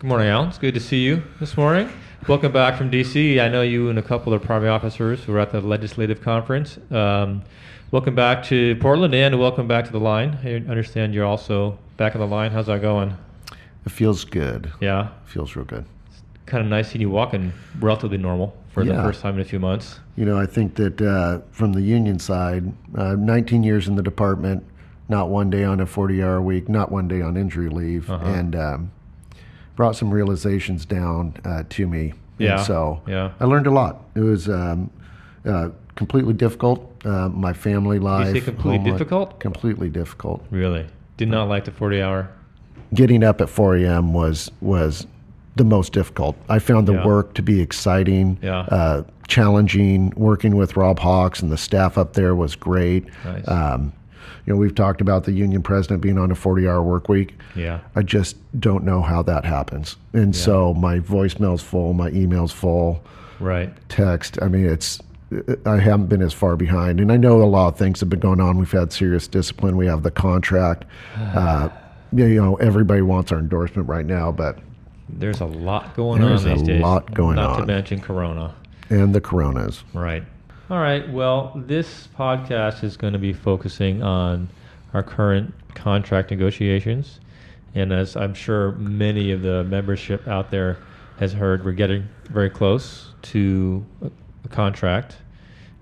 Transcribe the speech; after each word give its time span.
Good 0.00 0.06
morning, 0.06 0.28
Alan. 0.28 0.48
It's 0.48 0.58
good 0.58 0.74
to 0.74 0.80
see 0.80 1.04
you 1.04 1.22
this 1.40 1.56
morning. 1.56 1.90
Welcome 2.26 2.52
back 2.52 2.76
from 2.78 2.90
DC. 2.90 3.40
I 3.40 3.48
know 3.48 3.62
you 3.62 3.90
and 3.90 3.98
a 3.98 4.02
couple 4.02 4.32
of 4.32 4.48
Army 4.50 4.68
officers 4.68 5.24
who 5.24 5.32
were 5.32 5.38
at 5.40 5.50
the 5.52 5.60
legislative 5.60 6.22
conference. 6.22 6.78
Um, 6.90 7.42
welcome 7.90 8.14
back 8.14 8.42
to 8.44 8.76
Portland 8.76 9.14
and 9.14 9.38
welcome 9.38 9.68
back 9.68 9.84
to 9.86 9.92
the 9.92 10.00
line. 10.00 10.38
I 10.42 10.54
understand 10.70 11.14
you're 11.14 11.26
also 11.26 11.78
back 11.96 12.14
on 12.14 12.20
the 12.20 12.26
line. 12.26 12.50
How's 12.50 12.66
that 12.66 12.80
going? 12.80 13.14
It 13.84 13.92
feels 13.92 14.24
good. 14.24 14.72
Yeah. 14.80 15.08
feels 15.26 15.54
real 15.56 15.64
good. 15.66 15.84
It's 16.06 16.22
kind 16.46 16.62
of 16.64 16.70
nice 16.70 16.88
seeing 16.90 17.02
you 17.02 17.10
walking 17.10 17.52
relatively 17.78 18.18
normal 18.18 18.56
for 18.70 18.84
the 18.84 18.94
first 18.94 19.20
time 19.20 19.34
in 19.34 19.40
a 19.40 19.44
few 19.44 19.58
months. 19.58 20.00
You 20.16 20.24
know, 20.24 20.38
I 20.38 20.46
think 20.46 20.76
that 20.76 21.00
uh, 21.00 21.40
from 21.50 21.72
the 21.72 21.82
union 21.82 22.18
side, 22.18 22.72
uh, 22.96 23.16
19 23.16 23.62
years 23.64 23.88
in 23.88 23.96
the 23.96 24.02
department, 24.02 24.64
not 25.08 25.28
one 25.28 25.50
day 25.50 25.64
on 25.64 25.80
a 25.80 25.86
40 25.86 26.22
hour 26.22 26.40
week, 26.40 26.68
not 26.68 26.90
one 26.92 27.08
day 27.08 27.20
on 27.20 27.36
injury 27.36 27.68
leave, 27.68 28.08
Uh-huh. 28.10 28.24
and 28.26 28.54
um, 28.54 28.92
brought 29.80 29.96
some 29.96 30.10
realizations 30.12 30.84
down 30.84 31.32
uh, 31.42 31.62
to 31.70 31.86
me. 31.86 32.12
Yeah, 32.36 32.56
And 32.58 32.66
so 32.66 33.00
yeah. 33.06 33.32
I 33.40 33.46
learned 33.46 33.66
a 33.66 33.70
lot. 33.70 34.02
It 34.14 34.20
was 34.20 34.46
um, 34.46 34.90
uh, 35.46 35.70
completely 35.94 36.34
difficult. 36.34 36.86
Uh, 37.02 37.30
my 37.30 37.54
family 37.54 37.98
life. 37.98 38.44
completely 38.44 38.76
home 38.76 38.84
difficult? 38.84 39.40
Completely 39.40 39.88
difficult. 39.88 40.44
Really? 40.50 40.84
Did 41.16 41.30
not 41.30 41.48
like 41.48 41.64
the 41.64 41.70
40 41.70 42.02
hour. 42.02 42.28
getting 42.92 43.24
up 43.24 43.40
at 43.40 43.48
4 43.48 43.76
a.m. 43.76 44.12
was 44.12 44.50
was 44.60 45.06
the 45.56 45.64
most 45.64 45.94
difficult. 45.94 46.36
I 46.50 46.58
found 46.58 46.86
the 46.86 46.92
Yeah. 46.96 47.06
work 47.06 47.32
to 47.34 47.42
be 47.42 47.62
exciting, 47.62 48.36
Yeah. 48.42 48.58
uh, 48.68 49.04
challenging. 49.28 50.12
Working 50.14 50.56
with 50.56 50.76
Rob 50.76 50.98
Hawks 50.98 51.40
and 51.40 51.50
the 51.50 51.56
staff 51.56 51.96
up 51.96 52.12
there 52.12 52.34
was 52.34 52.54
great. 52.54 53.06
Nice. 53.24 53.48
Um, 53.48 53.92
you 54.46 54.52
know, 54.52 54.58
we've 54.58 54.74
talked 54.74 55.00
about 55.00 55.24
the 55.24 55.32
union 55.32 55.62
president 55.62 56.00
being 56.00 56.18
on 56.18 56.30
a 56.30 56.34
40-hour 56.34 56.82
work 56.82 57.08
week. 57.08 57.38
Yeah. 57.54 57.80
I 57.94 58.02
just 58.02 58.36
don't 58.60 58.84
know 58.84 59.02
how 59.02 59.22
that 59.22 59.44
happens. 59.44 59.96
And 60.12 60.34
so 60.34 60.74
my 60.74 60.98
voicemail's 61.00 61.62
full, 61.62 61.92
my 61.92 62.10
email's 62.10 62.52
full, 62.52 63.02
Right. 63.38 63.70
text. 63.88 64.38
I 64.42 64.48
mean, 64.48 64.66
it's 64.66 65.00
I 65.64 65.78
haven't 65.78 66.06
been 66.08 66.22
as 66.22 66.32
far 66.32 66.56
behind, 66.56 66.98
and 66.98 67.12
I 67.12 67.16
know 67.16 67.40
a 67.40 67.44
lot 67.44 67.68
of 67.68 67.76
things 67.78 68.00
have 68.00 68.08
been 68.10 68.18
going 68.18 68.40
on. 68.40 68.58
We've 68.58 68.70
had 68.72 68.92
serious 68.92 69.28
discipline. 69.28 69.76
We 69.76 69.86
have 69.86 70.02
the 70.02 70.10
contract. 70.10 70.84
Uh, 71.16 71.68
you 72.12 72.34
know, 72.42 72.56
everybody 72.56 73.02
wants 73.02 73.30
our 73.30 73.38
endorsement 73.38 73.88
right 73.88 74.04
now, 74.04 74.32
but 74.32 74.58
There's 75.08 75.40
a 75.40 75.44
lot 75.46 75.94
going 75.94 76.20
There's 76.20 76.44
on 76.44 76.58
a 76.58 76.64
days. 76.64 76.82
lot 76.82 77.14
going 77.14 77.38
on. 77.38 77.50
not 77.52 77.56
to 77.60 77.66
mention 77.66 78.00
Corona. 78.00 78.52
and 78.88 79.14
the 79.14 79.20
coronas. 79.20 79.84
Right. 79.94 80.24
All 80.70 80.78
right. 80.78 81.10
Well, 81.10 81.50
this 81.56 82.06
podcast 82.16 82.84
is 82.84 82.96
going 82.96 83.12
to 83.14 83.18
be 83.18 83.32
focusing 83.32 84.04
on 84.04 84.48
our 84.94 85.02
current 85.02 85.52
contract 85.74 86.30
negotiations. 86.30 87.18
And 87.74 87.92
as 87.92 88.14
I'm 88.14 88.34
sure 88.34 88.70
many 88.72 89.32
of 89.32 89.42
the 89.42 89.64
membership 89.64 90.28
out 90.28 90.52
there 90.52 90.78
has 91.18 91.32
heard, 91.32 91.64
we're 91.64 91.72
getting 91.72 92.08
very 92.26 92.50
close 92.50 93.08
to 93.22 93.84
a, 94.00 94.48
contract. 94.48 95.16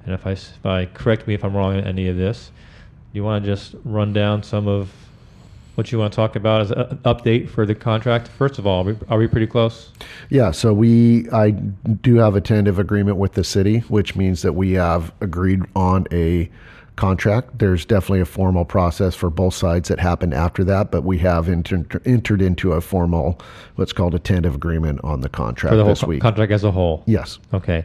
And 0.07 0.15
if 0.15 0.27
I, 0.27 0.31
if 0.31 0.65
I 0.65 0.87
correct 0.87 1.27
me 1.27 1.35
if 1.35 1.45
I'm 1.45 1.55
wrong 1.55 1.77
on 1.77 1.85
any 1.85 2.09
of 2.09 2.17
this, 2.17 2.51
you 3.13 3.23
want 3.23 3.45
to 3.45 3.51
just 3.51 3.75
run 3.85 4.15
down 4.15 4.43
some 4.43 4.67
of 4.67 4.91
what 5.79 5.93
you 5.93 5.99
want 5.99 6.13
to 6.13 6.17
talk 6.17 6.35
about 6.35 6.61
as 6.61 6.73
a- 6.73 6.89
an 6.91 6.99
update 7.05 7.49
for 7.49 7.65
the 7.65 7.75
contract? 7.75 8.27
First 8.27 8.59
of 8.59 8.67
all, 8.67 8.81
are 8.83 8.93
we, 8.93 8.97
are 9.09 9.17
we 9.17 9.29
pretty 9.29 9.47
close? 9.47 9.91
Yeah, 10.29 10.51
so 10.51 10.73
we 10.75 11.31
I 11.31 11.51
do 11.53 12.17
have 12.17 12.35
a 12.35 12.41
tentative 12.41 12.81
agreement 12.81 13.17
with 13.17 13.35
the 13.35 13.45
city, 13.45 13.79
which 13.89 14.17
means 14.17 14.43
that 14.43 14.55
we 14.55 14.73
have 14.73 15.13
agreed 15.21 15.63
on 15.77 16.07
a 16.11 16.51
contract. 16.97 17.61
There's 17.61 17.85
definitely 17.85 18.19
a 18.23 18.25
formal 18.25 18.65
process 18.65 19.15
for 19.15 19.31
both 19.31 19.55
sides 19.55 19.89
that 19.89 20.01
happened 20.01 20.35
after 20.35 20.65
that, 20.65 20.91
but 20.91 21.05
we 21.05 21.19
have 21.19 21.49
enter, 21.49 21.87
entered 22.05 22.43
into 22.43 22.73
a 22.73 22.81
formal, 22.81 23.41
what's 23.77 23.93
called 23.93 24.17
a 24.17 24.19
tentative 24.19 24.57
agreement 24.57 24.99
on 25.05 25.21
the 25.21 25.29
contract 25.29 25.71
For 25.71 25.77
the 25.77 25.85
whole 25.85 25.93
this 25.93 26.03
week. 26.03 26.21
contract 26.23 26.51
as 26.51 26.65
a 26.65 26.73
whole? 26.73 27.05
yes. 27.07 27.39
Okay. 27.55 27.85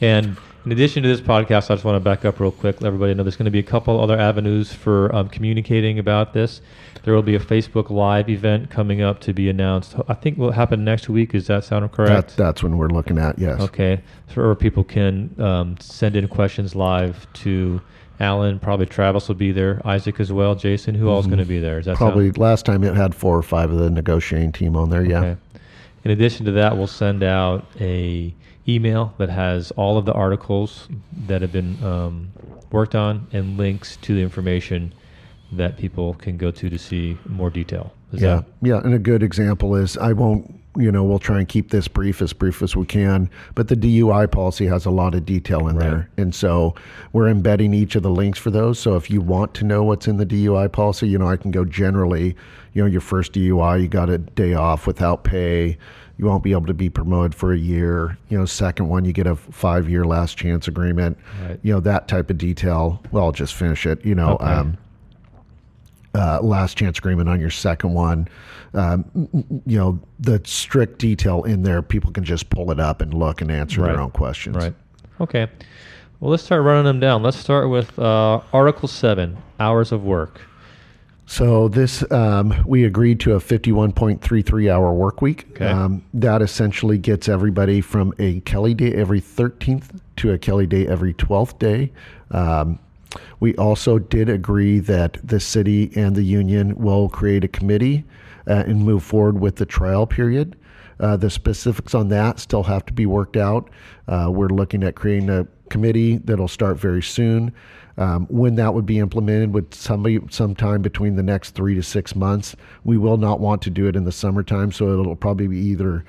And 0.00 0.38
in 0.64 0.72
addition 0.72 1.02
to 1.02 1.08
this 1.08 1.20
podcast, 1.20 1.70
I 1.70 1.74
just 1.74 1.84
want 1.84 1.96
to 1.96 2.00
back 2.00 2.24
up 2.24 2.40
real 2.40 2.50
quick. 2.50 2.80
Let 2.80 2.86
everybody 2.88 3.12
know 3.14 3.22
there's 3.22 3.36
going 3.36 3.44
to 3.44 3.50
be 3.50 3.58
a 3.58 3.62
couple 3.62 4.00
other 4.00 4.18
avenues 4.18 4.72
for 4.72 5.14
um, 5.14 5.28
communicating 5.28 5.98
about 5.98 6.32
this. 6.32 6.60
There 7.02 7.12
will 7.12 7.22
be 7.22 7.34
a 7.34 7.38
Facebook 7.40 7.90
Live 7.90 8.30
event 8.30 8.70
coming 8.70 9.02
up 9.02 9.20
to 9.20 9.34
be 9.34 9.50
announced. 9.50 9.94
I 10.08 10.14
think 10.14 10.38
will 10.38 10.52
happen 10.52 10.84
next 10.84 11.08
week. 11.10 11.32
Does 11.32 11.46
that 11.48 11.64
sound 11.64 11.84
That, 11.84 11.92
correct? 11.92 12.36
that's 12.36 12.62
when 12.62 12.78
we're 12.78 12.88
looking 12.88 13.18
at, 13.18 13.38
yes. 13.38 13.60
Okay. 13.60 14.00
So 14.34 14.40
or 14.40 14.54
people 14.54 14.84
can 14.84 15.34
um, 15.38 15.76
send 15.80 16.16
in 16.16 16.28
questions 16.28 16.74
live 16.74 17.30
to 17.34 17.82
Alan. 18.20 18.58
Probably 18.58 18.86
Travis 18.86 19.28
will 19.28 19.34
be 19.34 19.52
there. 19.52 19.82
Isaac 19.84 20.18
as 20.18 20.32
well. 20.32 20.54
Jason. 20.54 20.94
Who 20.94 21.10
else 21.10 21.24
is 21.24 21.28
going 21.28 21.40
to 21.40 21.44
be 21.44 21.60
there? 21.60 21.76
Does 21.76 21.86
that 21.86 21.98
sound- 21.98 22.14
Mm-hmm. 22.14 22.30
Probably 22.30 22.40
last 22.40 22.64
time 22.64 22.84
it 22.84 22.94
had 22.96 23.14
four 23.14 23.36
or 23.36 23.42
five 23.42 23.70
of 23.70 23.78
the 23.78 23.90
negotiating 23.90 24.52
team 24.52 24.74
on 24.76 24.88
there, 24.88 25.04
yeah. 25.04 25.18
Okay. 25.20 25.36
In 26.04 26.10
addition 26.10 26.46
to 26.46 26.52
that, 26.52 26.76
we'll 26.76 26.86
send 26.86 27.22
out 27.22 27.66
a 27.80 28.34
email 28.66 29.14
that 29.18 29.28
has 29.28 29.70
all 29.72 29.98
of 29.98 30.04
the 30.04 30.12
articles 30.12 30.88
that 31.26 31.42
have 31.42 31.52
been 31.52 31.82
um, 31.84 32.32
worked 32.70 32.94
on 32.94 33.26
and 33.32 33.56
links 33.58 33.96
to 33.98 34.14
the 34.14 34.22
information 34.22 34.92
that 35.52 35.76
people 35.76 36.14
can 36.14 36.36
go 36.36 36.50
to 36.50 36.70
to 36.70 36.78
see 36.78 37.18
more 37.26 37.50
detail. 37.50 37.92
Is 38.12 38.22
yeah, 38.22 38.42
yeah. 38.62 38.80
And 38.82 38.94
a 38.94 38.98
good 38.98 39.22
example 39.22 39.74
is 39.76 39.96
I 39.96 40.12
won't, 40.12 40.60
you 40.76 40.90
know, 40.90 41.04
we'll 41.04 41.18
try 41.18 41.38
and 41.38 41.48
keep 41.48 41.70
this 41.70 41.86
brief 41.88 42.20
as 42.20 42.32
brief 42.32 42.60
as 42.62 42.74
we 42.74 42.84
can, 42.84 43.30
but 43.54 43.68
the 43.68 43.76
DUI 43.76 44.30
policy 44.30 44.66
has 44.66 44.84
a 44.86 44.90
lot 44.90 45.14
of 45.14 45.24
detail 45.24 45.68
in 45.68 45.76
Right. 45.76 45.84
there. 45.90 46.08
And 46.16 46.34
so 46.34 46.74
we're 47.12 47.28
embedding 47.28 47.72
each 47.74 47.94
of 47.94 48.02
the 48.02 48.10
links 48.10 48.38
for 48.38 48.50
those. 48.50 48.78
So 48.78 48.96
if 48.96 49.10
you 49.10 49.20
want 49.20 49.54
to 49.54 49.64
know 49.64 49.84
what's 49.84 50.08
in 50.08 50.16
the 50.16 50.26
DUI 50.26 50.66
policy, 50.72 51.08
you 51.08 51.18
know, 51.18 51.28
I 51.28 51.36
can 51.36 51.50
go 51.52 51.64
generally, 51.64 52.34
you 52.72 52.82
know, 52.82 52.86
your 52.86 53.00
first 53.00 53.32
DUI, 53.34 53.76
you 53.82 53.88
got 53.88 54.10
a 54.10 54.18
day 54.18 54.54
off 54.54 54.86
without 54.86 55.22
pay. 55.22 55.78
You 56.16 56.26
won't 56.26 56.42
be 56.44 56.52
able 56.52 56.66
to 56.66 56.74
be 56.74 56.88
promoted 56.88 57.34
for 57.34 57.52
a 57.52 57.58
year. 57.58 58.16
You 58.28 58.38
know, 58.38 58.44
second 58.44 58.88
one, 58.88 59.04
you 59.04 59.12
get 59.12 59.26
a 59.26 59.34
five 59.36 59.88
year 59.88 60.04
last 60.04 60.36
chance 60.36 60.68
agreement. 60.68 61.18
Right. 61.42 61.58
You 61.62 61.72
know, 61.74 61.80
that 61.80 62.06
type 62.08 62.30
of 62.30 62.38
detail. 62.38 63.00
Well, 63.10 63.24
I'll 63.24 63.32
just 63.32 63.54
finish 63.54 63.84
it. 63.86 64.04
You 64.04 64.14
know, 64.14 64.30
Okay. 64.34 64.44
um, 64.44 64.76
uh, 66.14 66.40
last 66.42 66.76
chance 66.78 66.98
agreement 66.98 67.28
on 67.28 67.40
your 67.40 67.50
second 67.50 67.92
one. 67.94 68.28
Um, 68.74 69.04
you 69.66 69.78
know, 69.78 70.00
the 70.18 70.40
strict 70.44 70.98
detail 70.98 71.44
in 71.44 71.62
there, 71.62 71.80
people 71.82 72.10
can 72.10 72.24
just 72.24 72.50
pull 72.50 72.70
it 72.70 72.80
up 72.80 73.00
and 73.00 73.14
look 73.14 73.40
and 73.40 73.50
answer 73.50 73.82
Right. 73.82 73.92
their 73.92 74.00
own 74.00 74.10
questions. 74.10 74.56
Right. 74.56 74.74
Okay. 75.20 75.48
Well, 76.20 76.30
let's 76.30 76.42
start 76.42 76.62
running 76.62 76.84
them 76.84 77.00
down. 77.00 77.22
Let's 77.22 77.36
start 77.36 77.68
with 77.70 77.96
uh, 77.98 78.40
Article 78.52 78.88
7 78.88 79.36
Hours 79.60 79.92
of 79.92 80.04
Work. 80.04 80.40
So 81.26 81.68
this, 81.68 82.04
um, 82.12 82.52
we 82.66 82.84
agreed 82.84 83.18
to 83.20 83.32
a 83.34 83.38
51.33 83.40 84.70
hour 84.70 84.92
work 84.92 85.22
week. 85.22 85.46
Okay. 85.52 85.66
Um, 85.66 86.04
that 86.14 86.42
essentially 86.42 86.98
gets 86.98 87.28
everybody 87.28 87.80
from 87.80 88.12
a 88.18 88.40
Kelly 88.40 88.74
day 88.74 88.92
every 88.92 89.20
13th 89.20 90.00
to 90.16 90.32
a 90.32 90.38
Kelly 90.38 90.66
day 90.66 90.86
every 90.86 91.14
12th 91.14 91.58
day. 91.58 91.92
Um, 92.30 92.78
we 93.44 93.54
also 93.56 93.98
did 93.98 94.30
agree 94.30 94.78
that 94.78 95.18
the 95.22 95.38
city 95.38 95.90
and 95.94 96.16
the 96.16 96.22
union 96.22 96.74
will 96.76 97.10
create 97.10 97.44
a 97.44 97.48
committee 97.48 98.02
uh, 98.48 98.64
and 98.66 98.82
move 98.82 99.02
forward 99.02 99.38
with 99.38 99.56
the 99.56 99.66
trial 99.66 100.06
period. 100.06 100.56
Uh, 100.98 101.14
the 101.18 101.28
specifics 101.28 101.94
on 101.94 102.08
that 102.08 102.40
still 102.40 102.62
have 102.62 102.86
to 102.86 102.94
be 102.94 103.04
worked 103.04 103.36
out. 103.36 103.68
Uh, 104.08 104.30
we're 104.32 104.48
looking 104.48 104.82
at 104.82 104.94
creating 104.94 105.28
a 105.28 105.46
committee 105.68 106.16
that'll 106.24 106.48
start 106.48 106.78
very 106.78 107.02
soon. 107.02 107.52
Um, 107.98 108.24
when 108.30 108.54
that 108.54 108.72
would 108.72 108.86
be 108.86 108.98
implemented 108.98 109.52
would 109.52 109.74
somebody 109.74 110.20
sometime 110.30 110.80
between 110.80 111.16
the 111.16 111.22
next 111.22 111.50
three 111.50 111.74
to 111.74 111.82
six 111.82 112.16
months. 112.16 112.56
We 112.82 112.96
will 112.96 113.18
not 113.18 113.40
want 113.40 113.60
to 113.62 113.70
do 113.70 113.86
it 113.88 113.94
in 113.94 114.04
the 114.04 114.12
summertime, 114.12 114.72
so 114.72 114.98
it'll 114.98 115.16
probably 115.16 115.48
be 115.48 115.58
either 115.58 116.02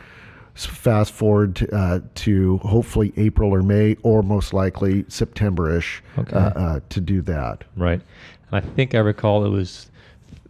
fast 0.56 1.12
forward 1.12 1.56
to, 1.58 1.76
uh, 1.76 2.00
to 2.16 2.58
hopefully 2.60 3.12
April 3.18 3.52
or 3.54 3.62
May, 3.62 3.98
or 4.04 4.24
most 4.24 4.54
likely 4.54 5.06
September-ish 5.10 6.02
Okay. 6.18 6.36
uh, 6.36 6.40
uh, 6.50 6.80
to 6.90 7.02
do 7.02 7.22
that. 7.24 7.64
Right. 7.76 8.02
And 8.52 8.66
I 8.66 8.68
think 8.76 8.96
I 8.96 9.00
recall 9.00 9.44
it 9.46 9.50
was 9.50 9.90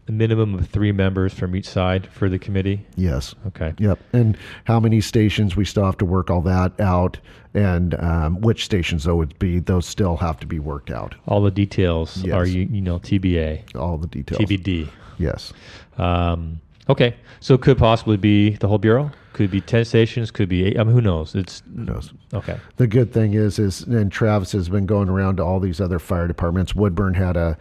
a 0.07 0.11
minimum 0.11 0.53
of 0.53 0.67
three 0.67 0.91
members 0.91 1.33
from 1.33 1.55
each 1.55 1.67
side 1.67 2.05
for 2.11 2.29
the 2.29 2.37
committee. 2.37 2.85
Yes. 2.95 3.33
Okay. 3.47 3.73
Yep. 3.79 3.97
And 4.13 4.37
how 4.65 4.79
many 4.79 5.01
stations 5.01 5.55
we 5.55 5.65
still 5.65 5.85
have 5.85 5.97
to 5.97 6.05
work 6.05 6.29
all 6.29 6.41
that 6.41 6.79
out, 6.79 7.17
and 7.55 7.95
um, 7.99 8.41
which 8.41 8.63
stations 8.65 9.05
though 9.05 9.15
would 9.15 9.39
be 9.39 9.57
those 9.57 9.87
still 9.87 10.17
have 10.17 10.39
to 10.41 10.45
be 10.45 10.59
worked 10.59 10.91
out. 10.91 11.15
All 11.27 11.41
the 11.41 11.49
details 11.49 12.17
Yes. 12.23 12.35
are 12.35 12.45
you 12.45 12.67
you 12.71 12.81
know 12.81 12.99
TBA, 12.99 13.75
All 13.75 13.97
the 13.97 14.05
details. 14.05 14.39
TBD. 14.41 14.87
Yes. 15.17 15.51
Um, 15.97 16.59
okay, 16.89 17.15
so 17.39 17.53
it 17.55 17.61
could 17.61 17.77
possibly 17.77 18.17
be 18.17 18.51
the 18.51 18.67
whole 18.67 18.77
bureau. 18.77 19.11
Could 19.33 19.51
be 19.51 19.59
ten 19.61 19.83
stations. 19.85 20.31
Could 20.31 20.47
be 20.49 20.63
eight. 20.65 20.79
I 20.79 20.83
mean, 20.83 20.93
who 20.93 21.01
knows? 21.01 21.35
It's 21.35 21.61
Who 21.75 21.83
knows? 21.83 22.13
okay. 22.33 22.57
The 22.77 22.87
good 22.87 23.11
thing 23.11 23.33
is, 23.33 23.59
is 23.59 23.81
and 23.83 24.11
Travis 24.11 24.51
has 24.53 24.69
been 24.69 24.85
going 24.85 25.09
around 25.09 25.37
to 25.37 25.43
all 25.43 25.59
these 25.59 25.81
other 25.81 25.99
fire 25.99 26.27
departments. 26.27 26.73
Woodburn 26.73 27.13
had 27.15 27.35
a 27.35 27.57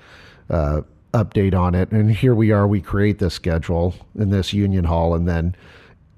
uh, 0.50 0.82
update 1.12 1.54
on 1.54 1.74
it, 1.74 1.90
and 1.90 2.10
here 2.12 2.34
we 2.34 2.52
are. 2.52 2.66
We 2.68 2.80
create 2.80 3.18
this 3.18 3.34
schedule 3.34 3.94
in 4.16 4.30
this 4.30 4.52
union 4.52 4.84
hall, 4.84 5.14
and 5.14 5.26
then 5.26 5.56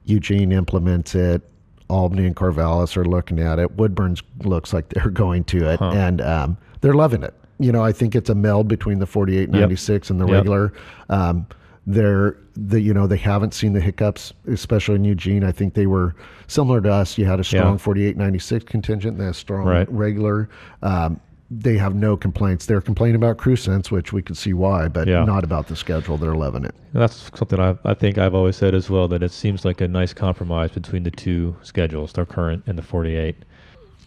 Eugene 0.05 0.53
implements 0.53 1.15
it. 1.15 1.43
Albany 1.89 2.27
and 2.27 2.35
Corvallis 2.37 2.97
are 2.97 3.05
looking 3.05 3.39
at 3.39 3.59
it. 3.59 3.77
Woodburn's 3.77 4.23
looks 4.45 4.73
like 4.75 4.89
they're 4.91 5.09
going 5.25 5.45
to 5.45 5.71
it, 5.71 5.79
Huh. 5.79 5.93
and 5.95 6.21
um, 6.21 6.59
they're 6.83 6.95
loving 6.95 7.23
it. 7.23 7.33
You 7.59 7.73
know, 7.73 7.83
I 7.83 7.93
think 7.93 8.15
it's 8.15 8.29
a 8.29 8.35
meld 8.35 8.69
between 8.69 8.99
the 8.99 9.07
4896 9.07 10.11
and 10.11 10.21
the 10.21 10.27
Yep. 10.27 10.35
regular. 10.35 10.73
Um, 11.09 11.47
they're 11.87 12.37
the 12.57 12.81
you 12.81 12.93
know 12.93 13.07
they 13.07 13.17
haven't 13.17 13.55
seen 13.55 13.73
the 13.73 13.81
hiccups, 13.81 14.33
especially 14.49 14.97
in 14.97 15.05
Eugene. 15.05 15.45
I 15.45 15.53
think 15.53 15.75
they 15.75 15.87
were 15.87 16.15
similar 16.49 16.81
to 16.81 16.93
us. 16.93 17.17
You 17.17 17.25
had 17.27 17.39
a 17.41 17.45
strong 17.45 17.75
Yeah. 17.75 17.79
48 17.79 18.17
96 18.17 18.65
contingent, 18.65 19.19
and 19.19 19.29
a 19.29 19.35
strong 19.35 19.67
Right. 19.67 19.91
regular. 19.93 20.49
Um, 20.83 21.21
they 21.49 21.77
have 21.79 21.95
no 21.95 22.17
complaints. 22.17 22.67
They're 22.67 22.81
complaining 22.81 23.15
about 23.15 23.37
CrewSense, 23.37 23.93
which 23.93 24.13
we 24.13 24.21
could 24.21 24.37
see 24.37 24.53
why, 24.53 24.89
but 24.89 25.07
Yeah. 25.07 25.25
not 25.25 25.45
about 25.45 25.69
the 25.69 25.77
schedule. 25.77 26.17
They're 26.17 26.35
loving 26.35 26.65
it. 26.65 26.75
And 26.93 27.01
that's 27.03 27.31
something 27.39 27.61
I, 27.61 27.77
I 27.85 27.95
think 27.95 28.19
I've 28.19 28.35
always 28.35 28.57
said 28.57 28.75
as 28.75 28.91
well 28.91 29.07
that 29.09 29.23
it 29.23 29.31
seems 29.31 29.65
like 29.65 29.81
a 29.81 29.87
nice 29.87 30.13
compromise 30.13 30.73
between 30.73 31.05
the 31.05 31.13
two 31.13 31.55
schedules, 31.63 32.13
the 32.13 32.25
current 32.27 32.65
and 32.67 32.77
the 32.77 32.83
48. 32.83 33.37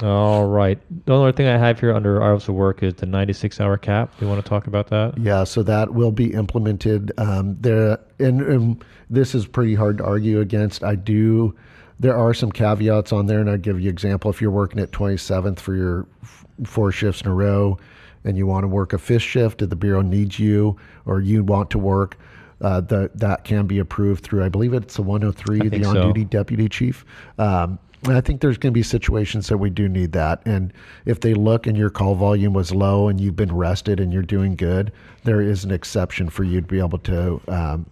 All 0.01 0.45
right. 0.45 0.79
The 1.05 1.13
only 1.13 1.29
other 1.29 1.35
thing 1.35 1.47
I 1.47 1.57
have 1.57 1.79
here 1.79 1.93
under 1.93 2.23
hours 2.23 2.47
of 2.47 2.55
work 2.55 2.83
is 2.83 2.93
the 2.95 3.05
96 3.05 3.59
hour 3.59 3.77
cap. 3.77 4.17
Do 4.17 4.25
you 4.25 4.31
want 4.31 4.43
to 4.43 4.47
talk 4.47 4.67
about 4.67 4.87
that? 4.87 5.17
Yeah, 5.17 5.43
so 5.43 5.61
that 5.63 5.93
will 5.93 6.11
be 6.11 6.33
implemented. 6.33 7.11
Um, 7.17 7.57
there, 7.59 7.99
and, 8.19 8.41
and 8.41 8.85
this 9.09 9.35
is 9.35 9.45
pretty 9.45 9.75
hard 9.75 9.97
to 9.97 10.05
argue 10.05 10.39
against. 10.39 10.83
I 10.83 10.95
do. 10.95 11.53
There 11.99 12.17
are 12.17 12.33
some 12.33 12.51
caveats 12.51 13.11
on 13.11 13.25
there, 13.25 13.41
and 13.41 13.49
I'll 13.49 13.57
give 13.57 13.79
you 13.81 13.89
an 13.89 13.93
example. 13.93 14.31
If 14.31 14.41
you're 14.41 14.51
working 14.51 14.79
at 14.79 14.91
27th 14.91 15.59
for 15.59 15.75
your 15.75 16.07
f- 16.23 16.45
four 16.63 16.93
shifts 16.93 17.21
in 17.21 17.27
a 17.27 17.33
row, 17.33 17.77
and 18.23 18.37
you 18.37 18.47
want 18.47 18.63
to 18.63 18.67
work 18.69 18.93
a 18.93 18.97
fifth 18.97 19.23
shift, 19.23 19.61
if 19.61 19.69
the 19.69 19.75
bureau 19.75 20.01
needs 20.01 20.39
you, 20.39 20.77
or 21.05 21.19
you 21.19 21.43
want 21.43 21.69
to 21.71 21.79
work, 21.79 22.17
uh, 22.61 22.79
the, 22.81 23.11
that 23.15 23.43
can 23.43 23.67
be 23.67 23.79
approved 23.79 24.23
through. 24.23 24.43
I 24.45 24.49
believe 24.49 24.73
it's 24.73 24.95
the 24.95 25.01
103, 25.01 25.59
the 25.59 25.69
think 25.69 25.83
so. 25.83 25.89
on-duty 25.89 26.25
deputy 26.25 26.69
chief. 26.69 27.05
Um, 27.37 27.79
and 28.03 28.15
I 28.15 28.21
think 28.21 28.41
there's 28.41 28.57
going 28.57 28.73
to 28.73 28.77
be 28.77 28.83
situations 28.83 29.47
that 29.49 29.57
we 29.57 29.69
do 29.69 29.89
need 29.89 30.13
that. 30.13 30.41
And 30.45 30.73
if 31.05 31.19
they 31.19 31.33
look 31.33 31.67
and 31.67 31.77
your 31.77 31.89
call 31.89 32.15
volume 32.15 32.53
was 32.53 32.73
low 32.73 33.09
and 33.09 33.19
you've 33.19 33.35
been 33.35 33.53
rested 33.53 33.99
and 33.99 34.13
you're 34.13 34.21
doing 34.21 34.55
good, 34.55 34.91
there 35.23 35.41
is 35.41 35.65
an 35.65 35.71
exception 35.71 36.29
for 36.29 36.43
you 36.43 36.61
to 36.61 36.67
be 36.67 36.79
able 36.79 36.99
to. 36.99 37.41
Um, 37.47 37.85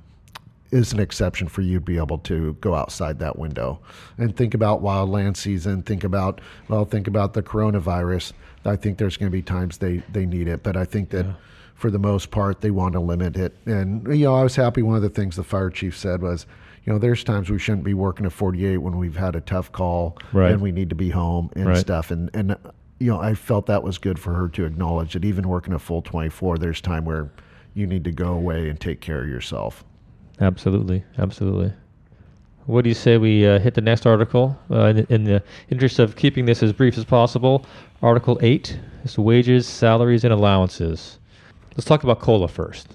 is 0.69 0.91
an 0.91 0.99
exception 0.99 1.47
for 1.47 1.61
you 1.61 1.75
to 1.75 1.85
be 1.85 1.97
able 1.97 2.17
to 2.17 2.51
go 2.59 2.75
outside 2.75 3.19
that 3.19 3.39
window 3.39 3.79
and 4.17 4.35
think 4.35 4.53
about 4.53 4.83
wildland 4.83 5.37
season. 5.37 5.81
Think 5.81 6.03
about 6.03 6.41
well, 6.67 6.83
think 6.83 7.07
about 7.07 7.33
the 7.33 7.41
coronavirus. 7.41 8.33
I 8.65 8.75
think 8.75 8.97
there's 8.97 9.15
going 9.15 9.31
to 9.31 9.35
be 9.35 9.41
times 9.41 9.77
they 9.77 10.03
they 10.11 10.25
need 10.25 10.49
it, 10.49 10.63
but 10.63 10.75
I 10.75 10.83
think 10.83 11.09
that 11.11 11.25
for 11.75 11.89
the 11.89 11.99
most 11.99 12.31
part 12.31 12.59
they 12.61 12.71
want 12.71 12.93
to 12.93 12.99
limit 12.99 13.37
it. 13.37 13.55
And 13.65 14.05
you 14.07 14.25
know, 14.25 14.35
I 14.35 14.43
was 14.43 14.55
happy. 14.55 14.81
One 14.81 14.97
of 14.97 15.01
the 15.01 15.09
things 15.09 15.35
the 15.35 15.43
fire 15.43 15.69
chief 15.69 15.95
said 15.97 16.21
was, 16.21 16.45
you 16.87 16.93
know, 16.93 16.99
there's 16.99 17.21
times 17.21 17.49
we 17.49 17.59
shouldn't 17.59 17.83
be 17.83 17.93
working 17.93 18.25
at 18.25 18.31
48 18.31 18.77
when 18.77 18.97
we've 18.97 19.17
had 19.17 19.35
a 19.35 19.41
tough 19.41 19.71
call 19.73 20.17
Right. 20.31 20.51
and 20.53 20.61
we 20.61 20.71
need 20.71 20.89
to 20.89 20.95
be 20.95 21.09
home 21.09 21.49
and 21.53 21.67
Right. 21.67 21.77
stuff. 21.77 22.09
And 22.11 22.29
and 22.33 22.55
you 22.99 23.11
know, 23.11 23.19
I 23.19 23.35
felt 23.35 23.67
that 23.67 23.83
was 23.83 23.99
good 23.99 24.17
for 24.17 24.33
her 24.33 24.47
to 24.49 24.65
acknowledge 24.65 25.13
that 25.13 25.23
even 25.23 25.47
working 25.47 25.73
a 25.73 25.77
full 25.79 26.01
24, 26.01 26.57
there's 26.57 26.81
time 26.81 27.05
where 27.05 27.29
you 27.75 27.85
need 27.85 28.03
to 28.05 28.11
go 28.11 28.33
away 28.33 28.69
and 28.69 28.79
take 28.79 29.01
care 29.01 29.21
of 29.21 29.27
yourself. 29.27 29.83
Absolutely. 30.41 31.03
Absolutely. 31.19 31.73
What 32.65 32.83
do 32.83 32.89
you 32.89 32.95
say 32.95 33.17
we 33.17 33.45
uh, 33.45 33.59
hit 33.59 33.75
the 33.75 33.81
next 33.81 34.07
article? 34.07 34.57
Uh, 34.71 34.85
in, 34.85 34.97
in 35.09 35.23
the 35.25 35.43
interest 35.69 35.99
of 35.99 36.15
keeping 36.15 36.45
this 36.45 36.63
as 36.63 36.73
brief 36.73 36.97
as 36.97 37.05
possible, 37.05 37.65
Article 38.01 38.39
8 38.41 38.79
is 39.03 39.17
wages, 39.17 39.67
salaries, 39.67 40.23
and 40.23 40.33
allowances. 40.33 41.19
Let's 41.75 41.85
talk 41.85 42.03
about 42.03 42.19
COLA 42.19 42.47
first. 42.47 42.87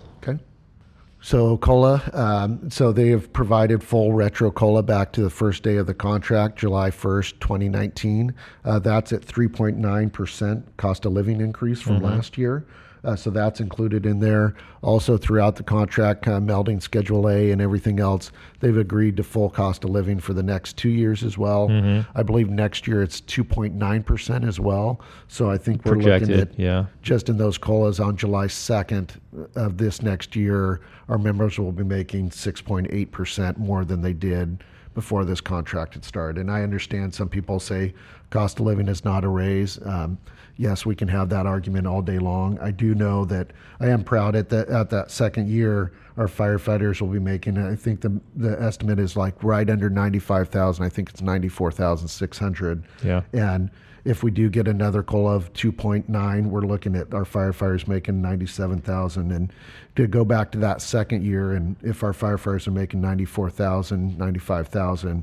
So 1.24 1.56
COLA, 1.56 2.02
um, 2.14 2.69
so 2.69 2.90
they 2.90 3.10
have 3.10 3.32
provided 3.32 3.84
full 3.84 4.12
retro 4.12 4.50
COLA 4.50 4.82
back 4.82 5.12
to 5.12 5.22
the 5.22 5.30
first 5.30 5.62
day 5.62 5.76
of 5.76 5.86
the 5.86 5.94
contract, 5.94 6.58
July 6.58 6.90
1st, 6.90 7.38
2019. 7.38 8.34
Uh, 8.64 8.80
that's 8.80 9.12
at 9.12 9.22
3.9% 9.22 10.62
cost 10.76 11.06
of 11.06 11.12
living 11.12 11.40
increase 11.40 11.80
from 11.80 11.98
last 11.98 12.36
year. 12.36 12.66
Uh, 13.04 13.16
so 13.16 13.31
that's 13.31 13.60
included 13.60 14.06
in 14.06 14.20
there. 14.20 14.54
Also, 14.82 15.16
throughout 15.16 15.56
the 15.56 15.62
contract, 15.62 16.22
kind 16.22 16.37
of 16.37 16.43
melding 16.43 16.81
Schedule 16.81 17.28
A 17.28 17.50
and 17.50 17.60
everything 17.60 18.00
else, 18.00 18.31
they've 18.60 18.76
agreed 18.76 19.16
to 19.16 19.22
full 19.22 19.50
cost 19.50 19.84
of 19.84 19.90
living 19.90 20.20
for 20.20 20.32
the 20.32 20.43
next 20.43 20.76
two 20.76 20.88
years 20.88 21.22
as 21.22 21.37
well. 21.37 21.69
I 22.14 22.22
believe 22.22 22.49
next 22.49 22.87
year 22.87 23.02
it's 23.02 23.20
2.9% 23.20 24.46
as 24.46 24.60
well. 24.60 25.00
So 25.28 25.50
I 25.50 25.58
think 25.58 25.84
we're 25.84 25.96
looking 25.96 26.32
at 26.32 26.58
yeah. 26.58 26.87
just 27.02 27.28
in 27.28 27.38
those 27.38 27.58
colas 27.58 28.00
on 28.00 28.16
July 28.16 28.46
2nd 28.46 29.10
of 29.56 29.78
this 29.78 30.02
next 30.02 30.37
year, 30.37 30.81
our 31.08 31.19
members 31.19 31.58
will 31.58 31.72
be 31.72 31.84
making 31.84 32.31
6.8% 32.31 33.56
more 33.56 33.84
than 33.84 34.02
they 34.02 34.12
did 34.12 34.62
before 34.94 35.25
this 35.25 35.41
contract 35.41 35.94
had 35.94 36.05
started. 36.05 36.41
And 36.41 36.50
I 36.50 36.62
understand 36.62 37.15
some 37.15 37.29
people 37.29 37.61
say 37.61 37.94
cost 38.31 38.61
of 38.61 38.67
living 38.67 38.89
is 38.89 39.05
not 39.05 39.25
a 39.25 39.29
raise. 39.29 39.79
Um, 39.85 40.19
yes, 40.56 40.85
we 40.87 40.94
can 40.94 41.09
have 41.09 41.29
that 41.31 41.47
argument 41.47 41.87
all 41.87 42.03
day 42.03 42.19
long. 42.19 42.59
I 42.61 42.71
do 42.71 42.94
know 42.94 43.25
that 43.27 43.53
I 43.81 43.89
am 43.89 44.05
proud 44.05 44.35
at 44.37 44.49
that 44.50 44.69
at 44.69 44.91
that 44.91 45.11
second 45.11 45.49
year, 45.49 45.93
our 46.17 46.27
firefighters 46.27 47.00
will 47.00 47.09
be 47.09 47.19
making. 47.19 47.59
I 47.59 47.75
think 47.75 48.00
the 48.00 48.21
the 48.37 48.61
estimate 48.61 48.99
is 48.99 49.17
like 49.17 49.43
right 49.43 49.69
under 49.69 49.89
ninety 49.89 50.19
five 50.19 50.49
thousand. 50.49 50.85
I 50.85 50.89
think 50.89 51.11
it's 51.11 51.23
ninety 51.23 51.49
four 51.49 51.71
thousand 51.71 52.09
six 52.09 52.39
hundred. 52.39 52.85
Yeah. 53.03 53.23
And 53.33 53.71
if 54.04 54.22
we 54.22 54.31
do 54.31 54.50
get 54.50 54.66
another 54.66 55.02
COLA 55.02 55.37
of 55.37 55.52
2.9, 55.52 56.46
we're 56.46 56.60
looking 56.62 56.96
at 56.96 57.14
our 57.14 57.25
firefighters 57.25 57.87
making 57.87 58.20
97,000. 58.20 59.31
And 59.31 59.52
to 59.96 60.06
go 60.06 60.25
back 60.25 60.50
to 60.52 60.58
that 60.58 60.82
second 60.82 61.25
year, 61.25 61.52
and 61.52 61.76
if 61.82 62.02
our 62.02 62.12
firefighters 62.12 62.66
are 62.66 62.72
making 62.72 63.00
94,000, 63.00 64.19
95,000, 64.19 65.22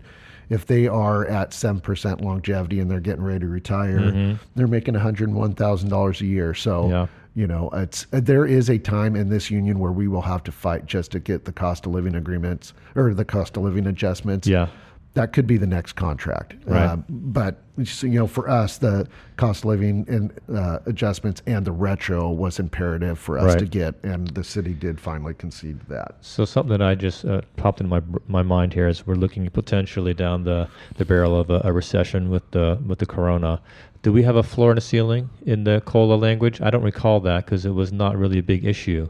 if 0.49 0.65
they 0.65 0.87
are 0.87 1.25
at 1.27 1.51
7% 1.51 2.21
longevity 2.21 2.79
and 2.79 2.89
they're 2.89 2.99
getting 2.99 3.23
ready 3.23 3.39
to 3.39 3.47
retire, 3.47 3.99
mm-hmm. 3.99 4.43
they're 4.55 4.67
making 4.67 4.95
$101,000 4.95 6.21
a 6.21 6.25
year. 6.25 6.53
So, 6.53 6.89
Yeah. 6.89 7.07
you 7.35 7.47
know, 7.47 7.69
it's 7.73 8.07
there 8.11 8.45
is 8.45 8.69
a 8.69 8.79
time 8.79 9.15
in 9.15 9.29
this 9.29 9.51
union 9.51 9.77
where 9.79 9.91
we 9.91 10.07
will 10.07 10.23
have 10.23 10.43
to 10.45 10.51
fight 10.51 10.85
just 10.85 11.11
to 11.11 11.19
get 11.19 11.45
the 11.45 11.51
cost 11.51 11.85
of 11.85 11.91
living 11.91 12.15
agreements 12.15 12.73
or 12.95 13.13
the 13.13 13.25
cost 13.25 13.57
of 13.57 13.63
living 13.63 13.85
adjustments 13.85 14.47
Yeah. 14.47 14.67
That 15.15 15.33
could 15.33 15.47
be 15.47 15.57
the 15.57 15.67
next 15.67 15.94
contract. 15.94 16.56
Right. 16.65 16.85
Um, 16.85 17.03
but 17.09 17.61
you 17.77 18.09
know, 18.09 18.27
for 18.27 18.50
us, 18.50 18.77
the 18.77 19.07
cost 19.38 19.61
of 19.61 19.65
living 19.69 20.06
and 20.07 20.31
uh, 20.56 20.79
adjustments 20.85 21.41
and 21.47 21.65
the 21.65 21.71
retro 21.71 22.29
was 22.29 22.59
imperative 22.59 23.17
for 23.17 23.38
us 23.39 23.53
Right. 23.53 23.59
to 23.59 23.65
get, 23.65 23.95
and 24.03 24.27
the 24.29 24.44
city 24.44 24.73
did 24.73 25.00
finally 25.00 25.33
concede 25.33 25.79
that. 25.88 26.15
So 26.21 26.45
something 26.45 26.71
that 26.77 26.81
I 26.81 26.95
just 26.95 27.25
uh, 27.25 27.41
popped 27.57 27.81
into 27.81 27.89
my 27.89 28.01
my 28.27 28.44
mind 28.44 28.73
here 28.73 28.88
is 28.88 29.07
we're 29.07 29.15
looking 29.15 29.50
potentially 29.50 30.13
down 30.13 30.44
the, 30.44 30.67
the 30.97 31.06
barrel 31.06 31.39
of 31.39 31.50
a, 31.50 31.61
a 31.63 31.73
recession 31.73 32.29
with 32.29 32.50
the 32.51 32.77
with 32.85 33.00
the 33.00 33.06
corona. 33.06 33.61
Do 34.01 34.13
we 34.13 34.23
have 34.23 34.35
a 34.35 34.44
floor 34.44 34.69
and 34.71 34.77
a 34.77 34.81
ceiling 34.81 35.29
in 35.45 35.63
the 35.63 35.81
COLA 35.81 36.15
language? 36.15 36.61
I 36.61 36.69
don't 36.69 36.83
recall 36.83 37.19
that 37.21 37.45
because 37.45 37.65
it 37.65 37.71
was 37.73 37.91
not 37.91 38.15
really 38.17 38.39
a 38.39 38.44
big 38.44 38.63
issue. 38.65 39.09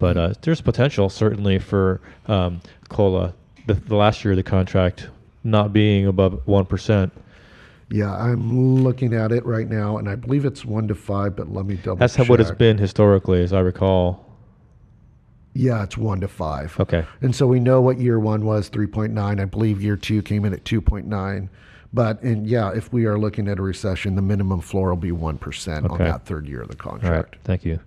But 0.00 0.16
uh, 0.16 0.32
there's 0.42 0.60
potential 0.60 1.08
certainly 1.08 1.58
for 1.58 2.00
um, 2.26 2.60
COLA. 2.88 3.34
The, 3.66 3.74
the 3.74 3.96
last 3.96 4.24
year 4.24 4.32
of 4.32 4.36
the 4.36 4.42
contract 4.42 5.08
not 5.44 5.72
being 5.72 6.06
above 6.06 6.46
one 6.46 6.66
percent. 6.66 7.12
Yeah, 7.90 8.14
I'm 8.14 8.82
looking 8.82 9.14
at 9.14 9.32
it 9.32 9.46
right 9.46 9.68
now, 9.68 9.96
and 9.96 10.10
I 10.10 10.14
believe 10.14 10.44
it's 10.44 10.64
one 10.64 10.88
to 10.88 10.94
five. 10.94 11.36
But 11.36 11.52
let 11.52 11.66
me 11.66 11.76
double. 11.76 11.96
That's 11.96 12.16
how, 12.16 12.24
what 12.24 12.40
it's 12.40 12.50
been 12.50 12.78
historically, 12.78 13.42
as 13.42 13.52
I 13.52 13.60
recall. 13.60 14.26
Yeah, 15.54 15.82
it's 15.82 15.96
one 15.96 16.20
to 16.20 16.28
five. 16.28 16.78
Okay. 16.78 17.04
And 17.20 17.34
so 17.34 17.46
we 17.46 17.58
know 17.58 17.80
what 17.80 17.98
year 17.98 18.20
one 18.20 18.44
was 18.44 18.70
3.9. 18.70 19.40
I 19.40 19.44
believe 19.44 19.82
year 19.82 19.96
two 19.96 20.22
came 20.22 20.44
in 20.44 20.52
at 20.52 20.62
2.9. 20.62 21.48
But 21.92 22.22
and 22.22 22.46
yeah, 22.46 22.70
if 22.70 22.92
we 22.92 23.06
are 23.06 23.18
looking 23.18 23.48
at 23.48 23.58
a 23.58 23.62
recession, 23.62 24.14
the 24.14 24.22
minimum 24.22 24.60
floor 24.60 24.90
will 24.90 24.96
be 24.96 25.10
one 25.10 25.38
percent 25.38 25.90
on 25.90 25.98
that 25.98 26.26
third 26.26 26.46
year 26.46 26.60
of 26.60 26.68
the 26.68 26.76
All 26.84 26.92
right. 26.92 27.00
contract. 27.00 27.38
Thank 27.44 27.64
you. 27.64 27.80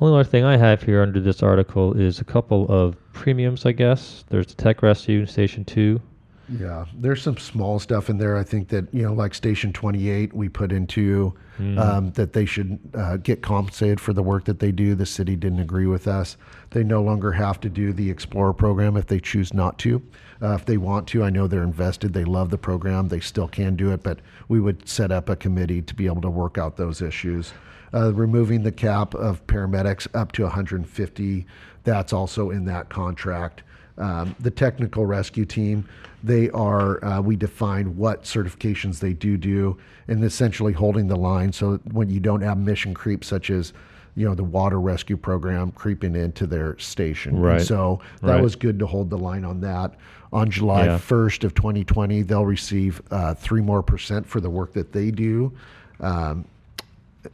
Only 0.00 0.18
other 0.18 0.28
thing 0.28 0.44
I 0.44 0.56
have 0.56 0.82
here 0.82 1.02
under 1.02 1.20
this 1.20 1.42
article 1.42 1.92
is 1.94 2.18
a 2.18 2.24
couple 2.24 2.66
of 2.68 2.96
premiums, 3.12 3.64
I 3.64 3.72
guess. 3.72 4.24
There's 4.28 4.46
the 4.46 4.54
Tech 4.54 4.82
Rescue 4.82 5.24
Station 5.26 5.64
2. 5.64 6.00
Yeah, 6.48 6.84
there's 6.94 7.22
some 7.22 7.38
small 7.38 7.78
stuff 7.78 8.10
in 8.10 8.18
there. 8.18 8.36
I 8.36 8.42
think 8.42 8.68
that 8.68 8.92
you 8.92 9.02
know, 9.02 9.14
like 9.14 9.34
Station 9.34 9.72
28, 9.72 10.34
we 10.34 10.48
put 10.48 10.72
into 10.72 11.34
um, 11.78 12.10
that 12.12 12.32
they 12.32 12.44
should 12.44 12.78
uh, 12.94 13.16
get 13.16 13.40
compensated 13.42 14.00
for 14.00 14.12
the 14.12 14.22
work 14.22 14.44
that 14.44 14.58
they 14.58 14.72
do. 14.72 14.94
The 14.94 15.06
city 15.06 15.36
didn't 15.36 15.60
agree 15.60 15.86
with 15.86 16.08
us. 16.08 16.36
They 16.70 16.82
no 16.82 17.02
longer 17.02 17.32
have 17.32 17.60
to 17.60 17.68
do 17.68 17.92
the 17.92 18.10
Explorer 18.10 18.52
program 18.52 18.96
if 18.96 19.06
they 19.06 19.20
choose 19.20 19.54
not 19.54 19.78
to. 19.80 20.02
Uh, 20.42 20.54
if 20.54 20.64
they 20.66 20.76
want 20.76 21.06
to, 21.08 21.22
I 21.22 21.30
know 21.30 21.46
they're 21.46 21.62
invested. 21.62 22.12
They 22.12 22.24
love 22.24 22.50
the 22.50 22.58
program. 22.58 23.08
They 23.08 23.20
still 23.20 23.48
can 23.48 23.76
do 23.76 23.92
it, 23.92 24.02
but 24.02 24.18
we 24.48 24.60
would 24.60 24.88
set 24.88 25.12
up 25.12 25.28
a 25.28 25.36
committee 25.36 25.80
to 25.82 25.94
be 25.94 26.06
able 26.06 26.22
to 26.22 26.30
work 26.30 26.58
out 26.58 26.76
those 26.76 27.00
issues. 27.00 27.52
Uh, 27.94 28.12
removing 28.12 28.64
the 28.64 28.72
cap 28.72 29.14
of 29.14 29.46
paramedics 29.46 30.08
up 30.14 30.32
to 30.32 30.42
150, 30.42 31.46
that's 31.84 32.12
also 32.12 32.50
in 32.50 32.64
that 32.64 32.88
contract. 32.88 33.62
Um, 33.96 34.34
the 34.40 34.50
technical 34.50 35.06
rescue 35.06 35.44
team, 35.44 35.88
they 36.22 36.50
are, 36.50 37.04
uh, 37.04 37.20
we 37.20 37.36
define 37.36 37.96
what 37.96 38.24
certifications 38.24 38.98
they 38.98 39.12
do 39.12 39.36
do 39.36 39.76
and 40.08 40.24
essentially 40.24 40.72
holding 40.72 41.06
the 41.06 41.16
line 41.16 41.52
so 41.52 41.76
when 41.92 42.10
you 42.10 42.18
don't 42.18 42.40
have 42.40 42.58
mission 42.58 42.92
creep, 42.92 43.24
such 43.24 43.50
as, 43.50 43.72
you 44.16 44.26
know, 44.26 44.34
the 44.34 44.42
water 44.44 44.80
rescue 44.80 45.16
program 45.16 45.70
creeping 45.72 46.16
into 46.16 46.46
their 46.46 46.76
station. 46.78 47.34
And 47.36 47.44
Right. 47.44 47.60
so 47.62 48.00
that 48.22 48.34
Right. 48.34 48.42
was 48.42 48.56
good 48.56 48.78
to 48.80 48.86
hold 48.86 49.10
the 49.10 49.18
line 49.18 49.44
on 49.44 49.60
that. 49.60 49.94
On 50.32 50.50
July 50.50 50.86
Yeah. 50.86 50.98
1st 50.98 51.44
of 51.44 51.54
2020, 51.54 52.22
they'll 52.22 52.44
receive 52.46 53.00
uh, 53.12 53.34
three 53.34 53.60
more 53.62 53.82
percent 53.82 54.26
for 54.26 54.40
the 54.40 54.50
work 54.50 54.72
that 54.72 54.92
they 54.92 55.12
do. 55.12 55.52
Um, 56.00 56.44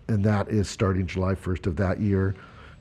and 0.08 0.22
that 0.24 0.48
is 0.50 0.68
starting 0.68 1.06
July 1.06 1.34
1st 1.34 1.66
of 1.66 1.76
that 1.76 2.00
year. 2.00 2.34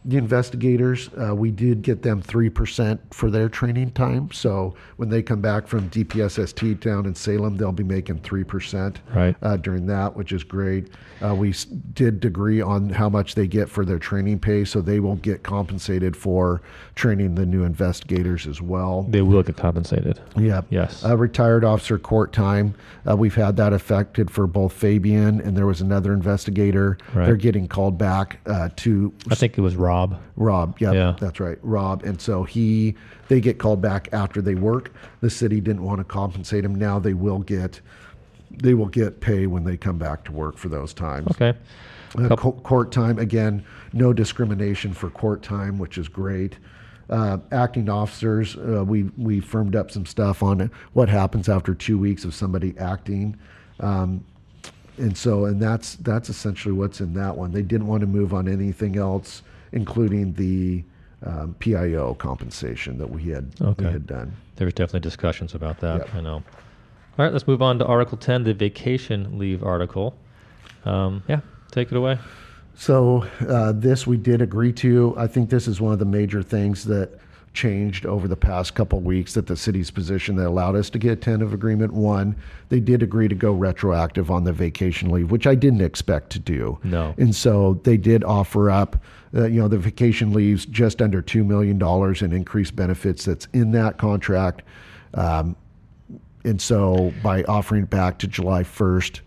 The 0.05 0.17
investigators, 0.17 1.09
uh, 1.21 1.35
we 1.35 1.51
did 1.51 1.81
get 1.81 2.01
them 2.01 2.21
3% 2.21 2.99
for 3.11 3.29
their 3.29 3.49
training 3.49 3.91
time. 3.91 4.29
So 4.31 4.73
when 4.95 5.09
they 5.09 5.21
come 5.21 5.41
back 5.41 5.67
from 5.67 5.89
DPSST 5.89 6.79
down 6.79 7.05
in 7.05 7.15
Salem, 7.15 7.57
they'll 7.57 7.71
be 7.73 7.83
making 7.83 8.19
3% 8.19 8.97
Right. 9.13 9.35
uh, 9.41 9.57
during 9.57 9.87
that, 9.87 10.15
which 10.15 10.31
is 10.31 10.43
great. 10.43 10.87
Uh, 11.21 11.35
we 11.35 11.53
did 11.93 12.23
agree 12.23 12.61
on 12.61 12.89
how 12.89 13.09
much 13.09 13.35
they 13.35 13.45
get 13.45 13.67
for 13.67 13.83
their 13.83 13.99
training 13.99 14.39
pay, 14.39 14.63
so 14.63 14.79
they 14.79 15.01
will 15.01 15.17
get 15.17 15.43
compensated 15.43 16.15
for 16.15 16.61
training 16.95 17.35
the 17.35 17.45
new 17.45 17.63
investigators 17.63 18.47
as 18.47 18.61
well. 18.61 19.05
They 19.09 19.21
will 19.21 19.43
get 19.43 19.57
compensated. 19.57 20.19
Yep. 20.37 20.67
Yes. 20.69 21.03
Uh, 21.03 21.17
retired 21.17 21.65
officer 21.65 21.99
court 21.99 22.31
time. 22.31 22.73
Uh, 23.09 23.17
we've 23.17 23.35
had 23.35 23.57
that 23.57 23.73
affected 23.73 24.31
for 24.31 24.47
both 24.47 24.71
Fabian 24.71 25.41
and 25.41 25.57
there 25.57 25.65
was 25.65 25.81
another 25.81 26.13
investigator. 26.13 26.97
Right. 27.13 27.25
They're 27.25 27.35
getting 27.35 27.67
called 27.67 27.97
back 27.97 28.39
uh, 28.45 28.69
to 28.77 29.13
I 29.29 29.35
think 29.35 29.57
it 29.57 29.61
was 29.61 29.75
Rob. 29.75 29.88
Rob. 30.35 30.79
Yep, 30.79 30.93
Yeah. 30.93 31.15
that's 31.19 31.39
right, 31.39 31.57
Rob. 31.61 32.03
And 32.03 32.19
so 32.21 32.43
he, 32.43 32.95
they 33.27 33.41
get 33.41 33.57
called 33.57 33.81
back 33.81 34.09
after 34.11 34.41
they 34.41 34.55
work. 34.55 34.91
The 35.21 35.29
city 35.29 35.59
didn't 35.61 35.83
want 35.83 35.99
to 35.99 36.03
compensate 36.03 36.63
him. 36.63 36.75
Now 36.75 36.99
they 36.99 37.13
will 37.13 37.39
get, 37.39 37.81
they 38.51 38.73
will 38.73 38.87
get 38.87 39.19
pay 39.21 39.47
when 39.47 39.63
they 39.63 39.77
come 39.77 39.97
back 39.97 40.23
to 40.25 40.31
work 40.31 40.57
for 40.57 40.69
those 40.69 40.93
times. 40.93 41.27
Okay. 41.31 41.57
Uh, 42.17 42.35
co- 42.35 42.51
court 42.53 42.91
time 42.91 43.19
again, 43.19 43.63
no 43.93 44.13
discrimination 44.13 44.93
for 44.93 45.09
court 45.09 45.43
time, 45.43 45.77
which 45.77 45.97
is 45.97 46.07
great. 46.07 46.57
Uh, 47.09 47.37
acting 47.51 47.89
officers, 47.89 48.55
uh, 48.57 48.83
we 48.85 49.03
we 49.17 49.39
firmed 49.39 49.75
up 49.75 49.89
some 49.89 50.05
stuff 50.05 50.43
on 50.43 50.69
what 50.93 51.09
happens 51.09 51.49
after 51.49 51.73
two 51.73 51.97
weeks 51.97 52.23
of 52.23 52.35
somebody 52.35 52.75
acting, 52.77 53.35
um, 53.79 54.23
and 54.97 55.17
so 55.17 55.45
and 55.45 55.59
that's 55.59 55.95
that's 55.97 56.29
essentially 56.29 56.71
what's 56.73 57.01
in 57.01 57.13
that 57.15 57.35
one. 57.35 57.51
They 57.51 57.63
didn't 57.63 57.87
want 57.87 58.01
to 58.01 58.07
move 58.07 58.31
on 58.31 58.47
anything 58.47 58.95
else, 58.95 59.41
including 59.71 60.33
the 60.33 60.83
um, 61.25 61.55
PIO 61.59 62.13
compensation 62.13 62.97
that 62.97 63.09
we 63.09 63.23
had 63.25 63.51
Okay. 63.61 63.85
we 63.85 63.91
had 63.91 64.07
done. 64.07 64.33
There 64.55 64.65
was 64.65 64.73
definitely 64.73 65.01
discussions 65.01 65.53
about 65.55 65.79
that. 65.81 65.99
Yep. 65.99 66.15
I 66.15 66.21
know. 66.21 66.35
All 66.35 66.43
right, 67.25 67.33
let's 67.33 67.47
move 67.47 67.61
on 67.61 67.79
to 67.79 67.85
Article 67.85 68.17
10, 68.17 68.43
the 68.45 68.53
vacation 68.53 69.37
leave 69.37 69.61
article. 69.63 70.15
Um, 70.85 71.21
yeah, 71.27 71.41
take 71.71 71.91
it 71.91 71.97
away. 71.97 72.17
So 72.75 73.25
uh, 73.47 73.73
this 73.73 74.07
we 74.07 74.15
did 74.15 74.41
agree 74.41 74.71
to. 74.73 75.13
I 75.17 75.27
think 75.27 75.49
this 75.49 75.67
is 75.67 75.81
one 75.81 75.91
of 75.91 75.99
the 75.99 76.05
major 76.05 76.41
things 76.41 76.85
that 76.85 77.19
changed 77.53 78.05
over 78.05 78.27
the 78.27 78.35
past 78.37 78.75
couple 78.75 78.99
weeks 78.99 79.33
that 79.33 79.47
the 79.47 79.55
city's 79.55 79.91
position 79.91 80.35
that 80.35 80.47
allowed 80.47 80.75
us 80.75 80.89
to 80.91 80.99
get 80.99 81.11
a 81.11 81.15
tentative 81.15 81.53
agreement. 81.53 81.93
One, 81.93 82.35
they 82.69 82.79
did 82.79 83.01
agree 83.03 83.27
to 83.27 83.35
go 83.35 83.51
retroactive 83.51 84.29
on 84.29 84.43
the 84.43 84.53
vacation 84.53 85.09
leave, 85.09 85.31
which 85.31 85.47
I 85.47 85.55
didn't 85.55 85.81
expect 85.81 86.29
to 86.31 86.39
do. 86.39 86.79
No. 86.83 87.15
And 87.17 87.35
so 87.35 87.79
they 87.83 87.97
did 87.97 88.23
offer 88.23 88.69
up, 88.69 89.03
uh, 89.35 89.47
you 89.47 89.59
know, 89.59 89.67
the 89.67 89.77
vacation 89.77 90.33
leaves 90.33 90.65
just 90.65 91.01
under 91.01 91.21
$2 91.21 91.45
million 91.45 91.81
in 92.23 92.37
increased 92.37 92.75
benefits 92.75 93.25
that's 93.25 93.47
in 93.53 93.71
that 93.71 93.97
contract. 93.97 94.63
Um, 95.13 95.55
and 96.43 96.61
so 96.61 97.13
by 97.21 97.43
offering 97.43 97.83
it 97.83 97.89
back 97.89 98.19
to 98.19 98.27
July 98.27 98.63
1st, 98.63 99.21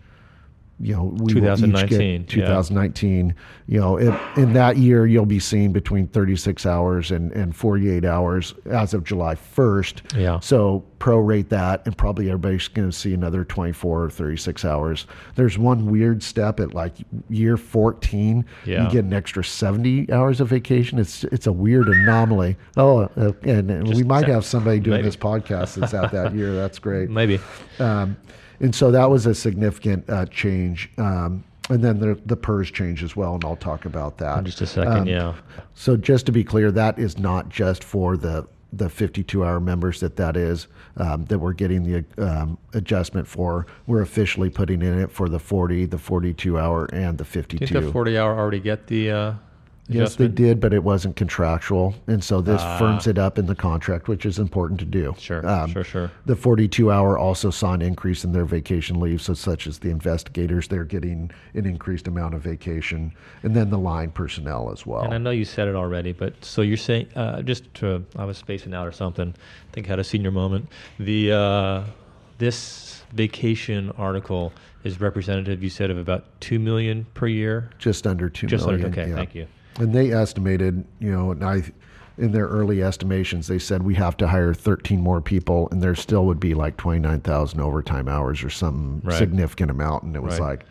you 0.83 0.93
know, 0.93 1.03
we 1.03 1.33
will 1.35 1.53
each 1.53 1.59
2019, 1.59 2.21
yeah. 2.21 2.27
2019. 2.27 3.33
You 3.67 3.79
know, 3.79 3.97
in, 3.97 4.19
in 4.35 4.53
that 4.53 4.75
year, 4.75 5.05
you'll 5.05 5.25
be 5.25 5.39
seeing 5.39 5.71
between 5.71 6.07
36 6.07 6.65
hours 6.65 7.11
and, 7.11 7.31
and 7.31 7.55
48 7.55 8.03
hours 8.03 8.53
as 8.65 8.93
of 8.93 9.05
July 9.05 9.35
1st. 9.35 10.19
Yeah. 10.19 10.39
So 10.41 10.83
prorate 10.99 11.47
that, 11.49 11.85
and 11.85 11.97
probably 11.97 12.27
everybody's 12.27 12.67
going 12.67 12.89
to 12.89 12.95
see 12.95 13.13
another 13.13 13.45
24 13.45 14.03
or 14.03 14.09
36 14.09 14.65
hours. 14.65 15.07
There's 15.35 15.57
one 15.57 15.85
weird 15.85 16.21
step 16.21 16.59
at 16.59 16.73
like 16.73 16.95
year 17.29 17.55
14. 17.55 18.45
Yeah. 18.65 18.83
You 18.83 18.91
get 18.91 19.05
an 19.05 19.13
extra 19.13 19.43
70 19.43 20.11
hours 20.11 20.41
of 20.41 20.49
vacation. 20.49 20.99
It's 20.99 21.23
it's 21.25 21.47
a 21.47 21.53
weird 21.53 21.87
anomaly. 21.87 22.57
Oh, 22.75 23.03
uh, 23.03 23.31
and, 23.43 23.71
and 23.71 23.87
we 23.87 24.03
might 24.03 24.27
have 24.27 24.43
somebody 24.43 24.79
doing 24.81 24.97
Maybe. 24.97 25.07
this 25.07 25.15
podcast 25.15 25.75
that's 25.75 25.93
at 25.93 26.11
that 26.11 26.35
year. 26.35 26.53
That's 26.53 26.79
great. 26.79 27.09
Maybe. 27.09 27.39
Um, 27.79 28.17
and 28.59 28.73
so 28.73 28.91
that 28.91 29.09
was 29.09 29.25
a 29.25 29.35
significant 29.35 30.09
uh, 30.09 30.25
change. 30.27 30.91
Um, 30.97 31.43
and 31.69 31.81
then 31.81 31.99
the, 31.99 32.19
the 32.25 32.35
PERS 32.35 32.71
change 32.71 33.03
as 33.03 33.15
well, 33.15 33.35
and 33.35 33.45
I'll 33.45 33.55
talk 33.55 33.85
about 33.85 34.17
that. 34.17 34.39
In 34.39 34.45
just 34.45 34.59
a 34.61 34.65
second, 34.67 34.93
Um, 34.93 35.07
yeah. 35.07 35.33
So 35.73 35.95
just 35.95 36.25
to 36.25 36.31
be 36.33 36.43
clear, 36.43 36.71
that 36.71 36.99
is 36.99 37.17
not 37.17 37.49
just 37.49 37.83
for 37.83 38.17
the 38.17 38.47
the 38.75 38.89
52 38.89 39.45
hour 39.45 39.59
members 39.59 39.99
that 39.99 40.15
that 40.15 40.35
is 40.35 40.67
um, 40.97 41.25
that 41.25 41.37
we're 41.37 41.53
getting 41.53 41.83
the 41.83 42.03
um, 42.17 42.57
adjustment 42.73 43.27
for. 43.27 43.67
We're 43.85 44.01
officially 44.01 44.49
putting 44.49 44.81
in 44.81 44.99
it 44.99 45.11
for 45.11 45.29
the 45.29 45.37
40, 45.37 45.85
the 45.85 45.99
42 45.99 46.57
hour, 46.57 46.85
and 46.85 47.17
the 47.19 47.23
52. 47.23 47.67
Didn't 47.67 47.85
the 47.85 47.91
40 47.91 48.17
hour 48.17 48.35
already 48.35 48.59
get 48.59 48.87
the 48.87 49.11
uh, 49.11 49.33
Yes, 50.01 50.15
they 50.15 50.27
did, 50.27 50.59
but 50.59 50.73
it 50.73 50.83
wasn't 50.83 51.15
contractual, 51.15 51.95
and 52.07 52.23
so 52.23 52.41
this 52.41 52.61
Ah. 52.61 52.77
firms 52.77 53.07
it 53.07 53.17
up 53.17 53.37
in 53.37 53.45
the 53.45 53.55
contract, 53.55 54.07
which 54.07 54.25
is 54.25 54.39
important 54.39 54.79
to 54.79 54.85
do. 54.85 55.13
Sure, 55.17 55.47
Um, 55.47 55.71
sure, 55.71 55.83
sure. 55.83 56.11
The 56.25 56.35
42 56.35 56.91
hour 56.91 57.17
also 57.17 57.49
saw 57.49 57.73
an 57.73 57.81
increase 57.81 58.23
in 58.23 58.31
their 58.31 58.45
vacation 58.45 58.99
leave, 58.99 59.21
so 59.21 59.33
such 59.33 59.67
as 59.67 59.79
the 59.79 59.89
investigators, 59.89 60.67
they're 60.67 60.83
getting 60.83 61.31
an 61.53 61.65
increased 61.65 62.07
amount 62.07 62.33
of 62.33 62.41
vacation, 62.41 63.11
and 63.43 63.55
then 63.55 63.69
the 63.69 63.77
line 63.79 64.11
personnel 64.11 64.69
as 64.71 64.85
well. 64.85 65.01
And 65.03 65.13
I 65.13 65.17
know 65.17 65.31
you 65.31 65.45
said 65.45 65.67
it 65.67 65.75
already, 65.75 66.11
but 66.11 66.33
so 66.43 66.61
you're 66.61 66.77
saying 66.77 67.07
uh, 67.15 67.41
just 67.41 67.71
to 67.75 68.03
I 68.17 68.25
was 68.25 68.37
spacing 68.37 68.73
out 68.73 68.87
or 68.87 68.91
something. 68.91 69.33
I 69.37 69.73
think 69.73 69.87
I 69.87 69.89
had 69.91 69.99
a 69.99 70.03
senior 70.03 70.31
moment. 70.31 70.67
The 70.99 71.31
uh, 71.31 71.83
this 72.37 73.03
vacation 73.13 73.91
article 73.97 74.51
is 74.83 74.99
representative. 74.99 75.63
You 75.63 75.69
said 75.69 75.89
of 75.89 75.97
about 75.97 76.25
two 76.41 76.59
million 76.59 77.05
per 77.13 77.27
year. 77.27 77.69
Just 77.79 78.05
under 78.07 78.29
two 78.29 78.47
Just 78.47 78.65
million. 78.65 78.85
under. 78.85 78.99
Okay, 79.01 79.09
yeah. 79.09 79.15
thank 79.15 79.35
you. 79.35 79.47
And 79.79 79.93
they 79.93 80.11
estimated, 80.11 80.85
you 80.99 81.11
know, 81.11 81.31
and 81.31 81.43
I, 81.43 81.63
in 82.17 82.31
their 82.31 82.45
early 82.47 82.83
estimations, 82.83 83.47
they 83.47 83.57
said 83.59 83.81
we 83.83 83.95
have 83.95 84.15
to 84.17 84.27
hire 84.27 84.53
13 84.53 85.01
more 85.01 85.19
people, 85.21 85.67
and 85.71 85.81
there 85.81 85.95
still 85.95 86.25
would 86.27 86.39
be 86.39 86.53
like 86.53 86.77
29,000 86.77 87.59
overtime 87.59 88.07
hours 88.07 88.43
or 88.43 88.49
some 88.49 89.01
Right. 89.03 89.17
significant 89.17 89.71
amount. 89.71 90.03
And 90.03 90.15
it 90.15 90.21
was 90.21 90.39
Right. 90.39 90.49
like, 90.49 90.65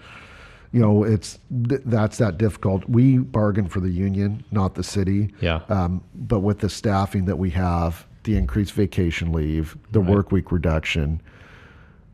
you 0.70 0.80
know, 0.80 1.02
it's 1.04 1.38
th- 1.68 1.82
that's 1.84 2.18
that 2.18 2.38
difficult. 2.38 2.88
We 2.88 3.18
bargain 3.18 3.66
for 3.66 3.80
the 3.80 3.90
union, 3.90 4.44
not 4.52 4.74
the 4.76 4.84
city. 4.84 5.34
Yeah. 5.40 5.60
Um, 5.68 6.02
but 6.14 6.40
with 6.40 6.60
the 6.60 6.68
staffing 6.68 7.24
that 7.26 7.38
we 7.38 7.50
have, 7.50 8.06
the 8.24 8.36
increased 8.36 8.72
vacation 8.72 9.32
leave, 9.32 9.76
the 9.90 10.00
Right. 10.00 10.08
work 10.10 10.30
week 10.32 10.52
reduction, 10.52 11.20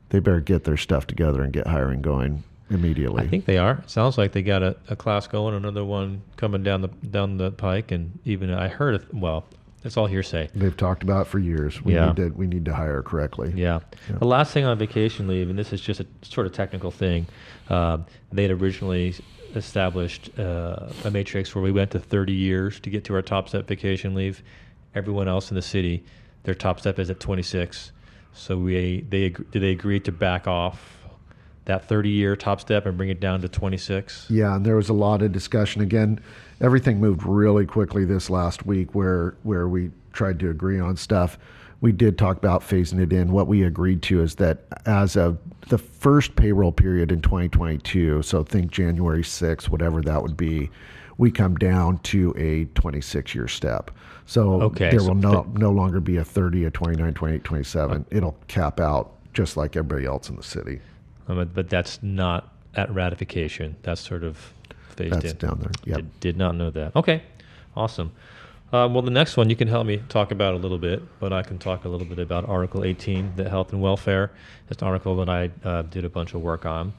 they 0.09 0.21
better 0.21 0.40
get 0.40 0.64
their 0.64 0.78
stuff 0.78 1.07
together 1.07 1.42
and 1.42 1.52
get 1.52 1.66
hiring 1.66 2.00
going 2.00 2.42
immediately. 2.70 3.22
I 3.25 3.28
think 3.28 3.44
they 3.46 3.58
are. 3.58 3.80
It 3.84 3.90
sounds 3.90 4.18
like 4.18 4.32
they 4.32 4.42
got 4.42 4.62
a, 4.62 4.76
a 4.88 4.96
class 4.96 5.26
going, 5.26 5.54
another 5.54 5.84
one 5.84 6.22
coming 6.37 6.62
down 6.62 6.80
the 6.82 6.88
down 6.88 7.37
the 7.38 7.50
pike, 7.50 7.90
and 7.92 8.18
even 8.25 8.52
I 8.52 8.68
heard. 8.68 9.06
Well, 9.12 9.44
it's 9.84 9.96
all 9.96 10.06
hearsay. 10.06 10.50
They've 10.54 10.76
talked 10.76 11.02
about 11.02 11.22
it 11.26 11.30
for 11.30 11.38
years. 11.38 11.80
We 11.82 11.94
Yeah. 11.94 12.06
need 12.06 12.16
to 12.16 12.28
we 12.30 12.46
need 12.46 12.64
to 12.66 12.75
hire 12.75 13.02
correctly. 13.02 13.52
Yeah. 13.54 13.80
The 14.18 14.26
last 14.26 14.52
thing 14.52 14.64
on 14.64 14.76
vacation 14.78 15.28
leave, 15.28 15.48
and 15.50 15.58
this 15.58 15.72
is 15.72 15.80
just 15.80 16.00
a 16.00 16.06
sort 16.22 16.46
of 16.46 16.52
technical 16.52 16.90
thing, 16.90 17.26
uh, 17.70 17.98
they'd 18.32 18.50
originally 18.50 19.14
established 19.54 20.30
uh, 20.38 20.88
a 21.04 21.10
matrix 21.10 21.54
where 21.54 21.62
we 21.62 21.72
went 21.72 21.90
to 21.92 21.98
30 21.98 22.32
years 22.32 22.80
to 22.80 22.90
get 22.90 23.04
to 23.04 23.14
our 23.14 23.22
top 23.22 23.48
step 23.48 23.66
vacation 23.66 24.14
leave. 24.14 24.42
Everyone 24.94 25.28
else 25.28 25.50
in 25.50 25.54
the 25.54 25.62
city, 25.62 26.04
their 26.42 26.54
top 26.54 26.80
step 26.80 26.98
is 26.98 27.08
at 27.10 27.20
26. 27.20 27.92
So 28.34 28.56
we 28.58 29.00
they 29.08 29.30
did 29.30 29.52
they 29.62 29.70
agree 29.70 30.00
to 30.00 30.12
back 30.12 30.46
off 30.46 30.97
that 31.68 31.87
30 31.87 32.08
year 32.08 32.34
top 32.34 32.60
step 32.60 32.87
and 32.87 32.96
bring 32.96 33.10
it 33.10 33.20
down 33.20 33.40
to 33.42 33.48
26? 33.48 34.26
Yeah, 34.28 34.56
and 34.56 34.66
there 34.66 34.75
was 34.76 34.88
a 34.88 34.94
lot 34.94 35.22
of 35.22 35.30
discussion. 35.30 35.80
Again, 35.80 36.18
everything 36.60 36.98
moved 36.98 37.22
really 37.22 37.66
quickly 37.66 38.04
this 38.04 38.28
last 38.28 38.66
week 38.66 38.94
where 38.94 39.37
where 39.44 39.68
we 39.68 39.90
tried 40.12 40.40
to 40.40 40.50
agree 40.50 40.80
on 40.80 40.96
stuff. 40.96 41.38
We 41.80 41.92
did 41.92 42.18
talk 42.18 42.38
about 42.38 42.62
phasing 42.62 43.00
it 43.00 43.12
in. 43.12 43.30
What 43.30 43.46
we 43.46 43.62
agreed 43.62 44.02
to 44.04 44.20
is 44.20 44.34
that 44.37 44.64
as 44.84 45.14
of 45.14 45.38
the 45.68 45.78
first 45.78 46.34
payroll 46.34 46.72
period 46.72 47.12
in 47.12 47.20
2022, 47.20 48.22
so 48.22 48.42
think 48.42 48.72
January 48.72 49.22
6th, 49.22 49.68
whatever 49.68 50.02
that 50.02 50.20
would 50.20 50.37
be, 50.37 50.70
we 51.18 51.30
come 51.30 51.54
down 51.54 51.98
to 51.98 52.34
a 52.37 52.64
26 52.75 53.32
year 53.34 53.46
step. 53.46 53.92
So 54.26 54.62
Okay, 54.62 54.90
there 54.90 55.00
so 55.00 55.08
will 55.08 55.14
no, 55.14 55.46
no 55.52 55.70
longer 55.70 56.00
be 56.00 56.16
a 56.16 56.25
30, 56.25 56.64
a 56.64 56.70
29, 56.70 57.14
28, 57.14 57.44
27. 57.44 58.06
It'll 58.10 58.37
cap 58.48 58.80
out 58.80 59.12
just 59.32 59.56
like 59.56 59.76
everybody 59.76 60.06
else 60.06 60.28
in 60.30 60.37
the 60.37 60.42
city. 60.42 60.80
Um, 61.28 61.50
but- 61.54 61.68
that's 61.68 62.02
not 62.02 62.52
at 62.75 62.92
ratification. 62.92 63.76
That's 63.82 64.00
sort 64.00 64.25
of 64.25 64.52
phased 64.90 65.14
That's 65.14 65.32
in. 65.32 65.38
down 65.38 65.58
there. 65.61 65.70
Yep. 65.85 65.97
Did, 65.97 66.20
did 66.20 66.37
not 66.37 66.54
know 66.56 66.70
that. 66.70 66.94
Okay, 66.97 67.23
awesome. 67.76 68.12
Um, 68.73 68.92
well, 68.92 69.02
the 69.02 69.11
next 69.11 69.37
one 69.38 69.49
you 69.49 69.56
can 69.56 69.68
help 69.68 69.87
me 69.87 70.02
talk 70.11 70.30
about 70.30 70.52
a 70.54 70.58
little 70.58 70.78
bit, 70.78 71.02
but 71.20 71.32
I 71.32 71.42
can 71.42 71.58
talk 71.58 71.87
a 71.87 71.88
little 71.88 72.06
bit 72.06 72.18
about 72.18 72.47
Article 72.49 72.85
18, 72.85 73.32
the 73.37 73.49
health 73.49 73.73
and 73.73 73.80
welfare. 73.80 74.30
It's 74.68 74.82
an 74.82 74.88
article 74.88 75.16
that 75.16 75.28
I 75.30 75.50
uh, 75.66 75.82
did 75.82 76.04
a 76.04 76.11
bunch 76.11 76.35
of 76.35 76.42
work 76.42 76.66
on, 76.66 76.92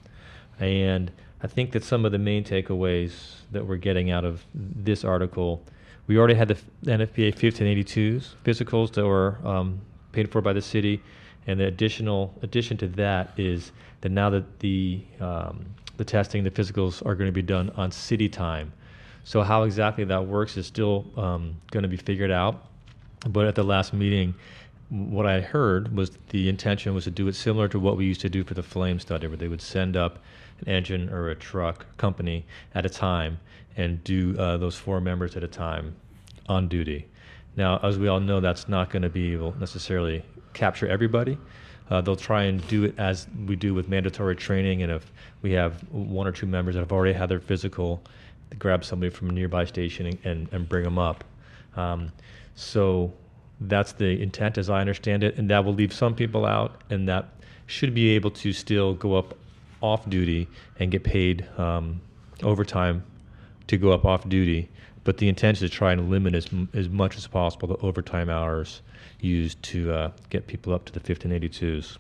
and 0.59 1.11
I 1.43 1.47
think 1.47 1.71
that 1.73 1.83
some 1.83 2.05
of 2.05 2.11
the 2.11 2.17
main 2.17 2.43
takeaways 2.43 3.11
that 3.51 3.65
we're 3.65 3.77
getting 3.77 4.09
out 4.09 4.25
of 4.25 4.43
this 4.53 5.03
article, 5.05 5.61
we 6.07 6.17
already 6.17 6.33
had 6.33 6.47
the 6.47 6.57
NFPA 6.85 7.35
1582s 7.35 8.29
physicals 8.43 8.91
that 8.93 9.05
were 9.05 9.37
um, 9.45 9.79
paid 10.11 10.31
for 10.31 10.41
by 10.41 10.53
the 10.53 10.61
city, 10.61 11.01
and 11.45 11.59
the 11.59 11.65
additional 11.65 12.33
addition 12.41 12.77
to 12.77 12.87
that 12.87 13.31
is 13.37 13.71
that 14.01 14.09
now 14.09 14.29
that 14.29 14.59
the 14.59 15.03
um, 15.19 15.65
the 15.97 16.05
testing, 16.05 16.43
the 16.45 16.51
physicals 16.51 17.05
are 17.05 17.13
going 17.13 17.27
to 17.27 17.33
be 17.33 17.41
done 17.41 17.69
on 17.75 17.91
city 17.91 18.29
time. 18.29 18.71
So 19.25 19.43
how 19.43 19.63
exactly 19.63 20.05
that 20.05 20.25
works 20.25 20.55
is 20.55 20.65
still 20.65 21.05
um, 21.17 21.55
going 21.71 21.83
to 21.83 21.89
be 21.89 21.97
figured 21.97 22.31
out. 22.31 22.65
But 23.27 23.47
at 23.47 23.55
the 23.55 23.63
last 23.63 23.93
meeting, 23.93 24.33
what 24.89 25.25
I 25.25 25.41
heard 25.41 25.95
was 25.95 26.11
the 26.29 26.47
intention 26.47 26.93
was 26.95 27.03
to 27.03 27.11
do 27.11 27.27
it 27.27 27.35
similar 27.35 27.67
to 27.67 27.79
what 27.79 27.97
we 27.97 28.05
used 28.05 28.21
to 28.21 28.29
do 28.29 28.45
for 28.45 28.53
the 28.53 28.63
flame 28.63 28.99
study, 28.99 29.27
where 29.27 29.35
they 29.35 29.49
would 29.49 29.61
send 29.61 29.97
up 29.97 30.19
an 30.61 30.69
engine 30.69 31.09
or 31.09 31.29
a 31.29 31.35
truck 31.35 31.85
company 31.97 32.45
at 32.73 32.85
a 32.85 32.89
time 32.89 33.39
and 33.75 34.03
do 34.03 34.37
uh, 34.39 34.57
those 34.57 34.75
four 34.75 35.01
members 35.01 35.35
at 35.35 35.43
a 35.43 35.47
time 35.47 35.95
on 36.47 36.67
duty. 36.67 37.07
Now, 37.55 37.79
as 37.83 37.99
we 37.99 38.07
all 38.07 38.19
know, 38.19 38.39
that's 38.39 38.69
not 38.69 38.89
going 38.89 39.01
to 39.01 39.09
be 39.09 39.33
able 39.33 39.53
necessarily 39.59 40.23
capture 40.53 40.87
everybody. 40.87 41.37
Uh, 41.89 42.01
they'll 42.01 42.15
try 42.15 42.43
and 42.43 42.65
do 42.67 42.83
it 42.83 42.93
as 42.97 43.27
we 43.47 43.55
do 43.55 43.73
with 43.73 43.89
mandatory 43.89 44.35
training, 44.35 44.83
and 44.83 44.91
if 44.91 45.11
we 45.41 45.51
have 45.51 45.81
one 45.91 46.27
or 46.27 46.31
two 46.31 46.45
members 46.45 46.75
that 46.75 46.81
have 46.81 46.91
already 46.91 47.13
had 47.13 47.29
their 47.29 47.39
physical, 47.39 48.01
grab 48.57 48.83
somebody 48.83 49.09
from 49.09 49.29
a 49.29 49.33
nearby 49.33 49.65
station 49.65 50.05
and, 50.05 50.17
and, 50.23 50.49
and 50.51 50.69
bring 50.69 50.83
them 50.83 50.99
up. 50.99 51.23
Um, 51.75 52.11
so 52.55 53.11
that's 53.61 53.93
the 53.93 54.21
intent, 54.21 54.57
as 54.57 54.69
I 54.69 54.81
understand 54.81 55.23
it, 55.23 55.37
and 55.37 55.49
that 55.49 55.65
will 55.65 55.73
leave 55.73 55.93
some 55.93 56.13
people 56.15 56.45
out, 56.45 56.81
and 56.89 57.07
that 57.07 57.29
should 57.65 57.93
be 57.93 58.09
able 58.09 58.31
to 58.31 58.53
still 58.53 58.93
go 58.93 59.15
up 59.15 59.35
off 59.81 60.09
duty 60.09 60.47
and 60.79 60.91
get 60.91 61.03
paid 61.03 61.47
um, 61.57 62.01
overtime 62.43 63.03
to 63.67 63.77
go 63.77 63.91
up 63.91 64.05
off 64.05 64.27
duty. 64.27 64.69
But 65.09 65.17
the 65.17 65.27
intent 65.27 65.57
is 65.57 65.61
to 65.61 65.75
try 65.75 65.91
and 65.91 66.11
limit 66.11 66.35
as, 66.35 66.47
as 66.71 66.87
much 66.87 67.17
as 67.17 67.25
possible 67.25 67.67
the 67.67 67.83
overtime 67.83 68.29
hours 68.29 68.83
used 69.19 69.63
to 69.63 69.91
uh, 69.91 70.11
get 70.29 70.45
people 70.45 70.71
up 70.71 70.85
to 70.85 70.93
the 70.93 70.99
1582s. 70.99 71.97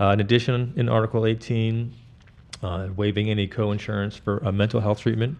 Uh, 0.00 0.06
in 0.06 0.20
addition, 0.20 0.72
in 0.76 0.88
Article 0.88 1.26
18, 1.26 1.92
uh, 2.62 2.88
waiving 2.96 3.28
any 3.28 3.46
co-insurance 3.46 4.16
for 4.16 4.38
a 4.38 4.50
mental 4.50 4.80
health 4.80 5.00
treatment, 5.00 5.36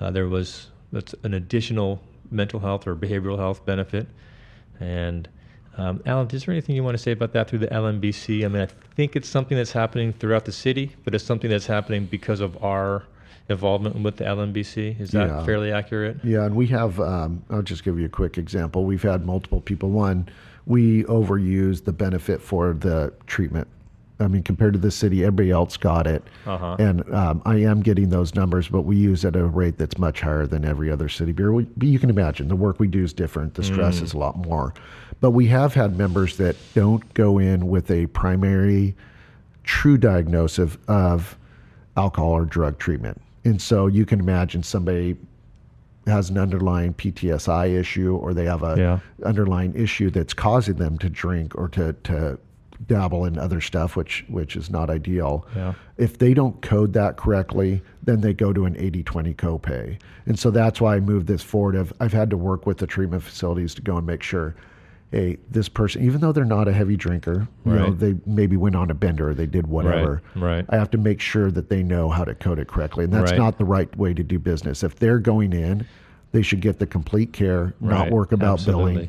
uh, 0.00 0.10
there 0.10 0.26
was 0.26 0.68
that's 0.92 1.14
an 1.24 1.34
additional 1.34 2.00
mental 2.30 2.58
health 2.58 2.86
or 2.86 2.96
behavioral 2.96 3.36
health 3.36 3.66
benefit. 3.66 4.06
And 4.80 5.28
um, 5.76 6.02
Alan, 6.06 6.30
is 6.30 6.46
there 6.46 6.54
anything 6.54 6.74
you 6.74 6.82
want 6.82 6.96
to 6.96 7.02
say 7.02 7.12
about 7.12 7.34
that 7.34 7.50
through 7.50 7.58
the 7.58 7.66
LMBC? 7.66 8.46
I 8.46 8.48
mean, 8.48 8.62
I 8.62 8.68
think 8.96 9.14
it's 9.14 9.28
something 9.28 9.58
that's 9.58 9.72
happening 9.72 10.14
throughout 10.14 10.46
the 10.46 10.52
city, 10.52 10.96
but 11.04 11.14
it's 11.14 11.22
something 11.22 11.50
that's 11.50 11.66
happening 11.66 12.06
because 12.06 12.40
of 12.40 12.64
our 12.64 13.04
involvement 13.48 13.96
with 14.02 14.16
the 14.16 14.24
LMBC. 14.24 14.96
Is 15.00 15.10
that 15.10 15.28
Yeah. 15.28 15.44
fairly 15.44 15.70
accurate? 15.72 16.18
Yeah, 16.24 16.44
and 16.44 16.54
we 16.56 16.66
have. 16.68 16.98
Um, 17.00 17.42
I'll 17.50 17.62
just 17.62 17.84
give 17.84 17.98
you 17.98 18.06
a 18.06 18.08
quick 18.10 18.38
example. 18.38 18.84
We've 18.84 19.02
had 19.02 19.26
multiple 19.26 19.60
people. 19.60 19.90
One, 19.90 20.26
we 20.66 21.04
overuse 21.04 21.84
the 21.84 21.92
benefit 21.92 22.40
for 22.40 22.72
the 22.72 23.12
treatment. 23.26 23.68
I 24.20 24.28
mean, 24.28 24.44
compared 24.44 24.72
to 24.74 24.78
the 24.78 24.92
city, 24.92 25.24
everybody 25.24 25.50
else 25.50 25.76
got 25.76 26.06
it, 26.06 26.22
Uh-huh. 26.46 26.76
and 26.78 27.02
um, 27.12 27.42
I 27.44 27.56
am 27.56 27.80
getting 27.82 28.10
those 28.10 28.34
numbers, 28.36 28.68
but 28.68 28.82
we 28.82 28.96
use 28.96 29.24
it 29.24 29.34
at 29.34 29.42
a 29.42 29.44
rate 29.46 29.76
that's 29.76 29.98
much 29.98 30.20
higher 30.20 30.46
than 30.46 30.64
every 30.64 30.88
other 30.90 31.08
city 31.08 31.32
bureau. 31.32 31.54
We, 31.56 31.64
but 31.76 31.88
you 31.88 31.98
can 31.98 32.10
imagine 32.10 32.46
the 32.46 32.54
work 32.56 32.78
we 32.78 32.86
do 32.86 33.02
is 33.02 33.12
different. 33.12 33.54
The 33.54 33.64
stress 33.64 34.00
is 34.00 34.14
a 34.14 34.18
lot 34.18 34.36
more, 34.46 34.72
but 35.20 35.32
we 35.32 35.46
have 35.48 35.74
had 35.74 35.98
members 35.98 36.36
that 36.36 36.54
don't 36.74 37.12
go 37.14 37.38
in 37.38 37.66
with 37.66 37.90
a 37.90 38.06
primary, 38.06 38.94
true 39.64 39.98
diagnosis 39.98 40.78
of 40.86 41.36
alcohol 41.96 42.30
or 42.30 42.44
drug 42.44 42.78
treatment, 42.78 43.20
and 43.44 43.60
so 43.60 43.86
you 43.86 44.04
can 44.06 44.20
imagine 44.20 44.62
somebody 44.62 45.16
has 46.06 46.28
an 46.30 46.36
underlying 46.38 46.92
PTSI 46.94 47.74
issue 47.78 48.14
or 48.16 48.34
they 48.34 48.44
have 48.44 48.62
a 48.62 48.74
Yeah. 48.76 48.98
underlying 49.24 49.74
issue 49.74 50.10
that's 50.10 50.34
causing 50.34 50.74
them 50.76 50.98
to 50.98 51.08
drink 51.08 51.54
or 51.56 51.68
to, 51.70 51.94
to 52.04 52.38
dabble 52.86 53.24
in 53.24 53.38
other 53.38 53.60
stuff, 53.62 53.96
which 53.96 54.24
which 54.28 54.56
is 54.56 54.68
not 54.68 54.90
ideal. 54.90 55.46
Yeah. 55.56 55.72
If 55.96 56.18
they 56.18 56.34
don't 56.34 56.60
code 56.60 56.92
that 56.94 57.16
correctly, 57.16 57.80
then 58.02 58.20
they 58.20 58.34
go 58.34 58.52
to 58.52 58.66
an 58.66 58.74
80-20 58.74 59.34
copay. 59.36 59.98
And 60.26 60.38
so 60.38 60.50
that's 60.50 60.80
why 60.80 60.96
I 60.96 61.00
moved 61.00 61.26
this 61.26 61.42
forward. 61.42 61.76
I've, 61.76 61.92
I've 62.00 62.12
had 62.12 62.28
to 62.30 62.36
work 62.36 62.66
with 62.66 62.78
the 62.78 62.86
treatment 62.86 63.22
facilities 63.22 63.74
to 63.76 63.82
go 63.82 63.96
and 63.96 64.06
make 64.06 64.22
sure, 64.22 64.54
hey, 65.14 65.36
this 65.48 65.68
person, 65.68 66.02
even 66.04 66.20
though 66.20 66.32
they're 66.32 66.44
not 66.44 66.66
a 66.66 66.72
heavy 66.72 66.96
drinker, 66.96 67.46
you 67.64 67.72
know, 67.72 67.90
they 67.92 68.16
maybe 68.26 68.56
went 68.56 68.74
on 68.74 68.90
a 68.90 68.94
bender, 68.94 69.28
or 69.30 69.34
they 69.34 69.46
did 69.46 69.66
whatever. 69.68 70.20
right. 70.34 70.42
right. 70.56 70.66
I 70.70 70.76
have 70.76 70.90
to 70.90 70.98
make 70.98 71.20
sure 71.20 71.52
that 71.52 71.68
they 71.68 71.82
know 71.84 72.08
how 72.08 72.24
to 72.24 72.34
code 72.34 72.58
it 72.58 72.66
correctly. 72.66 73.04
And 73.04 73.12
that's 73.12 73.30
Right. 73.30 73.38
not 73.38 73.56
the 73.58 73.64
right 73.64 73.94
way 73.96 74.12
to 74.12 74.24
do 74.24 74.38
business. 74.40 74.82
If 74.82 74.96
they're 74.96 75.20
going 75.20 75.52
in, 75.52 75.86
they 76.32 76.42
should 76.42 76.60
get 76.60 76.80
the 76.80 76.86
complete 76.86 77.32
care, 77.32 77.74
not 77.80 78.02
Right. 78.04 78.12
work 78.12 78.32
about 78.32 78.54
Absolutely. 78.54 78.92
billing. 78.94 79.08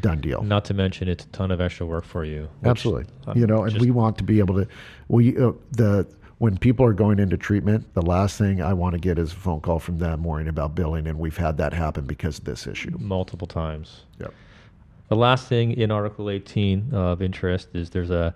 Done 0.00 0.20
deal. 0.20 0.42
Not 0.42 0.66
to 0.66 0.74
mention, 0.74 1.08
it's 1.08 1.24
a 1.24 1.28
ton 1.28 1.50
of 1.50 1.58
extra 1.60 1.86
work 1.86 2.04
for 2.04 2.22
you. 2.24 2.48
which, 2.60 2.68
Absolutely. 2.70 3.06
uh, 3.26 3.32
you 3.34 3.46
know, 3.46 3.64
and 3.64 3.78
we 3.78 3.90
want 3.90 4.18
to 4.18 4.24
be 4.24 4.40
able 4.40 4.56
to. 4.56 4.66
We 5.08 5.38
uh, 5.38 5.52
the 5.72 6.06
when 6.38 6.58
people 6.58 6.84
are 6.84 6.92
going 6.92 7.18
into 7.18 7.38
treatment, 7.38 7.94
the 7.94 8.02
last 8.02 8.36
thing 8.36 8.60
I 8.60 8.74
want 8.74 8.92
to 8.92 8.98
get 8.98 9.18
is 9.18 9.32
a 9.32 9.36
phone 9.36 9.60
call 9.62 9.78
from 9.78 9.96
them 9.96 10.22
worrying 10.22 10.48
about 10.48 10.74
billing, 10.74 11.06
and 11.06 11.18
we've 11.18 11.38
had 11.38 11.56
that 11.58 11.72
happen 11.72 12.04
because 12.04 12.38
of 12.38 12.44
this 12.44 12.66
issue. 12.66 12.94
multiple 12.98 13.46
times. 13.46 14.02
Yep. 14.20 14.34
The 15.08 15.16
last 15.16 15.46
thing 15.46 15.72
in 15.72 15.90
Article 15.92 16.30
18 16.30 16.92
of 16.92 17.22
interest 17.22 17.68
is 17.74 17.90
there's 17.90 18.10
a, 18.10 18.34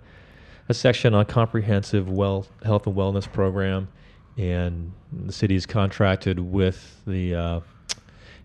a 0.69 0.73
section 0.73 1.13
on 1.13 1.25
comprehensive 1.25 2.09
well 2.09 2.45
health 2.63 2.87
and 2.87 2.95
wellness 2.95 3.31
program, 3.31 3.89
and 4.37 4.93
the 5.11 5.33
city 5.33 5.55
is 5.55 5.65
contracted 5.65 6.39
with 6.39 7.01
the 7.05 7.35
uh, 7.35 7.59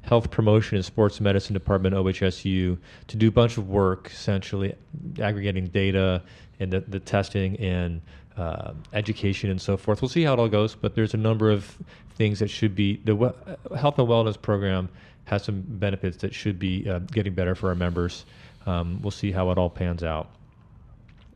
Health 0.02 0.30
Promotion 0.30 0.76
and 0.76 0.84
Sports 0.84 1.20
Medicine 1.20 1.54
Department 1.54 1.94
(OHSU) 1.94 2.78
to 3.06 3.16
do 3.16 3.28
a 3.28 3.30
bunch 3.30 3.58
of 3.58 3.68
work, 3.68 4.10
essentially 4.12 4.74
aggregating 5.20 5.68
data 5.68 6.20
and 6.58 6.72
the, 6.72 6.80
the 6.80 6.98
testing 6.98 7.56
and 7.60 8.00
uh, 8.36 8.72
education 8.92 9.50
and 9.50 9.60
so 9.60 9.76
forth. 9.76 10.02
We'll 10.02 10.08
see 10.08 10.22
how 10.22 10.34
it 10.34 10.40
all 10.40 10.48
goes, 10.48 10.74
but 10.74 10.94
there's 10.96 11.14
a 11.14 11.18
number 11.18 11.50
of 11.50 11.78
things 12.16 12.40
that 12.40 12.50
should 12.50 12.74
be 12.74 13.00
the 13.04 13.14
we- 13.14 13.26
uh, 13.28 13.74
health 13.76 13.98
and 13.98 14.08
wellness 14.08 14.40
program 14.40 14.88
has 15.26 15.44
some 15.44 15.62
benefits 15.66 16.16
that 16.18 16.32
should 16.32 16.58
be 16.58 16.88
uh, 16.88 17.00
getting 17.00 17.34
better 17.34 17.54
for 17.54 17.68
our 17.68 17.74
members. 17.74 18.24
Um, 18.64 19.00
we'll 19.02 19.10
see 19.10 19.30
how 19.30 19.50
it 19.50 19.58
all 19.58 19.70
pans 19.70 20.02
out. 20.02 20.30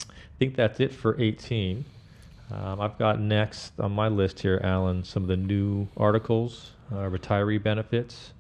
I 0.09 0.15
think 0.39 0.57
that's 0.57 0.81
it 0.81 0.93
for 0.93 1.21
18. 1.21 1.85
Um, 2.53 2.81
I've 2.81 2.99
got 2.99 3.21
next 3.21 3.79
on 3.79 3.93
my 3.93 4.09
list 4.09 4.41
here, 4.41 4.61
Alan, 4.65 5.05
some 5.05 5.23
of 5.23 5.29
the 5.29 5.37
new 5.37 5.87
articles, 5.97 6.73
uh, 6.93 7.09
retiree 7.09 7.63
benefits. 7.63 8.33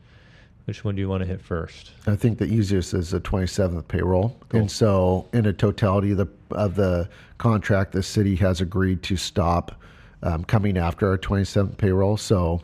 Which 0.66 0.84
one 0.84 0.94
do 0.94 1.00
you 1.00 1.08
want 1.08 1.22
to 1.22 1.26
hit 1.26 1.40
first? 1.40 1.92
I 2.06 2.16
think 2.16 2.38
the 2.38 2.44
easiest 2.44 2.94
is 2.94 3.10
the 3.10 3.20
27th 3.20 3.88
payroll. 3.88 4.36
Cool. 4.48 4.60
And 4.60 4.70
so, 4.70 5.28
in 5.32 5.46
a 5.46 5.52
totality 5.52 6.12
of 6.12 6.18
the, 6.18 6.28
of 6.52 6.76
the 6.76 7.08
contract, 7.38 7.92
the 7.92 8.02
city 8.02 8.36
has 8.36 8.60
agreed 8.60 9.02
to 9.04 9.16
stop 9.16 9.80
um, 10.22 10.44
coming 10.44 10.76
after 10.76 11.08
our 11.08 11.18
27th 11.18 11.76
payroll. 11.76 12.16
So, 12.16 12.60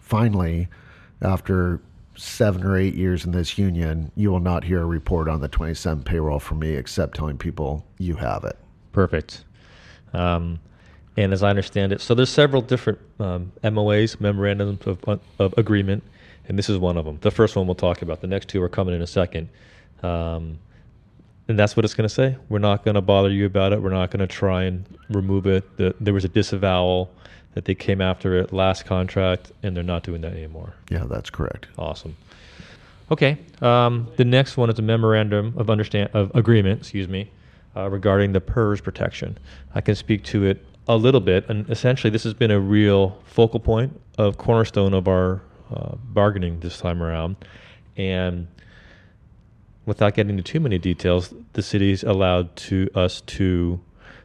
finally, 0.00 0.68
after 1.22 1.80
seven 2.16 2.64
or 2.64 2.76
eight 2.76 2.94
years 2.94 3.24
in 3.24 3.32
this 3.32 3.56
union, 3.56 4.12
you 4.16 4.30
will 4.30 4.40
not 4.40 4.64
hear 4.64 4.82
a 4.82 4.86
report 4.86 5.28
on 5.28 5.40
the 5.40 5.48
27th 5.48 6.04
payroll 6.04 6.38
from 6.38 6.58
me 6.58 6.74
except 6.74 7.16
telling 7.16 7.38
people 7.38 7.84
you 7.98 8.16
have 8.16 8.44
it. 8.44 8.58
Perfect. 8.92 9.44
Um, 10.12 10.60
and 11.16 11.32
as 11.32 11.42
I 11.42 11.50
understand 11.50 11.92
it, 11.92 12.00
so 12.00 12.14
there's 12.14 12.30
several 12.30 12.62
different 12.62 12.98
um, 13.18 13.52
MOAs, 13.62 14.20
memorandums 14.20 14.86
of, 14.86 15.20
of 15.38 15.54
agreement, 15.56 16.02
and 16.48 16.58
this 16.58 16.68
is 16.68 16.78
one 16.78 16.96
of 16.96 17.04
them. 17.04 17.18
The 17.20 17.30
first 17.30 17.56
one 17.56 17.66
we'll 17.66 17.74
talk 17.74 18.02
about. 18.02 18.20
The 18.20 18.26
next 18.26 18.48
two 18.48 18.62
are 18.62 18.68
coming 18.68 18.94
in 18.94 19.02
a 19.02 19.06
second. 19.06 19.48
Um, 20.02 20.58
and 21.48 21.58
that's 21.58 21.76
what 21.76 21.84
it's 21.84 21.94
going 21.94 22.08
to 22.08 22.14
say. 22.14 22.36
We're 22.48 22.58
not 22.58 22.84
going 22.84 22.94
to 22.94 23.00
bother 23.00 23.30
you 23.30 23.46
about 23.46 23.72
it. 23.72 23.82
We're 23.82 23.90
not 23.90 24.10
going 24.10 24.20
to 24.20 24.26
try 24.26 24.64
and 24.64 24.84
remove 25.10 25.46
it. 25.46 25.76
The, 25.76 25.94
there 26.00 26.14
was 26.14 26.24
a 26.24 26.28
disavowal 26.28 27.10
that 27.54 27.64
they 27.66 27.74
came 27.74 28.00
after 28.00 28.36
it 28.36 28.52
last 28.52 28.86
contract, 28.86 29.52
and 29.62 29.76
they're 29.76 29.82
not 29.82 30.02
doing 30.02 30.22
that 30.22 30.32
anymore. 30.32 30.74
Yeah, 30.90 31.04
that's 31.04 31.30
correct. 31.30 31.66
Awesome. 31.78 32.16
Okay. 33.10 33.38
Um, 33.60 34.08
the 34.16 34.24
next 34.24 34.56
one 34.56 34.70
is 34.70 34.78
a 34.78 34.82
memorandum 34.82 35.54
of 35.56 35.68
understand 35.68 36.10
of 36.14 36.34
agreement. 36.34 36.80
Excuse 36.80 37.08
me, 37.08 37.30
uh, 37.76 37.90
regarding 37.90 38.32
the 38.32 38.40
PERS 38.40 38.80
protection. 38.80 39.38
I 39.74 39.80
can 39.80 39.94
speak 39.94 40.24
to 40.24 40.44
it 40.44 40.64
a 40.88 40.96
little 40.96 41.20
bit, 41.20 41.48
and 41.48 41.68
essentially, 41.70 42.10
this 42.10 42.24
has 42.24 42.34
been 42.34 42.50
a 42.50 42.58
real 42.60 43.18
focal 43.24 43.60
point 43.60 44.00
of 44.18 44.38
cornerstone 44.38 44.94
of 44.94 45.08
our 45.08 45.42
uh, 45.74 45.94
bargaining 45.96 46.60
this 46.60 46.78
time 46.78 47.02
around, 47.02 47.36
and 47.96 48.48
without 49.86 50.14
getting 50.14 50.30
into 50.30 50.42
too 50.42 50.60
many 50.60 50.78
details, 50.78 51.34
the 51.52 51.62
city's 51.62 52.02
allowed 52.02 52.54
to 52.56 52.88
us 52.94 53.20
to 53.22 53.80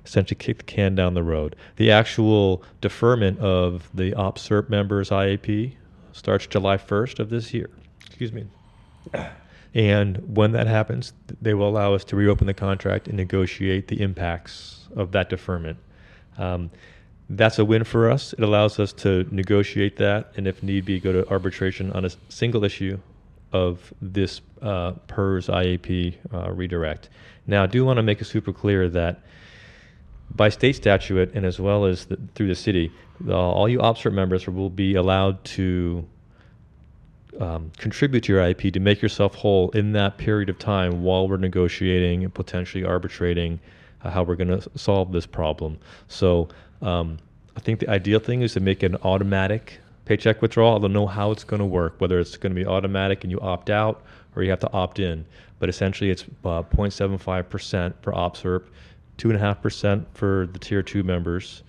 essentially 0.07 0.37
kick 0.37 0.57
the 0.57 0.63
can 0.63 0.95
down 0.95 1.13
the 1.13 1.23
road. 1.23 1.55
The 1.75 1.91
actual 1.91 2.63
deferment 2.81 3.39
of 3.39 3.89
the 3.93 4.13
OPSRP 4.13 4.69
members 4.69 5.09
IAP 5.09 5.73
starts 6.13 6.47
July 6.47 6.77
1st 6.77 7.19
of 7.19 7.29
this 7.29 7.53
year. 7.53 7.69
Excuse 8.05 8.31
me. 8.31 8.47
And 9.73 10.35
when 10.35 10.53
that 10.53 10.65
happens, 10.65 11.13
they 11.41 11.53
will 11.53 11.69
allow 11.69 11.93
us 11.93 12.03
to 12.05 12.15
reopen 12.15 12.47
the 12.47 12.53
contract 12.53 13.07
and 13.07 13.17
negotiate 13.17 13.89
the 13.89 14.01
impacts 14.01 14.87
of 14.95 15.11
that 15.11 15.29
deferment. 15.29 15.77
Um, 16.37 16.71
that's 17.29 17.59
a 17.59 17.65
win 17.65 17.83
for 17.83 18.09
us. 18.09 18.33
It 18.33 18.43
allows 18.43 18.79
us 18.79 18.93
to 18.93 19.27
negotiate 19.29 19.97
that, 19.97 20.31
and 20.37 20.47
if 20.47 20.63
need 20.63 20.85
be, 20.85 20.99
go 20.99 21.11
to 21.11 21.29
arbitration 21.29 21.91
on 21.91 22.05
a 22.05 22.09
single 22.29 22.63
issue 22.63 22.97
of 23.51 23.93
this 24.01 24.41
uh, 24.61 24.93
PERS 25.07 25.47
IAP 25.47 26.15
uh, 26.33 26.51
redirect. 26.51 27.09
Now, 27.45 27.63
I 27.63 27.67
do 27.67 27.85
want 27.85 27.97
to 27.97 28.03
make 28.03 28.21
it 28.21 28.25
super 28.25 28.53
clear 28.53 28.89
that 28.89 29.21
by 30.35 30.49
state 30.49 30.75
statute 30.75 31.33
and 31.33 31.45
as 31.45 31.59
well 31.59 31.85
as 31.85 32.05
the, 32.05 32.17
through 32.35 32.47
the 32.47 32.55
city, 32.55 32.91
all 33.29 33.67
you 33.67 33.79
OPSRP 33.79 34.13
members 34.13 34.47
will 34.47 34.69
be 34.69 34.95
allowed 34.95 35.43
to 35.43 36.07
um, 37.39 37.71
contribute 37.77 38.23
to 38.23 38.33
your 38.33 38.41
IP 38.41 38.73
to 38.73 38.79
make 38.79 39.01
yourself 39.01 39.35
whole 39.35 39.69
in 39.71 39.91
that 39.93 40.17
period 40.17 40.49
of 40.49 40.57
time 40.57 41.03
while 41.03 41.27
we're 41.27 41.37
negotiating 41.37 42.23
and 42.23 42.33
potentially 42.33 42.83
arbitrating 42.83 43.59
uh, 44.03 44.09
how 44.09 44.23
we're 44.23 44.35
going 44.35 44.59
to 44.59 44.69
solve 44.75 45.11
this 45.11 45.25
problem. 45.25 45.77
So 46.07 46.49
um, 46.81 47.17
I 47.55 47.59
think 47.59 47.79
the 47.79 47.89
ideal 47.89 48.19
thing 48.19 48.41
is 48.41 48.53
to 48.53 48.59
make 48.59 48.83
an 48.83 48.95
automatic 49.03 49.79
paycheck 50.05 50.41
withdrawal. 50.41 50.79
Don't 50.79 50.93
know 50.93 51.07
how 51.07 51.31
it's 51.31 51.43
going 51.43 51.59
to 51.59 51.65
work, 51.65 51.95
whether 51.99 52.19
it's 52.19 52.37
going 52.37 52.55
to 52.55 52.59
be 52.59 52.65
automatic 52.65 53.23
and 53.23 53.31
you 53.31 53.39
opt 53.41 53.69
out 53.69 54.03
or 54.35 54.43
you 54.43 54.49
have 54.49 54.59
to 54.59 54.71
opt 54.71 54.99
in. 54.99 55.25
But 55.59 55.69
essentially, 55.69 56.11
it's 56.11 56.23
uh, 56.45 56.63
0.75% 56.63 57.93
for 58.01 58.13
OPSRP, 58.13 58.63
2.5% 59.17 60.05
for 60.13 60.47
the 60.51 60.59
tier 60.59 60.83
two 60.83 61.03
members 61.03 61.63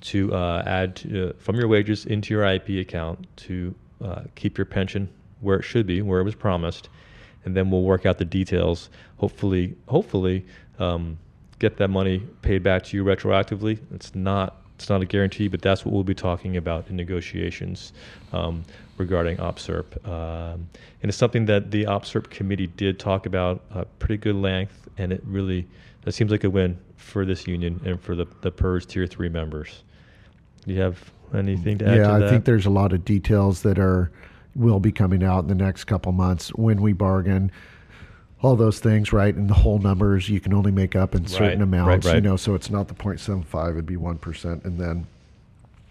to 0.00 0.34
uh, 0.34 0.62
add 0.66 0.96
to, 0.96 1.30
uh, 1.30 1.32
from 1.38 1.56
your 1.56 1.68
wages 1.68 2.06
into 2.06 2.34
your 2.34 2.44
IP 2.44 2.68
account 2.80 3.26
to 3.36 3.74
uh, 4.02 4.22
keep 4.34 4.58
your 4.58 4.64
pension 4.64 5.08
where 5.40 5.58
it 5.58 5.62
should 5.62 5.86
be, 5.86 6.02
where 6.02 6.20
it 6.20 6.24
was 6.24 6.34
promised, 6.34 6.88
and 7.44 7.56
then 7.56 7.70
we'll 7.70 7.82
work 7.82 8.06
out 8.06 8.18
the 8.18 8.24
details. 8.24 8.90
Hopefully, 9.18 9.74
hopefully, 9.88 10.44
um, 10.78 11.18
get 11.58 11.76
that 11.76 11.88
money 11.88 12.18
paid 12.42 12.62
back 12.62 12.82
to 12.84 12.96
you 12.96 13.04
retroactively. 13.04 13.78
It's 13.92 14.14
not 14.14 14.60
it's 14.76 14.88
not 14.88 15.00
a 15.00 15.04
guarantee, 15.04 15.48
but 15.48 15.62
that's 15.62 15.84
what 15.84 15.94
we'll 15.94 16.02
be 16.02 16.14
talking 16.14 16.56
about 16.56 16.88
in 16.88 16.96
negotiations 16.96 17.92
um, 18.32 18.64
regarding 18.96 19.36
OPSRP. 19.36 20.06
Um, 20.06 20.68
and 21.00 21.08
it's 21.08 21.16
something 21.16 21.46
that 21.46 21.70
the 21.70 21.84
OPSRP 21.84 22.28
committee 22.30 22.66
did 22.66 22.98
talk 22.98 23.26
about 23.26 23.62
a 23.70 23.84
pretty 23.84 24.16
good 24.16 24.34
length, 24.34 24.88
and 24.98 25.12
it 25.12 25.22
really 25.24 25.68
that 26.04 26.12
seems 26.12 26.30
like 26.30 26.44
a 26.44 26.50
win 26.50 26.78
for 26.96 27.24
this 27.24 27.46
union 27.46 27.80
and 27.84 28.00
for 28.00 28.14
the 28.14 28.26
the 28.42 28.50
PERS 28.50 28.86
Tier 28.86 29.06
Three 29.06 29.28
members. 29.28 29.82
Do 30.66 30.72
you 30.72 30.80
have 30.80 31.12
anything 31.34 31.78
to 31.78 31.86
add 31.86 31.96
yeah, 31.96 32.02
to 32.06 32.18
that? 32.18 32.22
I 32.24 32.30
think 32.30 32.44
there's 32.44 32.66
a 32.66 32.70
lot 32.70 32.92
of 32.92 33.04
details 33.04 33.62
that 33.62 33.78
are 33.78 34.10
will 34.54 34.80
be 34.80 34.92
coming 34.92 35.22
out 35.22 35.40
in 35.40 35.48
the 35.48 35.54
next 35.54 35.84
couple 35.84 36.12
months 36.12 36.50
when 36.50 36.80
we 36.80 36.92
bargain. 36.92 37.50
All 38.40 38.56
those 38.56 38.78
things, 38.78 39.10
right? 39.10 39.34
And 39.34 39.48
the 39.48 39.54
whole 39.54 39.78
numbers 39.78 40.28
you 40.28 40.38
can 40.38 40.52
only 40.52 40.70
make 40.70 40.94
up 40.94 41.14
in 41.14 41.26
certain 41.26 41.60
Right, 41.60 41.62
amounts, 41.62 42.06
right, 42.06 42.16
you 42.16 42.20
know. 42.20 42.36
So 42.36 42.54
it's 42.54 42.68
not 42.68 42.88
the 42.88 42.94
0.75; 42.94 43.70
it'd 43.70 43.86
be 43.86 43.96
one 43.96 44.18
percent, 44.18 44.64
and 44.64 44.78
then, 44.78 45.06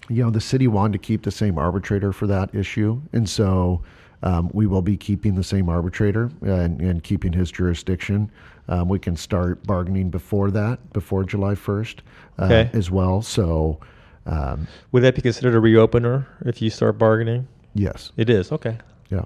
you 0.08 0.24
know, 0.24 0.30
the 0.30 0.42
city 0.42 0.68
wanted 0.68 0.94
to 0.94 1.00
keep 1.00 1.24
the 1.24 1.32
same 1.32 1.58
arbitrator 1.58 2.14
for 2.14 2.28
that 2.28 2.54
issue, 2.54 3.02
and 3.12 3.28
so 3.28 3.82
um, 4.24 4.50
we 4.54 4.66
will 4.66 4.82
be 4.82 4.98
keeping 4.98 5.36
the 5.36 5.44
same 5.44 5.70
arbitrator 5.70 6.32
and, 6.42 6.82
and 6.82 7.04
keeping 7.04 7.34
his 7.34 7.52
jurisdiction. 7.52 8.32
Um, 8.70 8.88
we 8.90 8.98
can 8.98 9.16
start 9.18 9.62
bargaining 9.68 10.10
before 10.10 10.50
that, 10.52 10.92
before 10.94 11.24
July 11.26 11.54
1st, 11.56 12.00
uh, 12.40 12.46
Okay. 12.46 12.70
as 12.74 12.90
well. 12.90 13.22
So, 13.22 13.80
um, 14.26 14.68
Would 14.94 15.04
that 15.04 15.16
be 15.16 15.22
considered 15.22 15.54
a 15.56 15.60
reopener 15.62 16.26
if 16.46 16.62
you 16.62 16.70
start 16.70 16.98
bargaining? 16.98 17.48
yes. 17.76 18.12
It 18.18 18.30
is. 18.30 18.52
Okay. 18.52 18.78
Yeah. 19.10 19.26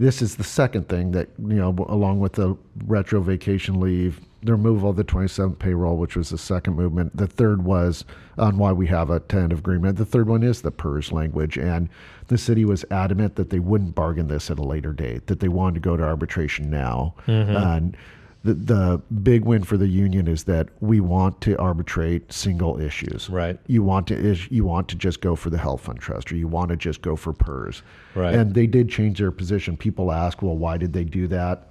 This 0.00 0.20
is 0.22 0.36
the 0.36 0.44
second 0.44 0.88
thing 0.88 1.12
that, 1.12 1.28
you 1.38 1.54
know, 1.54 1.74
along 1.88 2.18
with 2.20 2.32
the 2.32 2.56
retro 2.86 3.20
vacation 3.20 3.78
leave, 3.80 4.20
the 4.42 4.52
removal 4.52 4.90
of 4.90 4.96
the 4.96 5.04
27th 5.04 5.58
payroll, 5.58 5.96
which 5.96 6.16
was 6.16 6.30
the 6.30 6.38
second 6.38 6.74
movement. 6.74 7.16
The 7.16 7.26
third 7.26 7.64
was 7.64 8.04
on 8.36 8.56
why 8.56 8.72
we 8.72 8.86
have 8.86 9.10
a 9.10 9.20
tentative 9.20 9.58
agreement. 9.58 9.98
The 9.98 10.04
third 10.04 10.28
one 10.28 10.42
is 10.42 10.62
the 10.62 10.70
PERS 10.70 11.10
language. 11.10 11.58
And 11.58 11.88
the 12.28 12.38
city 12.38 12.64
was 12.64 12.84
adamant 12.90 13.34
that 13.36 13.50
they 13.50 13.58
wouldn't 13.58 13.94
bargain 13.94 14.28
this 14.28 14.50
at 14.50 14.58
a 14.58 14.62
later 14.62 14.92
date, 14.92 15.26
that 15.26 15.40
they 15.40 15.48
wanted 15.48 15.74
to 15.74 15.80
go 15.80 15.96
to 15.96 16.04
arbitration 16.04 16.70
now. 16.70 17.14
Mm-hmm. 17.26 17.56
And 17.56 17.96
the, 18.44 18.54
the 18.54 19.02
big 19.22 19.44
win 19.44 19.64
for 19.64 19.76
the 19.76 19.88
union 19.88 20.28
is 20.28 20.44
that 20.44 20.68
we 20.80 21.00
want 21.00 21.40
to 21.42 21.56
arbitrate 21.58 22.32
single 22.32 22.80
issues. 22.80 23.28
Right. 23.28 23.58
You 23.66 23.82
want 23.82 24.06
to 24.08 24.14
is 24.14 24.48
you 24.50 24.64
want 24.64 24.88
to 24.88 24.96
just 24.96 25.20
go 25.20 25.34
for 25.34 25.50
the 25.50 25.58
health 25.58 25.82
fund 25.82 25.98
trust, 25.98 26.30
or 26.30 26.36
you 26.36 26.46
want 26.46 26.70
to 26.70 26.76
just 26.76 27.02
go 27.02 27.16
for 27.16 27.32
PERS. 27.32 27.82
Right. 28.14 28.34
And 28.34 28.54
they 28.54 28.66
did 28.66 28.88
change 28.88 29.18
their 29.18 29.32
position. 29.32 29.76
People 29.76 30.12
ask, 30.12 30.40
well, 30.42 30.56
why 30.56 30.76
did 30.76 30.92
they 30.92 31.04
do 31.04 31.26
that? 31.28 31.67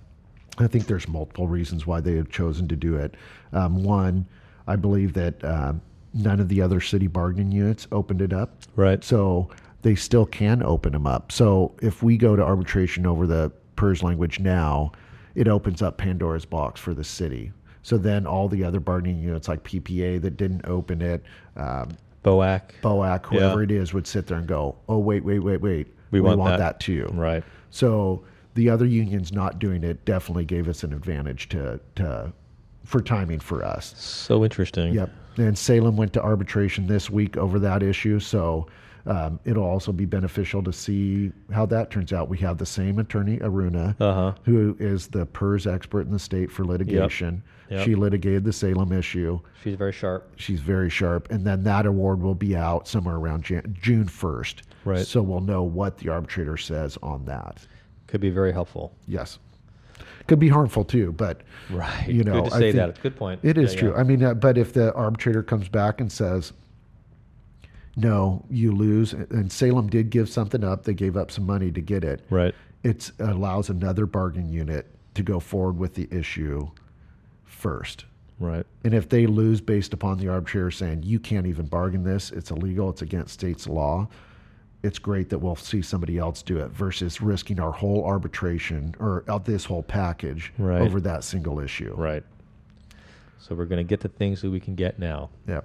I 0.58 0.68
think 0.68 0.88
there's 0.88 1.08
multiple 1.08 1.48
reasons 1.48 1.86
why 1.86 2.02
they 2.02 2.16
have 2.16 2.30
chosen 2.30 2.68
to 2.70 2.76
do 2.76 2.96
it. 2.96 3.16
Um, 3.54 3.84
one, 3.84 4.26
I 4.66 4.76
believe 4.76 5.14
that 5.14 5.44
um, 5.44 5.82
none 6.14 6.40
of 6.40 6.50
the 6.50 6.62
other 6.62 6.82
city 6.82 7.08
bargaining 7.08 7.52
units 7.52 7.88
opened 7.92 8.22
it 8.22 8.34
up. 8.34 8.56
Right. 8.76 9.04
So 9.04 9.50
they 9.84 9.96
still 9.96 10.26
can 10.26 10.64
open 10.64 10.94
them 10.94 11.06
up. 11.06 11.32
So 11.32 11.74
if 11.82 12.02
we 12.02 12.18
go 12.18 12.36
to 12.36 12.44
arbitration 12.44 13.06
over 13.06 13.28
the 13.28 13.52
PERS 13.76 14.02
language 14.04 14.40
now, 14.40 14.92
it 15.36 15.48
opens 15.48 15.82
up 15.82 15.98
Pandora's 15.98 16.46
box 16.46 16.82
for 16.82 16.94
the 16.94 17.04
city. 17.04 17.52
So 17.84 17.98
then 17.98 18.26
all 18.26 18.50
the 18.50 18.64
other 18.64 18.80
bargaining 18.80 19.22
units 19.22 19.48
like 19.48 19.64
PPA 19.64 20.22
that 20.22 20.36
didn't 20.36 20.66
open 20.66 21.02
it, 21.02 21.24
um, 21.56 21.90
BOEC. 22.24 22.62
BOEC, 22.82 23.26
whoever 23.28 23.62
Yeah. 23.62 23.64
it 23.66 23.72
is, 23.72 23.94
would 23.94 24.06
sit 24.08 24.28
there 24.28 24.38
and 24.40 24.48
go, 24.48 24.76
"Oh 24.90 24.98
wait, 24.98 25.24
wait, 25.24 25.40
wait, 25.40 25.62
wait, 25.62 25.88
We 26.12 26.20
want 26.20 26.44
that." 26.44 26.58
that 26.58 26.80
too." 26.82 27.08
Right. 27.14 27.44
So 27.70 28.24
the 28.58 28.70
other 28.72 28.88
unions 28.88 29.32
not 29.32 29.60
doing 29.60 29.84
it 29.84 30.04
definitely 30.04 30.44
gave 30.44 30.68
us 30.68 30.84
an 30.84 30.92
advantage 30.92 31.48
to 31.50 31.80
to 31.96 32.34
for 32.84 33.02
timing 33.02 33.40
for 33.40 33.64
us. 33.64 33.94
So 33.98 34.44
interesting. 34.44 34.94
Yep. 34.96 35.12
And 35.38 35.56
Salem 35.58 35.96
went 35.96 36.12
to 36.14 36.22
arbitration 36.24 36.88
this 36.88 37.10
week 37.10 37.38
over 37.38 37.60
that 37.60 37.84
issue, 37.84 38.20
so 38.20 38.66
um, 39.06 39.40
it'll 39.46 39.64
also 39.66 39.92
be 39.92 40.06
beneficial 40.06 40.64
to 40.64 40.74
see 40.74 41.32
how 41.52 41.66
that 41.68 41.92
turns 41.92 42.12
out. 42.14 42.30
We 42.30 42.38
have 42.40 42.58
the 42.58 42.66
same 42.66 42.98
attorney, 42.98 43.38
Aruna, 43.40 43.96
Uh-huh. 44.02 44.34
who 44.44 44.76
is 44.80 45.08
the 45.08 45.26
PERS 45.28 45.68
expert 45.68 46.08
in 46.08 46.12
the 46.12 46.18
state 46.20 46.50
for 46.50 46.66
litigation. 46.66 47.44
Yep. 47.70 47.86
She 47.86 47.94
litigated 47.96 48.44
the 48.46 48.54
Salem 48.54 48.92
issue. 48.94 49.40
She's 49.64 49.76
very 49.76 49.92
sharp. 49.94 50.32
She's 50.38 50.62
very 50.62 50.90
sharp, 50.90 51.30
and 51.30 51.46
then 51.46 51.64
that 51.66 51.86
award 51.86 52.22
will 52.22 52.36
be 52.36 52.56
out 52.56 52.88
somewhere 52.88 53.18
around 53.18 53.44
Jan- 53.44 53.78
June 53.80 54.08
first. 54.08 54.64
Right. 54.86 55.06
So 55.06 55.22
we'll 55.22 55.42
know 55.42 55.62
what 55.64 55.98
the 56.00 56.10
arbitrator 56.10 56.58
says 56.58 56.98
on 57.04 57.26
that. 57.26 57.68
Could 58.08 58.22
be 58.22 58.30
very 58.30 58.52
helpful. 58.52 58.94
Yes. 59.08 59.40
Could 60.28 60.40
be 60.40 60.50
harmful 60.50 60.84
too, 60.84 61.12
but 61.14 61.42
Right. 61.70 62.08
you 62.10 62.24
know, 62.24 62.42
Good 62.44 62.50
to 62.52 62.56
I 62.56 62.60
say 62.60 62.72
think 62.72 62.76
that. 62.76 63.00
A 63.00 63.02
good 63.02 63.16
point. 63.16 63.40
It 63.44 63.58
is 63.58 63.74
Yeah, 63.74 63.80
true. 63.80 63.90
yeah. 63.92 63.98
I 63.98 64.04
mean, 64.04 64.24
uh, 64.24 64.34
but 64.34 64.58
if 64.58 64.74
the 64.74 64.94
arbitrator 64.94 65.42
comes 65.44 65.70
back 65.70 66.02
and 66.02 66.12
says, 66.12 66.52
"No, 67.96 68.44
you 68.50 68.72
lose," 68.72 69.14
and 69.14 69.52
Salem 69.52 69.88
did 69.88 70.10
give 70.10 70.30
something 70.30 70.64
up, 70.64 70.84
they 70.84 70.94
gave 70.94 71.16
up 71.18 71.32
some 71.32 71.46
money 71.46 71.72
to 71.72 71.82
get 71.82 72.04
it. 72.04 72.22
Right. 72.30 72.54
It 72.84 73.12
allows 73.20 73.70
another 73.70 74.06
bargaining 74.06 74.50
unit 74.50 74.86
to 75.16 75.24
go 75.24 75.40
forward 75.40 75.78
with 75.78 75.96
the 75.96 76.08
issue 76.12 76.68
first. 77.46 78.06
Right. 78.40 78.66
And 78.84 78.94
if 78.94 79.10
they 79.10 79.26
lose 79.26 79.62
based 79.62 79.94
upon 79.94 80.20
the 80.20 80.28
arbitrator 80.28 80.70
saying 80.70 81.02
you 81.04 81.20
can't 81.20 81.48
even 81.48 81.66
bargain 81.66 82.04
this, 82.04 82.32
it's 82.32 82.52
illegal, 82.52 82.90
it's 82.92 83.02
against 83.02 83.34
state's 83.34 83.68
law, 83.68 84.08
it's 84.88 84.98
great 85.00 85.30
that 85.30 85.38
we'll 85.40 85.56
see 85.56 85.82
somebody 85.82 86.18
else 86.18 86.42
do 86.42 86.58
it 86.58 86.70
versus 86.72 87.22
risking 87.22 87.60
our 87.60 87.72
whole 87.72 88.04
arbitration 88.06 88.96
or 89.00 89.24
uh, 89.28 89.38
this 89.38 89.66
whole 89.66 89.84
package 89.84 90.52
Right. 90.58 90.82
over 90.82 91.00
that 91.02 91.24
single 91.24 91.60
issue. 91.60 91.94
Right. 91.96 92.24
So 93.40 93.54
we're 93.54 93.66
going 93.66 93.86
to 93.86 93.90
get 93.90 94.00
the 94.00 94.08
things 94.10 94.42
that 94.42 94.50
we 94.50 94.60
can 94.60 94.76
get 94.76 94.98
now. 94.98 95.30
Yeah. 95.48 95.62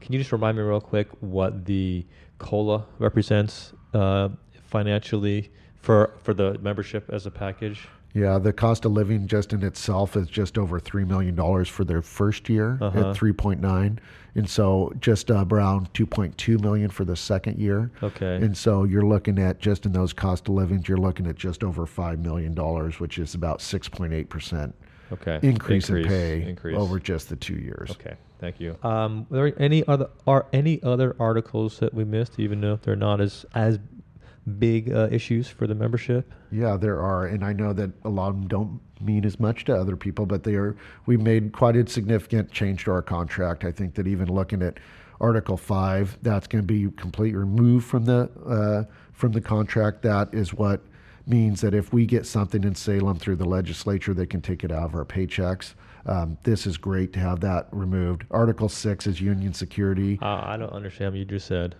Can 0.00 0.12
you 0.12 0.18
just 0.18 0.32
remind 0.32 0.56
me 0.58 0.62
real 0.62 0.80
quick 0.80 1.08
what 1.20 1.64
the 1.64 2.04
COLA 2.38 2.84
represents 2.98 3.72
uh, 3.94 4.28
financially 4.68 5.50
for 5.80 6.12
for 6.22 6.34
the 6.34 6.58
membership 6.60 7.08
as 7.10 7.26
a 7.26 7.30
package? 7.30 7.88
Yeah, 8.14 8.38
the 8.38 8.52
cost 8.52 8.84
of 8.84 8.92
living 8.92 9.26
just 9.26 9.52
in 9.52 9.62
itself 9.62 10.16
is 10.16 10.28
just 10.28 10.56
over 10.58 10.78
three 10.80 11.04
million 11.04 11.34
dollars 11.34 11.68
for 11.68 11.84
their 11.84 12.02
first 12.02 12.48
year 12.48 12.78
Uh-huh. 12.80 13.10
at 13.10 13.16
three 13.16 13.32
point 13.32 13.60
nine, 13.60 13.98
and 14.36 14.48
so 14.48 14.92
just 15.00 15.30
uh, 15.30 15.44
around 15.50 15.92
two 15.94 16.06
point 16.06 16.36
two 16.38 16.58
million 16.58 16.90
for 16.90 17.04
the 17.04 17.16
second 17.16 17.58
year. 17.58 17.90
Okay. 18.02 18.36
And 18.36 18.56
so 18.56 18.84
you're 18.84 19.06
looking 19.06 19.38
at 19.38 19.58
just 19.58 19.86
in 19.86 19.92
those 19.92 20.12
cost 20.12 20.48
of 20.48 20.54
livings, 20.54 20.88
you're 20.88 20.98
looking 20.98 21.26
at 21.26 21.36
just 21.36 21.64
over 21.64 21.86
five 21.86 22.18
million 22.20 22.54
dollars, 22.54 23.00
which 23.00 23.18
is 23.18 23.34
about 23.34 23.60
six 23.60 23.88
point 23.88 24.12
eight 24.12 24.28
percent 24.28 24.74
Okay. 25.12 25.38
increase, 25.42 25.88
in 25.88 26.04
pay 26.04 26.42
increase. 26.42 26.76
over 26.76 26.98
just 26.98 27.28
the 27.28 27.36
two 27.36 27.54
years. 27.54 27.90
Okay. 27.92 28.16
Thank 28.38 28.60
you. 28.60 28.76
Um, 28.82 29.26
are 29.30 29.36
there 29.48 29.52
any 29.62 29.86
other 29.88 30.10
are 30.26 30.46
any 30.52 30.82
other 30.82 31.16
articles 31.18 31.78
that 31.78 31.94
we 31.94 32.04
missed, 32.04 32.38
even 32.38 32.62
if 32.64 32.82
they're 32.82 32.94
not 32.94 33.20
as 33.20 33.46
as 33.54 33.78
big 34.58 34.92
uh, 34.92 35.08
issues 35.10 35.48
for 35.48 35.66
the 35.66 35.74
membership? 35.74 36.32
Yeah, 36.50 36.76
there 36.76 37.00
are, 37.00 37.26
and 37.26 37.44
I 37.44 37.52
know 37.52 37.72
that 37.72 37.90
a 38.04 38.08
lot 38.08 38.28
of 38.28 38.36
them 38.36 38.48
don't 38.48 38.80
mean 39.00 39.24
as 39.24 39.38
much 39.38 39.64
to 39.66 39.74
other 39.74 39.96
people, 39.96 40.26
but 40.26 40.44
they 40.44 40.54
are. 40.54 40.76
We 41.06 41.16
made 41.16 41.52
quite 41.52 41.76
a 41.76 41.88
significant 41.88 42.50
change 42.52 42.84
to 42.84 42.92
our 42.92 43.02
contract. 43.02 43.64
I 43.64 43.72
think 43.72 43.94
that 43.94 44.06
even 44.06 44.32
looking 44.32 44.62
at 44.62 44.78
Article 45.20 45.56
Five, 45.56 46.16
that's 46.22 46.46
going 46.46 46.62
to 46.62 46.66
be 46.66 46.90
completely 46.96 47.36
removed 47.36 47.86
from 47.86 48.04
the 48.04 48.30
uh, 48.46 48.92
from 49.12 49.32
the 49.32 49.40
contract. 49.40 50.02
That 50.02 50.32
is 50.32 50.54
what 50.54 50.80
means 51.26 51.60
that 51.60 51.74
if 51.74 51.92
we 51.92 52.06
get 52.06 52.24
something 52.24 52.62
in 52.62 52.74
Salem 52.74 53.18
through 53.18 53.36
the 53.36 53.44
legislature, 53.44 54.14
they 54.14 54.26
can 54.26 54.40
take 54.40 54.62
it 54.62 54.70
out 54.70 54.84
of 54.84 54.94
our 54.94 55.04
paychecks. 55.04 55.74
Um, 56.06 56.38
this 56.44 56.66
is 56.66 56.76
great 56.76 57.12
to 57.14 57.18
have 57.18 57.40
that 57.40 57.66
removed. 57.72 58.24
Article 58.30 58.68
Six 58.68 59.08
is 59.08 59.20
union 59.20 59.52
security. 59.52 60.18
Uh, 60.22 60.40
I 60.44 60.56
don't 60.56 60.72
understand 60.72 61.12
what 61.12 61.18
you 61.18 61.24
just 61.24 61.46
said. 61.46 61.74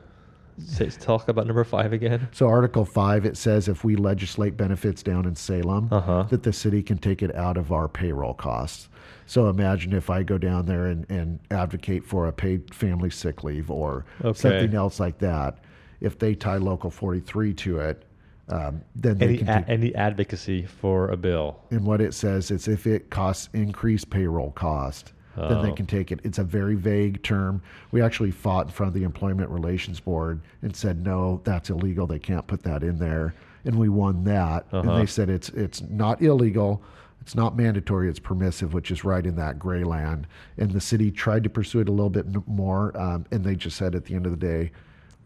Say, 0.65 0.89
talk 0.89 1.29
about 1.29 1.47
number 1.47 1.65
five 1.65 1.93
again. 1.93 2.29
So 2.33 2.49
Article 2.49 2.85
Five, 2.85 3.27
it 3.27 3.37
says 3.37 3.69
if 3.69 3.85
we 3.85 3.95
legislate 3.97 4.57
benefits 4.57 5.03
down 5.03 5.27
in 5.27 5.35
Salem, 5.37 5.89
Uh-huh. 5.91 6.25
that 6.31 6.43
the 6.43 6.53
city 6.53 6.83
can 6.83 6.99
take 6.99 7.23
it 7.23 7.35
out 7.35 7.57
of 7.57 7.73
our 7.73 7.89
payroll 7.89 8.35
costs. 8.35 8.89
So 9.27 9.49
imagine 9.49 9.93
if 9.93 10.09
I 10.09 10.23
go 10.23 10.39
down 10.39 10.67
there 10.67 10.87
and, 10.87 11.05
and 11.11 11.41
advocate 11.51 12.05
for 12.05 12.27
a 12.27 12.33
paid 12.33 12.73
family 12.75 13.11
sick 13.11 13.45
leave 13.45 13.71
or 13.71 14.05
Okay. 14.25 14.39
something 14.39 14.75
else 14.75 14.99
like 15.01 15.19
that. 15.19 15.59
If 16.01 16.19
they 16.19 16.35
tie 16.35 16.57
Local 16.59 16.91
43 16.91 17.53
to 17.55 17.79
it, 17.81 18.05
um, 18.49 18.83
then 18.95 19.19
they 19.19 19.27
Any, 19.27 19.39
can 19.39 19.49
a, 19.49 19.55
take, 19.59 19.69
any 19.69 19.95
advocacy 19.95 20.63
for 20.65 21.09
a 21.11 21.17
bill. 21.17 21.59
and 21.71 21.85
what 21.85 22.01
it 22.01 22.15
says 22.15 22.51
is 22.51 22.69
if 22.69 22.87
it 22.87 23.11
costs 23.11 23.49
increased 23.53 24.09
payroll 24.09 24.53
cost, 24.53 25.13
then 25.37 25.63
they 25.63 25.71
Oh. 25.71 25.75
can 25.75 25.87
take 25.87 26.11
it. 26.11 26.21
It's 26.25 26.39
a 26.39 26.45
very 26.45 26.75
vague 26.75 27.23
term. 27.23 27.61
We 27.93 28.01
actually 28.01 28.31
fought 28.31 28.67
in 28.67 28.73
front 28.73 28.89
of 28.89 28.95
the 28.95 29.05
Employment 29.05 29.51
Relations 29.51 30.01
Board 30.01 30.41
and 30.63 30.75
said 30.75 31.05
no, 31.05 31.41
that's 31.45 31.71
illegal. 31.71 32.07
They 32.07 32.19
can't 32.19 32.47
put 32.47 32.63
that 32.63 32.83
in 32.83 32.99
there, 32.99 33.35
and 33.65 33.77
we 33.77 33.89
won 33.89 34.25
that. 34.25 34.67
And 34.73 34.89
Uh-huh. 34.89 34.99
they 34.99 35.07
said 35.07 35.29
it's 35.31 35.49
it's 35.51 35.83
not 35.83 36.23
illegal. 36.23 36.83
It's 37.21 37.35
not 37.35 37.57
mandatory. 37.57 38.09
It's 38.09 38.21
permissive, 38.21 38.73
which 38.73 38.91
is 38.93 39.03
right 39.05 39.27
in 39.27 39.35
that 39.37 39.59
gray 39.59 39.83
land. 39.83 40.29
And 40.59 40.71
the 40.71 40.81
city 40.81 41.11
tried 41.11 41.43
to 41.45 41.51
pursue 41.51 41.81
it 41.81 41.89
a 41.89 41.93
little 41.93 42.09
bit 42.11 42.27
more, 42.47 42.97
um, 42.97 43.27
and 43.33 43.43
they 43.43 43.57
just 43.57 43.77
said 43.77 43.95
at 43.97 44.05
the 44.05 44.15
end 44.15 44.27
of 44.27 44.33
the 44.33 44.39
day, 44.39 44.71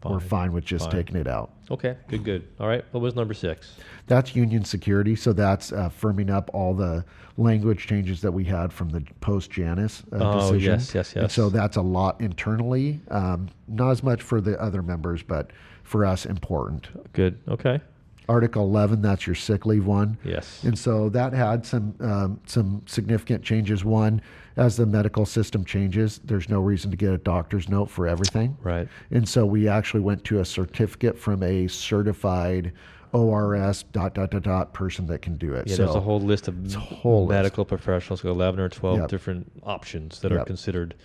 we're 0.03 0.19
Fine. 0.19 0.51
with 0.53 0.65
just 0.65 0.85
Fine. 0.85 0.91
taking 0.91 1.15
it 1.17 1.27
out. 1.27 1.51
Okay, 1.69 1.95
good, 2.07 2.23
good. 2.23 2.47
All 2.59 2.67
right, 2.67 2.83
what 2.91 3.01
was 3.01 3.15
number 3.15 3.33
six? 3.33 3.75
That's 4.07 4.35
union 4.35 4.65
security. 4.65 5.15
So 5.15 5.31
that's 5.33 5.71
uh, 5.71 5.89
firming 5.89 6.29
up 6.29 6.49
all 6.53 6.73
the 6.73 7.05
language 7.37 7.87
changes 7.87 8.19
that 8.21 8.31
we 8.31 8.43
had 8.43 8.73
from 8.73 8.89
the 8.89 9.01
post 9.21 9.51
Janus 9.51 10.03
uh, 10.11 10.17
Oh, 10.19 10.39
decision. 10.51 10.73
yes, 10.73 10.95
yes, 10.95 11.13
And 11.13 11.23
yes. 11.23 11.33
so 11.33 11.49
that's 11.49 11.77
a 11.77 11.81
lot 11.81 12.19
internally, 12.19 12.99
um, 13.09 13.47
not 13.67 13.91
as 13.91 14.03
much 14.03 14.21
for 14.21 14.41
the 14.41 14.59
other 14.61 14.81
members, 14.81 15.23
but 15.23 15.51
for 15.83 16.05
us 16.05 16.25
important. 16.25 16.89
Good. 17.13 17.37
Okay. 17.47 17.79
Article 18.31 18.63
11, 18.63 19.01
that's 19.01 19.27
your 19.27 19.35
sick 19.35 19.65
leave 19.65 19.85
one. 19.85 20.17
Yes. 20.23 20.63
And 20.63 20.79
so 20.79 21.09
that 21.09 21.33
had 21.33 21.65
some 21.65 21.93
um, 21.99 22.39
some 22.45 22.81
significant 22.85 23.43
changes. 23.43 23.83
One, 23.83 24.21
as 24.55 24.77
the 24.77 24.85
medical 24.85 25.25
system 25.25 25.65
changes, 25.65 26.21
there's 26.23 26.47
no 26.47 26.61
reason 26.61 26.91
to 26.91 26.97
get 26.97 27.11
a 27.13 27.17
doctor's 27.17 27.67
note 27.67 27.89
for 27.89 28.07
everything. 28.07 28.55
Right. 28.63 28.87
And 29.11 29.27
so 29.27 29.45
we 29.45 29.67
actually 29.67 29.99
went 29.99 30.23
to 30.25 30.39
a 30.39 30.45
certificate 30.45 31.19
from 31.19 31.43
a 31.43 31.67
certified 31.67 32.71
ORS 33.11 33.83
dot 33.91 34.13
dot 34.13 34.31
dot 34.31 34.43
dot 34.43 34.73
person 34.73 35.07
that 35.07 35.21
can 35.21 35.35
do 35.35 35.53
it. 35.53 35.67
Yeah, 35.67 35.75
so 35.75 35.83
there's 35.83 35.95
a 35.95 35.99
whole 35.99 36.21
list 36.21 36.47
of 36.47 36.73
whole 36.73 37.25
list. 37.27 37.35
medical 37.37 37.65
professionals, 37.65 38.23
eleven 38.23 38.61
or 38.61 38.69
twelve 38.69 38.99
Yep. 38.99 39.09
different 39.09 39.51
options 39.63 40.21
that 40.21 40.31
are 40.31 40.45
considered 40.45 40.95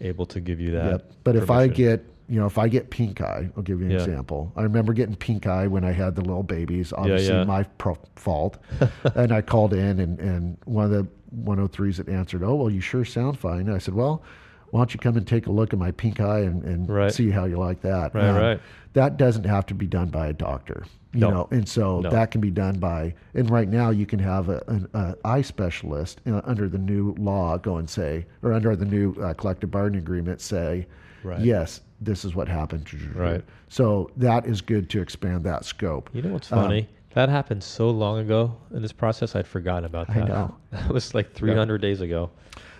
able 0.00 0.24
to 0.24 0.40
give 0.40 0.60
you 0.60 0.70
that. 0.70 0.90
Yep. 0.92 1.12
But 1.24 1.36
if 1.36 1.50
I 1.50 1.66
get, 1.68 2.06
you 2.30 2.38
know, 2.38 2.46
if 2.46 2.58
I 2.58 2.68
get 2.68 2.90
pink 2.90 3.20
eye, 3.20 3.50
I'll 3.56 3.62
give 3.64 3.80
you 3.80 3.86
an 3.86 3.90
Yeah. 3.90 3.98
example. 3.98 4.52
I 4.56 4.62
remember 4.62 4.92
getting 4.92 5.16
pink 5.16 5.46
eye 5.48 5.66
when 5.66 5.84
I 5.84 5.90
had 5.90 6.14
the 6.14 6.22
little 6.22 6.44
babies. 6.44 6.92
Obviously, 6.96 7.34
yeah. 7.34 7.42
my 7.44 7.64
pro- 7.64 7.98
fault. 8.14 8.56
and 9.16 9.32
I 9.32 9.42
called 9.42 9.74
in, 9.74 9.98
and, 9.98 10.18
and 10.20 10.56
one 10.64 10.84
of 10.84 10.90
the 10.92 11.06
103s 11.44 11.96
that 11.96 12.08
answered, 12.08 12.42
"Oh, 12.44 12.54
well, 12.54 12.70
you 12.70 12.80
sure 12.80 13.04
sound 13.04 13.38
fine." 13.38 13.60
And 13.66 13.72
I 13.74 13.78
said, 13.78 13.94
"Well, 13.94 14.22
why 14.70 14.78
don't 14.80 14.94
you 14.94 15.00
come 15.00 15.16
and 15.16 15.26
take 15.26 15.48
a 15.48 15.52
look 15.52 15.72
at 15.72 15.78
my 15.80 15.90
pink 15.90 16.20
eye 16.20 16.40
and, 16.40 16.62
and 16.62 16.88
Right. 16.88 17.12
see 17.12 17.30
how 17.30 17.46
you 17.46 17.56
like 17.58 17.80
that?" 17.82 18.14
Um, 18.14 18.22
Right, 18.22 18.40
right. 18.40 18.60
That 18.92 19.16
doesn't 19.16 19.44
have 19.44 19.66
to 19.66 19.74
be 19.74 19.86
done 19.86 20.08
by 20.10 20.28
a 20.28 20.32
doctor, 20.32 20.84
you 21.12 21.20
No. 21.20 21.30
know, 21.30 21.48
and 21.50 21.68
so 21.68 22.00
No. 22.00 22.10
that 22.10 22.30
can 22.32 22.40
be 22.40 22.50
done 22.50 22.78
by. 22.78 23.14
And 23.34 23.48
right 23.50 23.68
now, 23.68 23.90
you 23.90 24.06
can 24.06 24.18
have 24.20 24.48
a, 24.48 24.62
an 24.68 24.88
a 24.94 25.14
eye 25.24 25.42
specialist 25.42 26.20
uh, 26.28 26.40
under 26.44 26.68
the 26.68 26.78
new 26.78 27.14
law 27.18 27.56
go 27.58 27.76
and 27.78 27.88
say, 27.90 28.26
or 28.42 28.52
under 28.52 28.74
the 28.76 28.84
new 28.84 29.14
uh, 29.20 29.34
collective 29.34 29.70
bargaining 29.72 30.00
agreement, 30.02 30.40
say, 30.40 30.86
Right. 31.24 31.40
yes, 31.40 31.80
this 32.00 32.24
is 32.24 32.34
what 32.34 32.48
happened. 32.48 32.92
Right. 33.14 33.42
So 33.68 34.10
that 34.16 34.46
is 34.46 34.60
good 34.60 34.88
to 34.90 35.00
expand 35.02 35.44
that 35.44 35.64
scope. 35.64 36.10
You 36.12 36.22
know 36.22 36.32
what's 36.32 36.50
Um, 36.52 36.62
funny? 36.62 36.88
that 37.14 37.28
happened 37.28 37.62
so 37.62 37.90
long 37.90 38.20
ago 38.20 38.56
in 38.72 38.82
this 38.82 38.92
process. 38.92 39.34
I'd 39.34 39.46
forgotten 39.46 39.84
about 39.84 40.06
that. 40.08 40.24
I 40.24 40.26
know. 40.26 40.54
That 40.70 40.88
was 40.88 41.14
like 41.14 41.32
300 41.34 41.80
days 41.80 42.00
ago. 42.00 42.30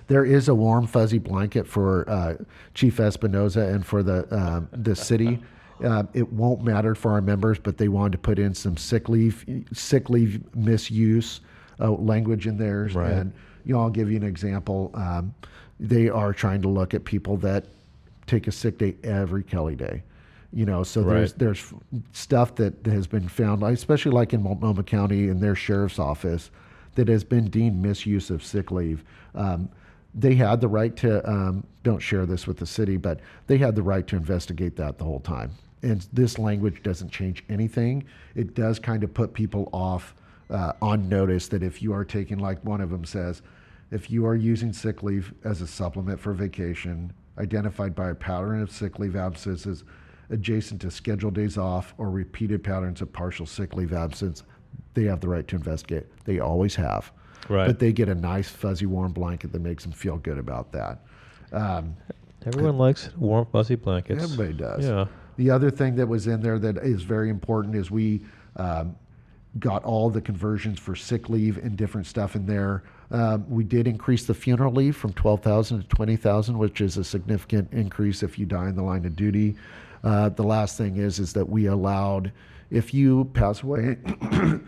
There 0.07 0.25
is 0.25 0.49
a 0.49 0.55
warm 0.55 0.87
fuzzy 0.87 1.19
blanket 1.19 1.67
for 1.67 2.09
uh, 2.09 2.35
Chief 2.75 2.97
Espinoza 2.97 3.73
and 3.73 3.85
for 3.87 4.03
the 4.03 4.27
um, 4.35 4.69
the 4.73 4.95
city. 4.97 5.41
Uh, 5.83 6.03
it 6.13 6.31
won't 6.31 6.63
matter 6.63 6.95
for 6.95 7.13
our 7.13 7.23
members, 7.23 7.59
but 7.59 7.79
they 7.79 7.89
wanted 7.89 8.13
to 8.13 8.19
put 8.19 8.39
in 8.39 8.53
some 8.53 8.77
sick 8.77 9.09
leave 9.09 9.47
sick 9.73 10.11
leave 10.11 10.45
misuse 10.55 11.41
uh, 11.81 11.91
language 11.93 12.47
in 12.47 12.59
there. 12.59 12.91
Right. 12.93 13.11
And 13.13 13.33
you 13.65 13.73
know, 13.73 13.81
I'll 13.81 13.89
give 13.89 14.11
you 14.11 14.19
an 14.19 14.23
example. 14.23 14.91
Um, 14.93 15.35
they 15.79 16.11
are 16.11 16.35
trying 16.35 16.61
to 16.61 16.69
look 16.69 16.93
at 16.93 17.05
people 17.07 17.39
that 17.39 17.65
take 18.31 18.47
a 18.47 18.53
sick 18.53 18.79
day 18.79 18.95
every 19.03 19.43
Kelly 19.43 19.77
day. 19.77 20.03
You 20.53 20.67
know, 20.67 20.83
so 20.83 21.03
there's 21.03 21.31
Right. 21.31 21.39
there's 21.39 21.75
stuff 22.13 22.55
that 22.57 22.75
has 22.87 23.07
been 23.07 23.29
found, 23.29 23.63
especially 23.63 24.13
like 24.13 24.33
in 24.33 24.43
Multnomah 24.43 24.83
County 24.85 25.29
in 25.29 25.41
their 25.41 25.55
sheriff's 25.55 25.99
office, 25.99 26.51
that 26.95 27.09
has 27.09 27.23
been 27.25 27.49
deemed 27.51 27.81
misuse 27.81 28.31
of 28.31 28.43
sick 28.43 28.71
leave. 28.71 29.05
Um, 29.35 29.69
they 30.13 30.35
had 30.35 30.61
the 30.61 30.67
right 30.69 30.95
to 30.97 31.29
um, 31.29 31.65
don't 31.85 32.01
share 32.01 32.27
this 32.27 32.47
with 32.47 32.57
the 32.57 32.67
city, 32.67 32.97
but 32.97 33.21
they 33.47 33.59
had 33.59 33.77
the 33.77 33.83
right 33.83 34.07
to 34.09 34.17
investigate 34.17 34.75
that 34.77 34.99
the 34.99 35.05
whole 35.05 35.21
time. 35.21 35.53
And 35.83 36.05
this 36.13 36.37
language 36.39 36.83
doesn't 36.83 37.11
change 37.11 37.45
anything. 37.49 38.05
It 38.35 38.55
does 38.55 38.79
kind 38.81 39.05
of 39.05 39.15
put 39.15 39.33
people 39.33 39.69
off 39.73 40.15
uh, 40.51 40.73
on 40.83 41.09
notice 41.09 41.47
that 41.49 41.63
if 41.63 41.81
you 41.81 41.93
are 41.95 42.05
taking, 42.05 42.39
like 42.39 42.63
one 42.65 42.81
of 42.81 42.91
them 42.91 43.05
says, 43.05 43.41
if 43.93 44.11
you 44.11 44.27
are 44.27 44.35
using 44.35 44.73
sick 44.73 45.03
leave 45.05 45.33
as 45.45 45.61
a 45.61 45.67
supplement 45.67 46.19
for 46.19 46.33
vacation, 46.33 47.13
identified 47.41 47.95
by 47.95 48.11
a 48.11 48.15
pattern 48.15 48.63
of 48.63 48.71
sick 48.71 48.99
leave 48.99 49.17
absences 49.17 49.85
adjacent 50.31 50.81
to 50.83 50.91
scheduled 50.91 51.35
days 51.35 51.59
off 51.59 51.95
or 51.99 52.11
repeated 52.11 52.63
patterns 52.63 53.01
of 53.01 53.13
partial 53.13 53.47
sick 53.47 53.75
leave 53.75 53.93
absence, 53.93 54.45
they 54.95 55.05
have 55.05 55.21
the 55.21 55.29
right 55.29 55.47
to 55.49 55.57
investigate. 55.57 56.07
They 56.25 56.39
always 56.39 56.75
have. 56.77 57.13
Right. 57.49 57.67
But 57.67 57.79
they 57.79 57.93
get 57.93 58.09
a 58.09 58.15
nice, 58.15 58.49
fuzzy, 58.49 58.87
warm 58.87 59.13
blanket 59.13 59.53
that 59.53 59.61
makes 59.61 59.83
them 59.83 59.93
feel 59.93 60.19
good 60.19 60.39
about 60.39 60.71
that. 60.73 61.01
Um, 61.53 61.97
Everyone 62.47 62.79
likes 62.79 63.11
warm, 63.17 63.47
fuzzy 63.51 63.75
blankets. 63.75 64.23
Everybody 64.23 64.53
does. 64.53 64.87
Yeah. 64.87 65.07
The 65.37 65.51
other 65.51 65.71
thing 65.71 65.97
that 65.97 66.07
was 66.07 66.27
in 66.27 66.41
there 66.41 66.59
that 66.59 66.79
is 66.79 67.03
very 67.03 67.29
important 67.29 67.75
is 67.75 67.91
we 67.91 68.23
um, 68.57 68.97
got 69.59 69.83
all 69.85 70.11
the 70.11 70.21
conversions 70.21 70.79
for 70.79 70.95
sick 70.95 71.29
leave 71.29 71.59
and 71.59 71.77
different 71.77 72.07
stuff 72.07 72.37
in 72.37 72.47
there. 72.47 72.85
Um, 73.11 73.49
we 73.49 73.65
did 73.65 73.89
increase 73.89 74.25
the 74.25 74.35
funeral 74.35 74.73
leave 74.73 74.97
from 74.97 75.13
12,000 75.15 75.83
to 75.83 75.89
20,000, 75.89 76.57
which 76.57 76.81
is 76.81 76.97
a 76.97 77.05
significant 77.05 77.73
increase 77.73 78.23
if 78.23 78.39
you 78.39 78.47
die 78.47 78.69
in 78.69 78.77
the 78.77 78.83
line 78.83 79.05
of 79.05 79.17
duty. 79.17 79.57
Uh, 80.05 80.29
the 80.29 80.45
last 80.45 80.79
thing 80.79 80.97
is 80.97 81.19
is 81.19 81.33
that 81.33 81.49
we 81.49 81.67
allowed 81.67 82.33
if 82.71 82.95
you 82.95 83.25
pass 83.35 83.63
away 83.63 83.99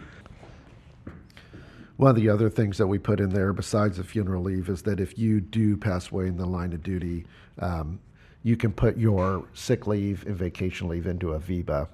one 1.96 2.10
of 2.10 2.16
the 2.16 2.28
other 2.28 2.50
things 2.50 2.78
that 2.78 2.86
we 2.86 2.98
put 2.98 3.20
in 3.20 3.30
there, 3.30 3.52
besides 3.52 3.96
the 3.96 4.02
funeral 4.04 4.42
leave, 4.42 4.68
is 4.68 4.82
that 4.82 4.98
if 4.98 5.16
you 5.16 5.40
do 5.40 5.76
pass 5.76 6.10
away 6.10 6.26
in 6.26 6.36
the 6.36 6.44
line 6.44 6.72
of 6.72 6.82
duty, 6.82 7.24
um, 7.60 8.00
you 8.42 8.56
can 8.56 8.72
put 8.72 8.96
your 8.96 9.44
sick 9.54 9.86
leave 9.86 10.26
and 10.26 10.34
vacation 10.34 10.88
leave 10.88 11.06
into 11.06 11.34
a 11.34 11.38
VEBA. 11.38 11.86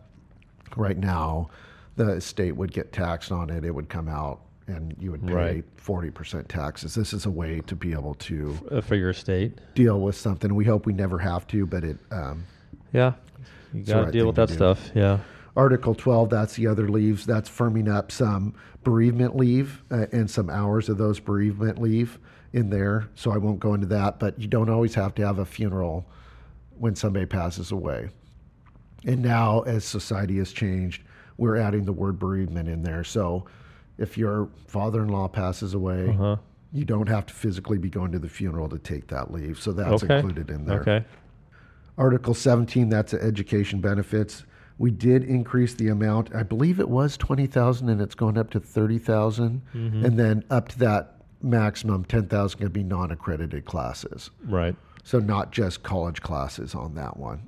Right 0.77 0.97
now, 0.97 1.51
the 1.97 2.21
state 2.23 2.57
would 2.57 2.73
get 2.73 2.91
taxed 2.91 3.31
on 3.31 3.51
it. 3.51 3.67
It 3.67 3.75
would 3.75 3.91
come 3.91 4.09
out, 4.09 4.41
and 4.69 4.95
you 5.01 5.11
would 5.11 5.27
pay 5.27 5.63
forty 5.77 6.11
percent 6.11 6.49
taxes. 6.49 6.95
This 6.95 7.13
is 7.13 7.27
a 7.27 7.31
way 7.31 7.61
to 7.67 7.75
be 7.75 7.93
able 7.93 8.15
to 8.15 8.57
Uh, 8.71 8.81
for 8.81 8.95
your 8.95 9.13
state. 9.13 9.59
deal 9.75 10.01
with 10.01 10.15
something. 10.15 10.55
We 10.55 10.65
hope 10.65 10.87
we 10.87 10.93
never 10.93 11.19
have 11.19 11.47
to, 11.49 11.67
but 11.67 11.83
it. 11.85 11.97
Um, 12.11 12.45
Yeah. 12.93 13.15
You 13.75 13.83
got 13.83 14.07
to 14.07 14.13
deal 14.13 14.27
with 14.27 14.37
that 14.37 14.49
stuff. 14.51 14.91
Yeah. 14.95 15.19
Article 15.55 15.95
12, 15.95 16.31
that's 16.31 16.55
the 16.55 16.67
other 16.69 16.89
leaves. 16.89 17.27
That's 17.27 17.51
firming 17.51 17.93
up 17.93 18.11
some 18.13 18.55
bereavement 18.85 19.37
leave 19.37 19.83
uh, 19.91 20.07
and 20.13 20.31
some 20.31 20.49
hours 20.49 20.89
of 20.89 20.97
those 20.97 21.19
bereavement 21.21 21.79
leave 21.83 22.19
in 22.55 22.71
there. 22.71 23.09
So 23.15 23.31
I 23.33 23.37
won't 23.37 23.59
go 23.61 23.75
into 23.75 23.87
that, 23.89 24.19
but 24.21 24.39
you 24.39 24.47
don't 24.49 24.71
always 24.71 24.95
have 24.95 25.15
to 25.17 25.27
have 25.27 25.39
a 25.39 25.45
funeral 25.45 26.07
when 26.79 26.95
somebody 26.95 27.27
passes 27.27 27.73
away. 27.73 28.09
And 29.05 29.21
now, 29.21 29.61
as 29.63 29.85
society 29.85 30.39
has 30.39 30.53
changed, 30.53 31.03
we're 31.37 31.57
adding 31.57 31.85
the 31.85 31.93
word 31.93 32.19
bereavement 32.19 32.69
in 32.69 32.83
there. 32.83 33.05
So 33.05 33.45
if 33.99 34.17
your 34.17 34.49
father 34.67 35.03
in 35.03 35.09
law 35.09 35.29
passes 35.29 35.75
away, 35.75 36.09
Uh-huh. 36.09 36.37
you 36.73 36.85
don't 36.85 37.09
have 37.09 37.27
to 37.27 37.35
physically 37.35 37.79
be 37.79 37.91
going 37.91 38.13
to 38.13 38.19
the 38.19 38.29
funeral 38.29 38.69
to 38.69 38.79
take 38.79 39.09
that 39.09 39.33
leave. 39.33 39.59
So 39.61 39.73
that's 39.73 40.03
okay. 40.05 40.17
included 40.17 40.51
in 40.51 40.65
there. 40.65 40.81
Okay. 40.81 41.05
Article 41.97 42.35
17, 42.35 42.89
that's 42.89 43.13
education 43.13 43.81
benefits. 43.81 44.45
We 44.79 44.93
did 44.93 45.25
increase 45.25 45.75
the 45.75 45.89
amount. 45.89 46.33
I 46.33 46.45
believe 46.45 46.79
it 46.79 46.89
was 46.89 47.17
20,000 47.17 47.89
and 47.89 48.01
it's 48.01 48.15
going 48.15 48.39
up 48.39 48.51
to 48.51 48.61
30,000. 48.61 49.63
Mm-hmm. 49.75 50.05
And 50.05 50.17
then 50.19 50.45
up 50.51 50.69
to 50.69 50.79
that 50.79 51.17
maximum 51.43 52.05
10,000 52.05 52.59
can 52.61 52.69
be 52.69 52.85
non-accredited 52.85 53.65
classes. 53.65 54.31
Right. 54.45 54.77
So 55.03 55.19
not 55.19 55.51
just 55.51 55.83
college 55.83 56.21
classes 56.23 56.75
on 56.77 56.95
that 56.95 57.17
one. 57.17 57.48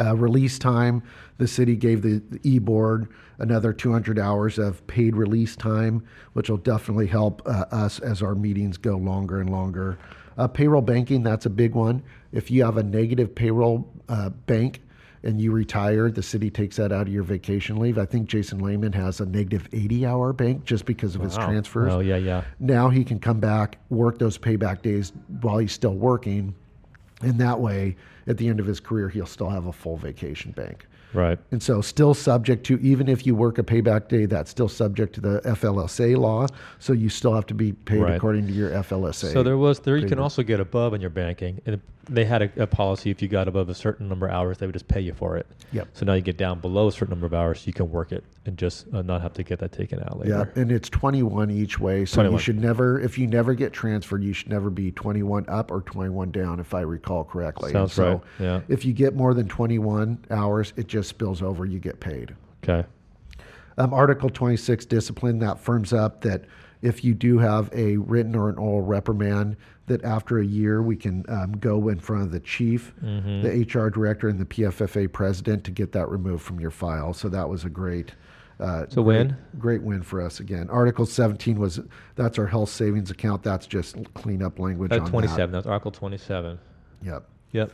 Uh, 0.00 0.16
release 0.16 0.58
time, 0.58 1.02
the 1.38 1.46
city 1.46 1.76
gave 1.76 2.02
the, 2.02 2.20
the 2.30 2.40
e-board 2.42 3.08
another 3.38 3.72
200 3.72 4.18
hours 4.18 4.58
of 4.58 4.84
paid 4.86 5.14
release 5.16 5.54
time, 5.56 6.04
which 6.32 6.50
will 6.50 6.56
definitely 6.56 7.06
help 7.06 7.42
uh, 7.46 7.64
us 7.70 7.98
as 8.00 8.22
our 8.22 8.34
meetings 8.34 8.76
go 8.76 8.96
longer 8.96 9.40
and 9.40 9.50
longer. 9.50 9.98
Uh, 10.36 10.48
payroll 10.48 10.82
banking, 10.82 11.22
that's 11.22 11.46
a 11.46 11.50
big 11.50 11.74
one. 11.74 12.02
If 12.32 12.50
you 12.50 12.64
have 12.64 12.76
a 12.76 12.82
negative 12.82 13.34
payroll 13.34 13.88
uh, 14.08 14.30
bank 14.30 14.80
and 15.22 15.40
you 15.40 15.52
retire, 15.52 16.10
the 16.10 16.22
city 16.22 16.50
takes 16.50 16.76
that 16.76 16.90
out 16.92 17.02
of 17.06 17.12
your 17.12 17.22
vacation 17.22 17.76
leave. 17.78 17.96
I 17.98 18.04
think 18.04 18.28
Jason 18.28 18.58
Lehman 18.58 18.92
has 18.94 19.20
a 19.20 19.26
negative 19.26 19.68
80 19.72 20.06
hour 20.06 20.32
bank 20.32 20.64
just 20.64 20.86
because 20.86 21.14
of 21.14 21.22
his 21.22 21.38
Wow. 21.38 21.46
transfers 21.46 21.92
Oh, 21.92 22.00
yeah, 22.00 22.16
yeah. 22.16 22.42
now 22.58 22.88
he 22.90 23.04
can 23.04 23.20
come 23.20 23.38
back, 23.38 23.78
work 23.90 24.18
those 24.18 24.36
payback 24.38 24.82
days 24.82 25.12
while 25.40 25.58
he's 25.58 25.72
still 25.72 25.94
working, 25.94 26.52
and 27.22 27.38
that 27.40 27.60
way, 27.60 27.96
at 28.26 28.38
the 28.38 28.48
end 28.48 28.60
of 28.60 28.66
his 28.66 28.80
career, 28.80 29.08
he'll 29.08 29.26
still 29.26 29.50
have 29.50 29.66
a 29.66 29.72
full 29.72 29.96
vacation 29.96 30.52
bank. 30.52 30.86
Right. 31.12 31.38
And 31.52 31.62
so, 31.62 31.80
still 31.80 32.12
subject 32.12 32.66
to, 32.66 32.78
even 32.80 33.08
if 33.08 33.24
you 33.24 33.36
work 33.36 33.58
a 33.58 33.62
payback 33.62 34.08
day, 34.08 34.26
that's 34.26 34.50
still 34.50 34.68
subject 34.68 35.14
to 35.14 35.20
the 35.20 35.40
FLSA 35.44 36.16
law. 36.16 36.48
So, 36.80 36.92
you 36.92 37.08
still 37.08 37.34
have 37.34 37.46
to 37.46 37.54
be 37.54 37.72
paid 37.72 38.00
Right. 38.00 38.16
according 38.16 38.48
to 38.48 38.52
your 38.52 38.70
FLSA. 38.70 39.32
So 39.32 39.44
there 39.44 39.56
was 39.56 39.78
there 39.78 39.96
you 39.96 40.08
can 40.08 40.18
also 40.18 40.42
get 40.42 40.58
above 40.58 40.92
in 40.92 41.00
your 41.00 41.10
banking, 41.10 41.60
and 41.66 41.80
they 42.06 42.24
had 42.24 42.42
a, 42.42 42.62
a 42.62 42.66
policy 42.66 43.10
if 43.10 43.22
you 43.22 43.28
got 43.28 43.48
above 43.48 43.68
a 43.68 43.74
certain 43.74 44.08
number 44.08 44.26
of 44.26 44.32
hours, 44.32 44.58
they 44.58 44.66
would 44.66 44.72
just 44.72 44.88
pay 44.88 45.00
you 45.00 45.12
for 45.12 45.36
it. 45.36 45.46
Yep. 45.72 45.88
So 45.92 46.04
now 46.06 46.14
you 46.14 46.20
get 46.20 46.36
down 46.36 46.60
below 46.60 46.88
a 46.88 46.92
certain 46.92 47.10
number 47.10 47.26
of 47.26 47.34
hours, 47.34 47.66
you 47.66 47.72
can 47.72 47.90
work 47.90 48.12
it 48.12 48.24
and 48.46 48.56
just 48.56 48.86
uh, 48.92 49.02
not 49.02 49.22
have 49.22 49.32
to 49.34 49.42
get 49.42 49.58
that 49.60 49.72
taken 49.72 50.00
out 50.00 50.18
later. 50.18 50.50
Yeah, 50.54 50.62
and 50.62 50.70
it's 50.70 50.88
21 50.88 51.50
each 51.50 51.78
way. 51.78 52.04
So 52.04 52.16
21. 52.16 52.32
you 52.32 52.38
should 52.38 52.60
never, 52.60 53.00
if 53.00 53.18
you 53.18 53.26
never 53.26 53.54
get 53.54 53.72
transferred, 53.72 54.22
you 54.22 54.32
should 54.32 54.50
never 54.50 54.70
be 54.70 54.92
21 54.92 55.46
up 55.48 55.70
or 55.70 55.80
21 55.82 56.30
down, 56.30 56.60
if 56.60 56.74
I 56.74 56.80
recall 56.80 57.24
correctly. 57.24 57.72
Sounds 57.72 57.92
so 57.92 58.12
right, 58.12 58.20
yeah. 58.38 58.60
If 58.68 58.84
you 58.84 58.92
get 58.92 59.14
more 59.14 59.34
than 59.34 59.48
21 59.48 60.26
hours, 60.30 60.72
it 60.76 60.86
just 60.86 61.08
spills 61.08 61.42
over. 61.42 61.64
You 61.64 61.78
get 61.78 62.00
paid. 62.00 62.34
Okay. 62.62 62.86
Um, 63.76 63.92
Article 63.92 64.30
26 64.30 64.86
discipline 64.86 65.38
that 65.40 65.58
firms 65.58 65.92
up 65.92 66.20
that 66.20 66.44
if 66.84 67.02
you 67.02 67.14
do 67.14 67.38
have 67.38 67.70
a 67.72 67.96
written 67.96 68.36
or 68.36 68.48
an 68.48 68.56
oral 68.56 68.82
reprimand, 68.82 69.56
that 69.86 70.02
after 70.04 70.38
a 70.38 70.44
year 70.44 70.82
we 70.82 70.96
can 70.96 71.24
um, 71.28 71.52
go 71.58 71.88
in 71.88 71.98
front 71.98 72.22
of 72.22 72.30
the 72.30 72.40
chief, 72.40 72.94
Mm-hmm. 73.04 73.42
the 73.42 73.80
HR 73.80 73.90
director, 73.90 74.28
and 74.28 74.38
the 74.38 74.44
PFFA 74.46 75.12
president 75.12 75.64
to 75.64 75.70
get 75.70 75.92
that 75.92 76.08
removed 76.08 76.42
from 76.42 76.58
your 76.60 76.70
file. 76.70 77.12
So 77.12 77.28
that 77.28 77.48
was 77.48 77.64
a 77.64 77.70
great. 77.70 78.12
Uh, 78.60 78.84
great- 78.86 79.04
win. 79.04 79.36
Great 79.58 79.82
win 79.82 80.00
for 80.02 80.20
us 80.22 80.38
again. 80.40 80.70
Article 80.70 81.04
17 81.06 81.58
was 81.58 81.80
that's 82.14 82.38
our 82.38 82.46
health 82.46 82.70
savings 82.70 83.10
account. 83.10 83.42
That's 83.42 83.66
just 83.66 83.96
cleanup 84.14 84.58
language 84.60 84.92
on 84.92 85.10
27. 85.10 85.50
That's 85.52 85.66
Article 85.66 85.90
27. 85.90 86.58
Yep. 87.02 87.24
Yep. 87.52 87.72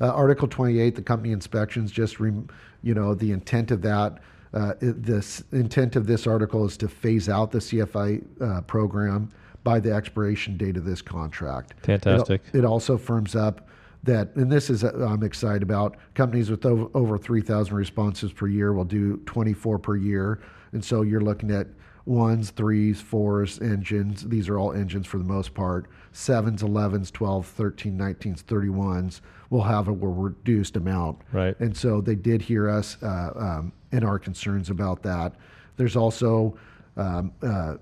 Uh, 0.00 0.06
Article 0.12 0.48
28, 0.48 0.94
the 0.96 1.02
company 1.02 1.32
inspections, 1.32 1.90
just, 1.92 2.20
rem- 2.20 2.48
you 2.82 2.94
know, 2.94 3.14
the 3.14 3.30
intent 3.32 3.70
of 3.70 3.80
that, 3.82 4.18
uh, 4.54 4.74
this 4.80 5.42
intent 5.52 5.94
of 5.96 6.06
this 6.06 6.26
article 6.26 6.64
is 6.64 6.76
to 6.78 6.88
phase 6.88 7.28
out 7.28 7.50
the 7.52 7.58
CFI 7.58 8.22
uh, 8.40 8.60
program 8.62 9.30
by 9.68 9.78
the 9.78 9.92
expiration 9.92 10.56
date 10.56 10.78
of 10.78 10.86
this 10.86 11.02
contract. 11.02 11.72
It- 11.72 11.84
Fantastic. 11.84 12.40
It, 12.54 12.64
also 12.64 12.96
firms 12.96 13.36
up 13.36 13.68
that, 14.02 14.34
and 14.34 14.50
this 14.50 14.70
is, 14.70 14.82
uh, 14.82 15.06
I'm 15.06 15.22
excited 15.22 15.62
about, 15.62 15.98
companies 16.14 16.50
with 16.50 16.64
over, 16.64 16.88
over 16.94 17.18
3,000 17.18 17.76
responses 17.76 18.32
per 18.32 18.46
year 18.46 18.72
will 18.72 18.86
do 18.86 19.18
24 19.26 19.78
per 19.78 19.96
year. 19.96 20.40
And 20.72 20.82
so 20.82 21.02
you're 21.02 21.20
looking 21.20 21.50
at 21.50 21.66
ones, 22.06 22.48
threes, 22.48 23.02
fours, 23.02 23.60
engines. 23.60 24.26
These 24.26 24.48
are 24.48 24.58
all 24.58 24.72
engines 24.72 25.06
for 25.06 25.18
the 25.18 25.24
most 25.24 25.52
part. 25.52 25.90
Sevens, 26.12 26.62
11s, 26.62 27.12
12, 27.12 27.46
13, 27.46 27.98
19s, 27.98 28.42
31s 28.44 29.20
will 29.50 29.64
have 29.64 29.88
a 29.88 29.92
reduced 29.92 30.76
amount. 30.76 31.18
Right. 31.30 31.54
And 31.60 31.76
so 31.76 32.00
they 32.00 32.14
did 32.14 32.40
hear 32.40 32.70
us 32.70 32.96
uh, 33.02 33.32
um, 33.36 33.72
and 33.92 34.02
our 34.02 34.18
concerns 34.18 34.70
about 34.70 35.02
that. 35.02 35.34
There's 35.76 35.94
also 35.94 36.56
um, 36.96 37.32
uh, 37.42 37.74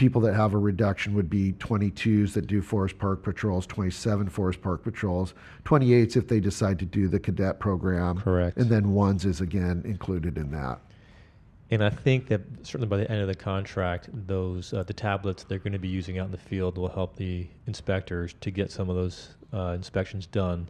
people 0.00 0.22
that 0.22 0.32
have 0.32 0.54
a 0.54 0.58
reduction 0.58 1.12
would 1.12 1.28
be 1.28 1.52
22s 1.52 2.32
that 2.32 2.46
do 2.46 2.62
forest 2.62 2.96
park 2.96 3.22
patrols, 3.22 3.66
27 3.66 4.30
forest 4.30 4.62
park 4.62 4.82
patrols, 4.82 5.34
28s 5.66 6.16
if 6.16 6.26
they 6.26 6.40
decide 6.40 6.78
to 6.78 6.86
do 6.86 7.06
the 7.06 7.20
cadet 7.20 7.60
program. 7.60 8.16
Correct. 8.18 8.56
And 8.56 8.70
then 8.70 8.94
ones 8.94 9.26
is 9.26 9.42
again 9.42 9.82
included 9.84 10.38
in 10.38 10.50
that. 10.52 10.80
And 11.70 11.84
I 11.84 11.90
think 11.90 12.28
that 12.28 12.40
certainly 12.62 12.86
by 12.86 12.96
the 12.96 13.10
end 13.10 13.20
of 13.20 13.28
the 13.28 13.34
contract, 13.34 14.08
those 14.26 14.72
uh, 14.72 14.84
the 14.84 14.94
tablets 14.94 15.44
they're 15.44 15.58
going 15.58 15.74
to 15.74 15.78
be 15.78 15.88
using 15.88 16.18
out 16.18 16.24
in 16.24 16.32
the 16.32 16.38
field 16.38 16.78
will 16.78 16.88
help 16.88 17.16
the 17.16 17.46
inspectors 17.66 18.34
to 18.40 18.50
get 18.50 18.70
some 18.70 18.88
of 18.88 18.96
those 18.96 19.34
uh, 19.52 19.74
inspections 19.76 20.26
done 20.26 20.66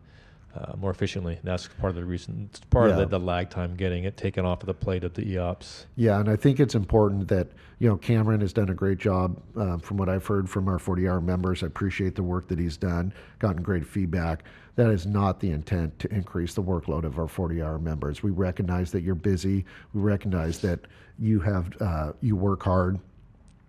uh, 0.54 0.74
more 0.76 0.90
efficiently. 0.90 1.34
And 1.34 1.44
that's 1.44 1.68
part 1.68 1.90
of 1.90 1.96
the 1.96 2.04
reason. 2.04 2.48
It's 2.50 2.60
part 2.60 2.88
Yeah. 2.90 2.94
of 3.00 3.10
the, 3.10 3.18
the 3.18 3.24
lag 3.24 3.50
time 3.50 3.76
getting 3.76 4.04
it 4.04 4.16
taken 4.16 4.44
off 4.44 4.62
of 4.62 4.66
the 4.66 4.74
plate 4.74 5.04
of 5.04 5.14
the 5.14 5.22
EOPS. 5.22 5.86
Yeah, 5.96 6.18
and 6.20 6.28
I 6.28 6.36
think 6.36 6.58
it's 6.60 6.74
important 6.74 7.28
that 7.28 7.48
you 7.78 7.88
know 7.88 7.96
Cameron 7.96 8.40
has 8.40 8.52
done 8.52 8.68
a 8.68 8.74
great 8.74 8.98
job. 8.98 9.40
Uh, 9.56 9.78
from 9.78 9.96
what 9.96 10.08
I've 10.08 10.26
heard 10.26 10.48
from 10.50 10.68
our 10.68 10.78
40-hour 10.78 11.20
members, 11.20 11.62
I 11.62 11.66
appreciate 11.66 12.14
the 12.14 12.22
work 12.22 12.48
that 12.48 12.58
he's 12.58 12.76
done. 12.76 13.12
Gotten 13.38 13.62
great 13.62 13.86
feedback. 13.86 14.44
That 14.76 14.90
is 14.90 15.06
not 15.06 15.40
the 15.40 15.50
intent 15.50 15.98
to 15.98 16.12
increase 16.14 16.54
the 16.54 16.62
workload 16.62 17.04
of 17.04 17.18
our 17.18 17.26
40-hour 17.26 17.78
members. 17.78 18.22
We 18.22 18.30
recognize 18.30 18.90
that 18.92 19.02
you're 19.02 19.14
busy. 19.14 19.64
We 19.92 20.00
recognize 20.00 20.58
that 20.60 20.80
you 21.18 21.40
have 21.40 21.70
uh, 21.80 22.12
you 22.20 22.34
work 22.36 22.62
hard. 22.62 22.98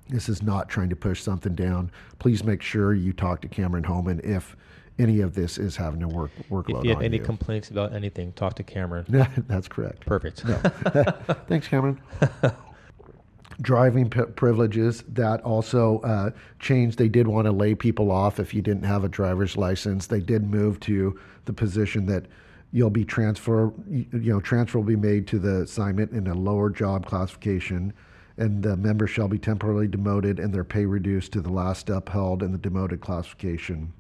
This 0.10 0.28
is 0.30 0.42
not 0.42 0.68
trying 0.68 0.90
to 0.90 0.96
push 0.96 1.22
something 1.22 1.56
down. 1.56 1.90
Please 2.20 2.44
make 2.44 2.62
sure 2.62 2.94
you 2.94 3.14
talk 3.14 3.40
to 3.42 3.48
Cameron 3.48 3.84
Holman 3.84 4.20
if 4.24 4.58
any 5.02 5.22
of 5.22 5.34
this 5.34 5.58
is 5.58 5.76
having 5.76 6.04
a 6.04 6.08
work 6.08 6.32
workload 6.50 6.80
If 6.80 6.84
you 6.86 6.90
have 6.92 7.02
any 7.02 7.18
you. 7.18 7.24
complaints 7.24 7.70
about 7.72 7.94
anything, 7.94 8.34
talk 8.34 8.54
to 8.56 8.64
Cameron. 8.64 9.06
That's 9.48 9.68
correct. 9.68 10.06
Perfect. 10.06 10.42
Thanks, 11.48 11.68
Cameron. 11.68 12.00
Driving 13.62 14.10
p- 14.10 14.22
privileges 14.36 15.04
that 15.10 15.42
also 15.42 16.00
uh, 16.00 16.32
changed. 16.60 16.98
They 16.98 17.10
did 17.10 17.28
want 17.28 17.46
to 17.46 17.52
lay 17.52 17.76
people 17.76 18.12
off 18.12 18.40
if 18.40 18.54
you 18.54 18.62
didn't 18.62 18.84
have 18.84 19.04
a 19.04 19.10
driver's 19.10 19.58
license. 19.58 20.08
They 20.08 20.22
did 20.22 20.50
move 20.50 20.80
to 20.82 21.20
the 21.46 21.54
position 21.54 22.06
that 22.08 22.26
you'll 22.72 22.90
be 22.90 23.04
transfer. 23.06 23.74
You 23.90 24.06
you 24.14 24.34
know, 24.34 24.40
transfer 24.40 24.78
will 24.80 24.86
be 24.86 24.96
made 24.96 25.28
to 25.28 25.40
the 25.40 25.62
assignment 25.62 26.12
in 26.12 26.28
a 26.28 26.34
lower 26.34 26.70
job 26.70 27.06
classification, 27.06 27.94
and 28.38 28.64
the 28.64 28.78
member 28.78 29.06
shall 29.06 29.28
be 29.28 29.38
temporarily 29.38 29.88
demoted 29.88 30.40
and 30.40 30.54
their 30.54 30.64
pay 30.64 30.86
reduced 30.86 31.34
to 31.34 31.42
the 31.42 31.52
last 31.52 31.90
upheld 31.90 32.42
in 32.42 32.52
the 32.52 32.58
demoted 32.58 33.02
classification 33.02 33.94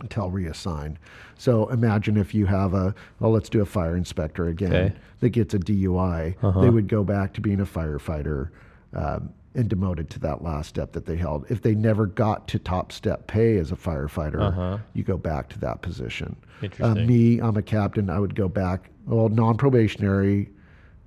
until 0.00 0.30
reassigned. 0.30 0.98
So 1.38 1.68
imagine 1.68 2.16
if 2.16 2.34
you 2.34 2.46
have 2.46 2.74
a, 2.74 2.94
well, 3.20 3.30
let's 3.32 3.48
do 3.48 3.60
a 3.60 3.66
fire 3.66 3.96
inspector 3.96 4.48
again 4.48 4.72
Okay. 4.74 4.94
that 5.20 5.30
gets 5.30 5.54
a 5.54 5.58
DUI, 5.58 6.34
Uh-huh. 6.42 6.60
they 6.60 6.70
would 6.70 6.88
go 6.88 7.04
back 7.04 7.32
to 7.34 7.40
being 7.40 7.60
a 7.60 7.66
firefighter 7.66 8.50
um, 8.94 9.30
and 9.54 9.68
demoted 9.68 10.10
to 10.10 10.18
that 10.20 10.42
last 10.42 10.68
step 10.68 10.92
that 10.92 11.06
they 11.06 11.16
held. 11.16 11.46
If 11.50 11.62
they 11.62 11.74
never 11.74 12.06
got 12.06 12.46
to 12.48 12.58
top 12.58 12.92
step 12.92 13.26
pay 13.26 13.58
as 13.58 13.72
a 13.72 13.76
firefighter, 13.76 14.40
Uh-huh. 14.40 14.78
you 14.94 15.02
go 15.02 15.16
back 15.16 15.48
to 15.50 15.58
that 15.60 15.82
position. 15.82 16.36
Uh, 16.80 16.94
me, 16.94 17.38
I'm 17.38 17.56
a 17.56 17.62
captain. 17.62 18.08
I 18.10 18.18
would 18.18 18.34
go 18.34 18.48
back. 18.48 18.90
Well, 19.06 19.28
non-probationary, 19.28 20.48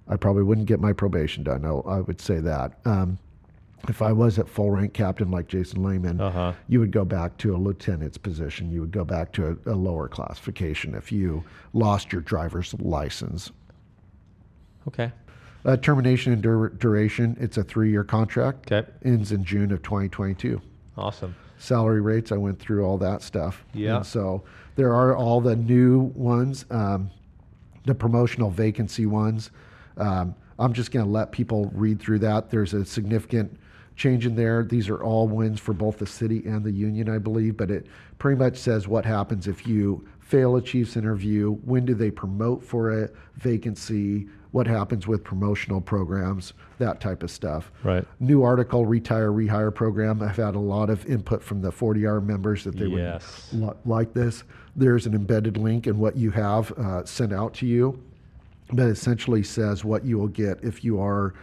I 0.07 0.15
probably 0.15 0.43
wouldn't 0.43 0.67
get 0.67 0.79
my 0.79 0.93
probation 0.93 1.43
done. 1.43 1.65
I, 1.65 1.69
I 1.69 1.99
would 2.01 2.21
say 2.21 2.39
that. 2.39 2.79
Um, 2.85 3.17
if 3.87 4.01
I 4.01 4.11
was 4.11 4.37
at 4.37 4.49
full 4.49 4.71
rank 4.71 4.93
captain 4.93 5.31
like 5.31 5.47
Jason 5.47 5.83
Lehman, 5.83 6.19
Uh-huh. 6.19 6.53
you 6.67 6.79
would 6.79 6.91
go 6.91 7.05
back 7.05 7.37
to 7.37 7.55
a 7.55 7.57
lieutenant's 7.57 8.17
position. 8.17 8.71
You 8.71 8.81
would 8.81 8.91
go 8.91 9.05
back 9.05 9.31
to 9.33 9.57
a, 9.65 9.71
a 9.71 9.75
lower 9.75 10.07
classification 10.07 10.95
if 10.95 11.11
you 11.11 11.43
lost 11.73 12.11
your 12.11 12.21
driver's 12.21 12.73
license. 12.75 13.51
Okay. 14.87 15.11
Uh, 15.65 15.77
termination 15.77 16.33
and 16.33 16.41
dur- 16.41 16.69
duration, 16.69 17.35
it's 17.39 17.57
a 17.57 17.63
three 17.63 17.89
year 17.91 18.03
contract. 18.03 18.71
Okay. 18.71 18.89
Ends 19.03 19.31
in 19.31 19.43
June 19.43 19.71
of 19.71 19.81
2022. 19.83 20.61
Awesome. 20.97 21.35
Salary 21.57 22.01
rates, 22.01 22.31
I 22.31 22.37
went 22.37 22.59
through 22.59 22.85
all 22.85 22.97
that 22.99 23.21
stuff. 23.21 23.65
Yeah. 23.73 23.97
And 23.97 24.05
so 24.05 24.43
there 24.75 24.93
are 24.93 25.15
all 25.15 25.41
the 25.41 25.55
new 25.57 26.11
ones, 26.15 26.65
um, 26.71 27.11
the 27.85 27.93
promotional 27.93 28.49
vacancy 28.49 29.05
ones. 29.05 29.51
Um, 29.97 30.35
I'm 30.57 30.71
just 30.73 30.91
going 30.91 31.05
to 31.05 31.11
let 31.11 31.31
people 31.33 31.69
read 31.73 31.99
through 31.99 32.19
that. 32.19 32.49
There's 32.49 32.73
a 32.73 32.85
significant 32.85 33.57
change 33.99 34.25
in 34.25 34.35
there. 34.35 34.63
These 34.63 34.89
are 34.89 35.03
all 35.03 35.27
wins 35.27 35.59
for 35.59 35.73
both 35.73 35.99
the 35.99 36.07
city 36.07 36.41
and 36.45 36.63
the 36.63 36.71
union, 36.71 37.09
I 37.09 37.17
believe, 37.19 37.57
but 37.57 37.69
it 37.69 37.85
pretty 38.17 38.39
much 38.39 38.57
says 38.57 38.87
what 38.87 39.05
happens 39.05 39.45
if 39.45 39.67
you 39.67 40.07
fail 40.19 40.55
a 40.55 40.61
chief's 40.61 40.95
interview, 40.95 41.51
when 41.65 41.85
do 41.85 41.93
they 41.93 42.09
promote 42.09 42.63
for 42.63 43.03
a 43.03 43.09
vacancy, 43.35 44.27
what 44.51 44.65
happens 44.67 45.05
with 45.05 45.23
promotional 45.23 45.81
programs, 45.81 46.53
that 46.79 47.01
type 47.01 47.23
of 47.23 47.29
stuff. 47.29 47.71
Right. 47.83 48.05
New 48.19 48.41
article, 48.41 48.85
retire, 48.85 49.31
rehire 49.31 49.73
program. 49.73 50.21
I've 50.23 50.37
had 50.37 50.55
a 50.55 50.59
lot 50.59 50.89
of 50.89 51.05
input 51.05 51.43
from 51.43 51.61
the 51.61 51.71
40R 51.71 52.23
members 52.25 52.63
that 52.63 52.75
they 52.77 52.85
Yes. 52.87 53.49
would 53.51 53.61
li- 53.63 53.73
like 53.85 54.13
this. 54.13 54.43
There's 54.75 55.05
an 55.05 55.13
embedded 55.13 55.57
link 55.57 55.87
in 55.87 55.99
what 55.99 56.15
you 56.15 56.31
have 56.31 56.71
uh, 56.79 57.03
sent 57.05 57.33
out 57.33 57.53
to 57.55 57.67
you 57.67 58.01
that 58.73 58.87
essentially 58.87 59.43
says 59.43 59.83
what 59.83 60.05
you 60.05 60.17
will 60.17 60.27
get 60.27 60.63
if 60.63 60.83
you 60.83 61.01
are 61.01 61.33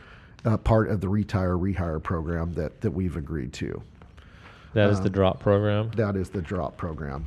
uh, 0.46 0.56
part 0.56 0.88
of 0.88 1.00
the 1.00 1.08
retire, 1.08 1.56
rehire 1.56 2.02
program 2.02 2.54
that, 2.54 2.80
that 2.80 2.90
we've 2.90 3.16
agreed 3.16 3.52
to. 3.54 3.82
That 4.74 4.90
is 4.90 4.98
Um, 4.98 5.04
the 5.04 5.10
drop 5.10 5.40
program. 5.40 5.90
That 5.96 6.16
is 6.16 6.30
the 6.30 6.40
drop 6.40 6.76
program. 6.76 7.26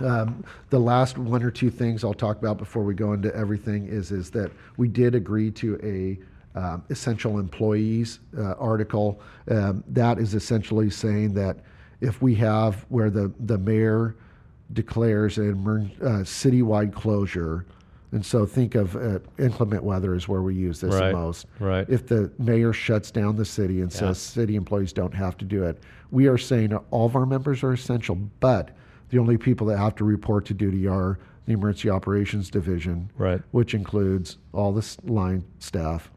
Um, 0.00 0.44
the 0.70 0.78
last 0.78 1.18
one 1.18 1.42
or 1.42 1.50
two 1.50 1.70
things 1.70 2.04
I'll 2.04 2.14
talk 2.14 2.38
about 2.38 2.58
before 2.58 2.82
we 2.82 2.94
go 2.94 3.12
into 3.12 3.34
everything 3.36 3.86
is 3.86 4.12
is 4.12 4.30
that 4.30 4.50
we 4.78 4.88
did 4.88 5.14
agree 5.14 5.50
to 5.52 5.78
a 5.82 6.58
um, 6.58 6.82
essential 6.90 7.38
employees 7.38 8.20
uh, 8.36 8.52
article. 8.52 9.20
Um, 9.50 9.84
that 9.88 10.18
is 10.18 10.34
essentially 10.34 10.90
saying 10.90 11.34
that 11.34 11.58
if 12.00 12.22
we 12.22 12.34
have 12.36 12.86
where 12.88 13.10
the 13.10 13.30
the 13.40 13.58
mayor 13.58 14.16
declares 14.72 15.36
an 15.38 15.50
emer- 15.50 15.90
uh, 16.00 16.22
citywide 16.24 16.94
closure, 16.94 17.66
and 18.12 18.24
so 18.24 18.44
think 18.46 18.74
of 18.74 18.96
uh, 18.96 19.18
inclement 19.38 19.84
weather 19.84 20.14
is 20.14 20.26
where 20.28 20.42
we 20.42 20.54
use 20.54 20.80
this 20.80 20.94
Right, 20.94 21.10
the 21.10 21.16
most. 21.16 21.46
right. 21.60 21.86
If 21.88 22.06
the 22.06 22.30
mayor 22.38 22.72
shuts 22.72 23.10
down 23.10 23.36
the 23.36 23.44
city 23.44 23.80
and 23.82 23.92
Yeah. 23.92 23.98
says 23.98 24.18
city 24.18 24.56
employees 24.56 24.92
don't 24.92 25.14
have 25.14 25.36
to 25.38 25.44
do 25.44 25.64
it, 25.64 25.78
we 26.10 26.26
are 26.26 26.38
saying 26.38 26.74
all 26.90 27.06
of 27.06 27.14
our 27.16 27.26
members 27.26 27.62
are 27.62 27.72
essential, 27.72 28.16
but 28.40 28.76
the 29.10 29.18
only 29.18 29.36
people 29.36 29.66
that 29.68 29.78
have 29.78 29.94
to 29.96 30.04
report 30.04 30.44
to 30.46 30.54
duty 30.54 30.86
are 30.86 31.18
the 31.46 31.52
Emergency 31.52 31.90
Operations 31.90 32.50
Division, 32.50 33.10
Right. 33.16 33.42
which 33.52 33.74
includes 33.74 34.38
all 34.52 34.72
the 34.72 34.96
line 35.04 35.44
staff. 35.58 36.10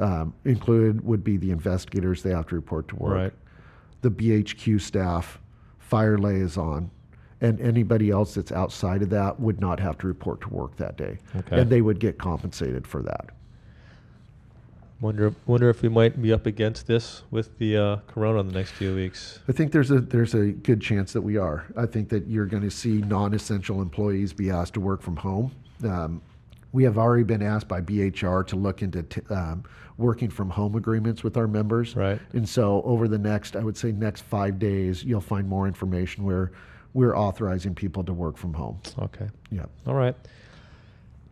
Um, 0.00 0.32
included 0.46 1.04
would 1.04 1.22
be 1.22 1.36
the 1.36 1.50
investigators; 1.50 2.22
they 2.22 2.30
have 2.30 2.46
to 2.46 2.54
report 2.54 2.88
to 2.88 2.96
work. 2.96 3.12
Right. 3.14 3.32
The 4.00 4.10
BHQ 4.10 4.78
staff, 4.80 5.38
fire 5.78 6.16
liaison, 6.16 6.90
and 7.42 7.60
anybody 7.60 8.08
else 8.10 8.34
that's 8.36 8.52
outside 8.52 9.02
of 9.02 9.10
that 9.10 9.38
would 9.38 9.60
not 9.60 9.80
have 9.80 9.98
to 9.98 10.06
report 10.06 10.40
to 10.40 10.48
work 10.48 10.76
that 10.76 10.96
day, 10.96 11.18
Okay. 11.36 11.60
and 11.60 11.68
they 11.68 11.82
would 11.82 11.98
get 11.98 12.16
compensated 12.16 12.86
for 12.86 13.02
that. 13.02 13.30
Wonder 15.00 15.34
wonder 15.46 15.68
if 15.68 15.82
we 15.82 15.88
might 15.88 16.22
be 16.22 16.32
up 16.32 16.46
against 16.46 16.86
this 16.86 17.24
with 17.32 17.58
the 17.58 17.76
uh, 17.76 17.96
corona 18.06 18.38
in 18.38 18.46
the 18.46 18.52
next 18.54 18.70
few 18.70 18.94
weeks. 18.94 19.40
I 19.48 19.52
think 19.52 19.72
there's 19.72 19.90
a 19.90 20.00
there's 20.00 20.34
a 20.34 20.52
good 20.52 20.80
chance 20.80 21.12
that 21.12 21.22
we 21.22 21.36
are. 21.36 21.66
I 21.76 21.86
think 21.86 22.08
that 22.10 22.28
you're 22.28 22.46
going 22.46 22.62
to 22.62 22.70
see 22.70 22.98
non-essential 23.00 23.82
employees 23.82 24.32
be 24.32 24.48
asked 24.48 24.74
to 24.74 24.80
work 24.80 25.02
from 25.02 25.16
home. 25.16 25.50
Um, 25.84 26.22
we 26.70 26.84
have 26.84 26.98
already 26.98 27.24
been 27.24 27.42
asked 27.42 27.66
by 27.66 27.80
BHR 27.80 28.46
to 28.46 28.56
look 28.56 28.80
into 28.82 29.02
t- 29.02 29.20
um, 29.28 29.64
working 29.98 30.30
from 30.30 30.48
home 30.48 30.76
agreements 30.76 31.24
with 31.24 31.36
our 31.36 31.48
members. 31.48 31.96
Right. 31.96 32.20
And 32.32 32.48
so 32.48 32.80
over 32.82 33.08
the 33.08 33.18
next, 33.18 33.56
I 33.56 33.64
would 33.64 33.76
say 33.76 33.90
next 33.90 34.22
five 34.22 34.60
days, 34.60 35.02
you'll 35.04 35.20
find 35.20 35.48
more 35.48 35.66
information 35.66 36.22
where 36.24 36.52
we're 36.94 37.16
authorizing 37.16 37.74
people 37.74 38.04
to 38.04 38.12
work 38.12 38.36
from 38.36 38.52
home. 38.54 38.80
Okay. 38.98 39.28
Yeah. 39.50 39.64
All 39.86 39.94
right. 39.94 40.14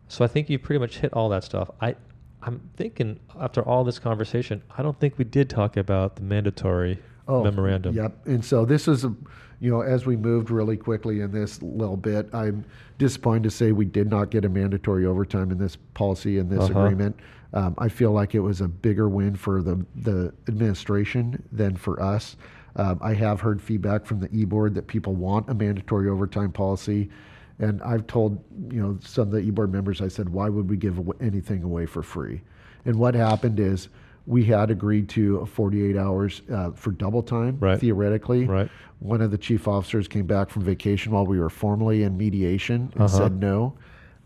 So 0.08 0.24
I 0.24 0.28
think 0.28 0.50
you 0.50 0.58
pretty 0.58 0.78
much 0.80 0.98
hit 0.98 1.12
all 1.12 1.28
that 1.28 1.44
stuff. 1.44 1.70
I, 1.80 1.94
I'm 2.42 2.60
thinking 2.76 3.20
after 3.38 3.62
all 3.62 3.84
this 3.84 3.98
conversation, 3.98 4.62
I 4.76 4.82
don't 4.82 4.98
think 4.98 5.18
we 5.18 5.24
did 5.24 5.50
talk 5.50 5.76
about 5.76 6.16
the 6.16 6.22
mandatory 6.22 6.98
memorandum. 7.28 7.96
Oh, 7.98 8.02
Yep. 8.02 8.26
And 8.26 8.44
so 8.44 8.64
this 8.64 8.88
is, 8.88 9.04
a, 9.04 9.14
you 9.60 9.70
know, 9.70 9.82
as 9.82 10.06
we 10.06 10.16
moved 10.16 10.50
really 10.50 10.76
quickly 10.76 11.20
in 11.20 11.30
this 11.30 11.62
little 11.62 11.96
bit, 11.98 12.28
I'm 12.34 12.64
disappointed 12.98 13.42
to 13.44 13.50
say 13.50 13.72
we 13.72 13.84
did 13.84 14.10
not 14.10 14.30
get 14.30 14.44
a 14.44 14.48
mandatory 14.48 15.04
overtime 15.06 15.50
in 15.52 15.58
this 15.58 15.76
policy 15.94 16.38
in 16.38 16.48
this 16.48 16.60
Uh-huh. 16.70 16.80
agreement. 16.80 17.16
Um, 17.52 17.74
I 17.78 17.88
feel 17.88 18.12
like 18.12 18.34
it 18.34 18.40
was 18.40 18.60
a 18.60 18.68
bigger 18.68 19.08
win 19.08 19.34
for 19.36 19.60
the 19.60 19.84
the 19.96 20.32
administration 20.48 21.42
than 21.52 21.76
for 21.76 22.00
us. 22.02 22.36
Um, 22.76 22.98
I 23.02 23.14
have 23.14 23.40
heard 23.40 23.60
feedback 23.60 24.06
from 24.06 24.20
the 24.20 24.28
e-board 24.32 24.74
that 24.74 24.86
people 24.86 25.14
want 25.14 25.48
a 25.50 25.54
mandatory 25.54 26.08
overtime 26.08 26.52
policy. 26.52 27.10
And 27.58 27.82
I've 27.82 28.06
told 28.06 28.42
you 28.72 28.80
know 28.80 28.98
some 29.04 29.22
of 29.28 29.30
the 29.32 29.38
e-board 29.40 29.72
members, 29.72 30.00
I 30.00 30.08
said, 30.08 30.28
why 30.28 30.48
would 30.48 30.68
we 30.70 30.76
give 30.76 30.98
anything 31.20 31.62
away 31.62 31.86
for 31.86 32.02
free? 32.02 32.40
And 32.86 32.96
what 32.96 33.14
happened 33.14 33.60
is 33.60 33.88
we 34.26 34.44
had 34.44 34.70
agreed 34.70 35.08
to 35.10 35.44
48 35.46 35.96
hours 35.96 36.42
uh, 36.52 36.70
for 36.70 36.92
double 36.92 37.22
time, 37.22 37.58
Right. 37.60 37.78
theoretically. 37.78 38.44
Right. 38.46 38.70
One 39.00 39.20
of 39.20 39.30
the 39.30 39.38
chief 39.38 39.66
officers 39.66 40.06
came 40.08 40.26
back 40.26 40.50
from 40.50 40.62
vacation 40.62 41.12
while 41.12 41.26
we 41.26 41.38
were 41.40 41.50
formally 41.50 42.02
in 42.04 42.16
mediation 42.16 42.90
and 42.94 43.02
Uh-huh. 43.02 43.08
said 43.08 43.40
no. 43.40 43.74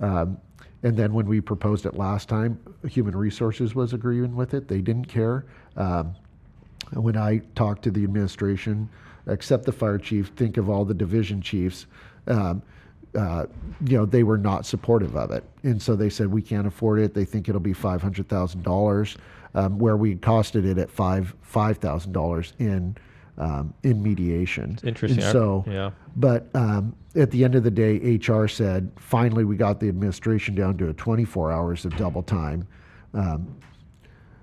Um, 0.00 0.36
and 0.82 0.96
then 0.96 1.14
when 1.14 1.26
we 1.26 1.40
proposed 1.40 1.86
it 1.86 1.94
last 1.96 2.28
time, 2.28 2.58
Human 2.86 3.16
Resources 3.16 3.74
was 3.74 3.92
agreeing 3.94 4.36
with 4.36 4.52
it. 4.52 4.68
They 4.68 4.80
didn't 4.82 5.06
care. 5.06 5.46
Um, 5.76 6.14
when 6.92 7.16
I 7.16 7.38
talked 7.54 7.82
to 7.84 7.90
the 7.90 8.04
administration, 8.04 8.88
except 9.26 9.64
the 9.64 9.72
fire 9.72 9.98
chief, 9.98 10.28
think 10.36 10.56
of 10.56 10.68
all 10.68 10.84
the 10.84 10.94
division 10.94 11.40
chiefs, 11.40 11.86
um, 12.26 12.62
uh, 13.14 13.46
you 13.86 13.96
know, 13.96 14.04
they 14.04 14.22
were 14.22 14.38
not 14.38 14.66
supportive 14.66 15.16
of 15.16 15.30
it. 15.30 15.44
And 15.62 15.80
so 15.80 15.94
they 15.94 16.10
said, 16.10 16.26
we 16.28 16.42
can't 16.42 16.66
afford 16.66 17.00
it. 17.00 17.14
They 17.14 17.24
think 17.24 17.48
it'll 17.48 17.60
be 17.60 17.74
$500,000, 17.74 19.16
um, 19.54 19.78
where 19.78 19.96
we 19.96 20.16
costed 20.16 20.64
it 20.64 20.78
at 20.78 20.90
five 20.90 21.34
$5,000 21.52 22.52
in, 22.58 22.96
um, 23.38 23.72
in 23.84 24.02
mediation. 24.02 24.78
interesting. 24.82 25.22
And 25.22 25.32
so, 25.32 25.64
yeah. 25.68 25.90
but 26.16 26.48
um, 26.54 26.96
at 27.14 27.30
the 27.30 27.44
end 27.44 27.54
of 27.54 27.62
the 27.62 27.70
day, 27.70 28.16
HR 28.16 28.48
said, 28.48 28.90
finally, 28.96 29.44
we 29.44 29.56
got 29.56 29.78
the 29.78 29.88
administration 29.88 30.56
down 30.56 30.76
to 30.78 30.88
a 30.88 30.92
24 30.94 31.52
hours 31.52 31.84
of 31.84 31.96
double 31.96 32.22
time. 32.22 32.66
Um, 33.12 33.56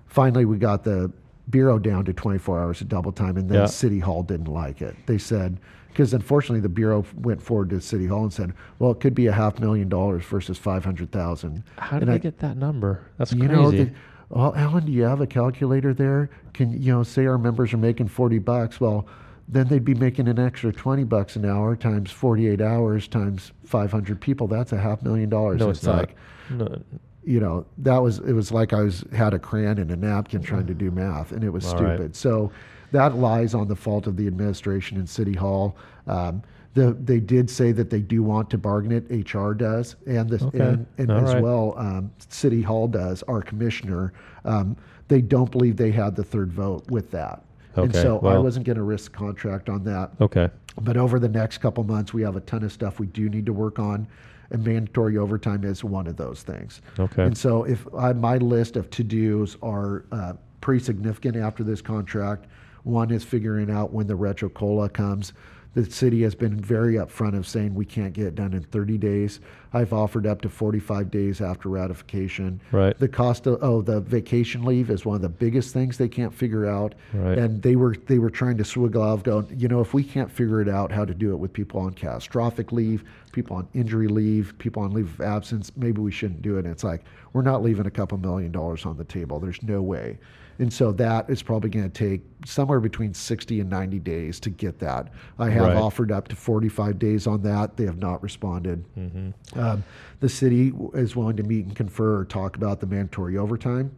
finally, 0.07 0.45
we 0.45 0.57
got 0.57 0.85
the 0.85 1.11
bureau 1.51 1.77
down 1.77 2.05
to 2.05 2.13
24 2.13 2.59
hours 2.61 2.81
of 2.81 2.89
double 2.89 3.11
time, 3.11 3.37
and 3.37 3.49
then 3.49 3.59
Yeah. 3.59 3.65
City 3.65 3.99
Hall 3.99 4.23
didn't 4.23 4.47
like 4.47 4.81
it. 4.81 4.95
They 5.05 5.17
said, 5.17 5.59
because 5.89 6.13
unfortunately, 6.13 6.61
the 6.61 6.69
bureau 6.69 7.03
went 7.21 7.41
forward 7.41 7.69
to 7.71 7.81
City 7.81 8.07
Hall 8.07 8.23
and 8.23 8.31
said, 8.33 8.53
well, 8.79 8.91
it 8.91 8.99
could 9.01 9.13
be 9.13 9.27
a 9.27 9.31
half 9.33 9.59
million 9.59 9.89
dollars 9.89 10.23
versus 10.25 10.57
500,000. 10.57 11.63
How 11.77 11.99
did 11.99 12.03
And 12.03 12.11
they 12.11 12.15
I- 12.15 12.17
get 12.17 12.39
that 12.39 12.57
number? 12.57 13.01
That's 13.17 13.33
you 13.33 13.39
crazy. 13.47 13.53
know, 13.53 13.71
the, 13.71 13.91
Alan, 14.33 14.85
do 14.85 14.91
you 14.93 15.03
have 15.03 15.19
a 15.19 15.27
calculator 15.27 15.93
there? 15.93 16.29
Can 16.53 16.71
you 16.81 16.93
know, 16.93 17.03
say 17.03 17.25
our 17.25 17.37
members 17.37 17.73
are 17.73 17.77
making 17.77 18.07
forty 18.07 18.39
bucks? 18.39 18.79
Well, 18.79 19.05
then 19.49 19.67
they'd 19.67 19.83
be 19.83 19.93
making 19.93 20.29
an 20.29 20.39
extra 20.39 20.71
twenty 20.71 21.03
bucks 21.03 21.35
an 21.35 21.43
hour 21.43 21.75
times 21.75 22.11
forty-eight 22.11 22.61
hours 22.61 23.09
times 23.09 23.51
five 23.65 23.91
hundred 23.91 24.21
people. 24.21 24.47
That's 24.47 24.71
a 24.71 24.77
half 24.77 25.03
million 25.03 25.27
dollars. 25.29 25.59
no, 25.59 25.69
it's, 25.69 25.83
not. 25.83 25.97
like 25.97 26.15
no, 26.49 26.81
you 27.23 27.39
know 27.39 27.65
that 27.79 27.97
was 27.97 28.19
it 28.19 28.33
was 28.33 28.51
like 28.51 28.73
I 28.73 28.81
was 28.81 29.03
had 29.13 29.33
a 29.33 29.39
crayon 29.39 29.77
and 29.77 29.91
a 29.91 29.95
napkin 29.95 30.41
trying 30.41 30.67
to 30.67 30.73
do 30.73 30.91
math, 30.91 31.31
and 31.31 31.43
it 31.43 31.49
was 31.49 31.65
All 31.65 31.77
stupid. 31.77 31.99
right. 31.99 32.15
So 32.15 32.51
that 32.91 33.15
lies 33.15 33.53
on 33.53 33.67
the 33.67 33.75
fault 33.75 34.07
of 34.07 34.17
the 34.17 34.27
administration 34.27 34.97
and 34.97 35.07
City 35.07 35.33
Hall. 35.33 35.77
Um, 36.07 36.41
the, 36.73 36.93
they 36.93 37.19
did 37.19 37.49
say 37.49 37.73
that 37.73 37.89
they 37.89 37.99
do 37.99 38.23
want 38.23 38.49
to 38.51 38.57
bargain 38.57 38.91
it. 38.93 39.33
HR 39.33 39.51
does, 39.51 39.97
and 40.07 40.29
the, 40.29 40.43
Okay. 40.45 40.59
and, 40.59 40.85
and 40.97 41.11
as 41.11 41.33
right. 41.33 41.43
well, 41.43 41.73
um, 41.77 42.11
City 42.29 42.61
Hall 42.61 42.87
does. 42.87 43.23
Our 43.23 43.41
commissioner, 43.41 44.13
um, 44.45 44.77
they 45.09 45.19
don't 45.21 45.51
believe 45.51 45.75
they 45.75 45.91
had 45.91 46.15
the 46.15 46.23
third 46.23 46.51
vote 46.53 46.89
with 46.89 47.11
that, 47.11 47.43
and 47.75 47.89
Okay, 47.89 48.01
so 48.01 48.19
I 48.21 48.37
wasn't 48.37 48.65
going 48.65 48.77
to 48.77 48.83
risk 48.83 49.11
contract 49.11 49.67
on 49.69 49.83
that. 49.83 50.11
okay. 50.21 50.49
But 50.79 50.95
over 50.95 51.19
the 51.19 51.27
next 51.27 51.57
couple 51.57 51.83
months, 51.83 52.13
we 52.13 52.21
have 52.21 52.37
a 52.37 52.41
ton 52.41 52.63
of 52.63 52.71
stuff 52.71 52.99
we 52.99 53.07
do 53.07 53.29
need 53.29 53.45
to 53.47 53.53
work 53.53 53.77
on, 53.77 54.07
and 54.51 54.63
mandatory 54.63 55.17
overtime 55.17 55.63
is 55.63 55.83
one 55.83 56.07
of 56.07 56.17
those 56.17 56.43
things. 56.43 56.81
Okay. 56.99 57.23
And 57.23 57.37
so, 57.37 57.63
if 57.63 57.87
I, 57.97 58.13
my 58.13 58.37
list 58.37 58.75
of 58.75 58.89
to 58.91 59.03
dos 59.03 59.57
are 59.61 60.05
uh, 60.11 60.33
pretty 60.59 60.83
significant 60.83 61.37
after 61.37 61.63
this 61.63 61.81
contract, 61.81 62.47
one 62.83 63.11
is 63.11 63.23
figuring 63.23 63.71
out 63.71 63.93
when 63.93 64.07
the 64.07 64.15
retro 64.15 64.49
cola 64.49 64.89
comes. 64.89 65.33
The 65.73 65.89
city 65.89 66.23
has 66.23 66.35
been 66.35 66.59
very 66.59 66.95
upfront 66.95 67.37
of 67.37 67.47
saying 67.47 67.73
we 67.73 67.85
can't 67.85 68.11
get 68.11 68.27
it 68.27 68.35
done 68.35 68.53
in 68.53 68.63
30 68.63 68.97
days. 68.97 69.39
I've 69.71 69.93
offered 69.93 70.27
up 70.27 70.41
to 70.41 70.49
45 70.49 71.09
days 71.09 71.39
after 71.39 71.69
ratification. 71.69 72.59
Right. 72.73 72.97
The 72.99 73.07
cost 73.07 73.47
of 73.47 73.59
oh 73.61 73.81
the 73.81 74.01
vacation 74.01 74.65
leave 74.65 74.89
is 74.89 75.05
one 75.05 75.15
of 75.15 75.21
the 75.21 75.29
biggest 75.29 75.73
things 75.73 75.97
they 75.97 76.09
can't 76.09 76.33
figure 76.33 76.65
out. 76.65 76.93
Right. 77.13 77.37
And 77.37 77.61
they 77.61 77.77
were 77.77 77.95
they 78.07 78.19
were 78.19 78.29
trying 78.29 78.57
to 78.57 78.63
swiggle 78.63 79.07
out, 79.07 79.23
going, 79.23 79.47
you 79.57 79.69
know, 79.69 79.79
if 79.79 79.93
we 79.93 80.03
can't 80.03 80.29
figure 80.29 80.61
it 80.61 80.67
out 80.67 80.91
how 80.91 81.05
to 81.05 81.13
do 81.13 81.31
it 81.31 81.37
with 81.37 81.53
people 81.53 81.79
on 81.79 81.93
catastrophic 81.93 82.73
leave, 82.73 83.05
people 83.31 83.55
on 83.55 83.67
injury 83.73 84.09
leave, 84.09 84.57
people 84.57 84.83
on 84.83 84.91
leave 84.91 85.13
of 85.13 85.21
absence, 85.21 85.71
maybe 85.77 86.01
we 86.01 86.11
shouldn't 86.11 86.41
do 86.41 86.57
it. 86.57 86.65
And 86.65 86.73
it's 86.73 86.83
like 86.83 87.03
we're 87.31 87.43
not 87.43 87.63
leaving 87.63 87.85
a 87.85 87.91
couple 87.91 88.17
million 88.17 88.51
dollars 88.51 88.85
on 88.85 88.97
the 88.97 89.05
table. 89.05 89.39
There's 89.39 89.63
no 89.63 89.81
way. 89.81 90.19
And 90.61 90.71
so 90.71 90.91
that 90.91 91.27
is 91.27 91.41
probably 91.41 91.71
going 91.71 91.89
to 91.89 92.07
take 92.07 92.21
somewhere 92.45 92.79
between 92.79 93.15
60 93.15 93.61
and 93.61 93.69
90 93.71 93.97
days 93.97 94.39
to 94.41 94.51
get 94.51 94.77
that. 94.77 95.07
I 95.39 95.49
have 95.49 95.63
Right. 95.63 95.75
offered 95.75 96.11
up 96.11 96.27
to 96.27 96.35
45 96.35 96.99
days 96.99 97.25
on 97.25 97.41
that. 97.41 97.77
They 97.77 97.85
have 97.85 97.97
not 97.97 98.21
responded. 98.21 98.85
Mm-hmm. 98.95 99.59
Um, 99.59 99.83
the 100.19 100.29
city 100.29 100.71
is 100.93 101.15
willing 101.15 101.35
to 101.37 101.43
meet 101.43 101.65
and 101.65 101.75
confer 101.75 102.19
or 102.19 102.25
talk 102.25 102.57
about 102.57 102.79
the 102.79 102.85
mandatory 102.85 103.39
overtime. 103.39 103.89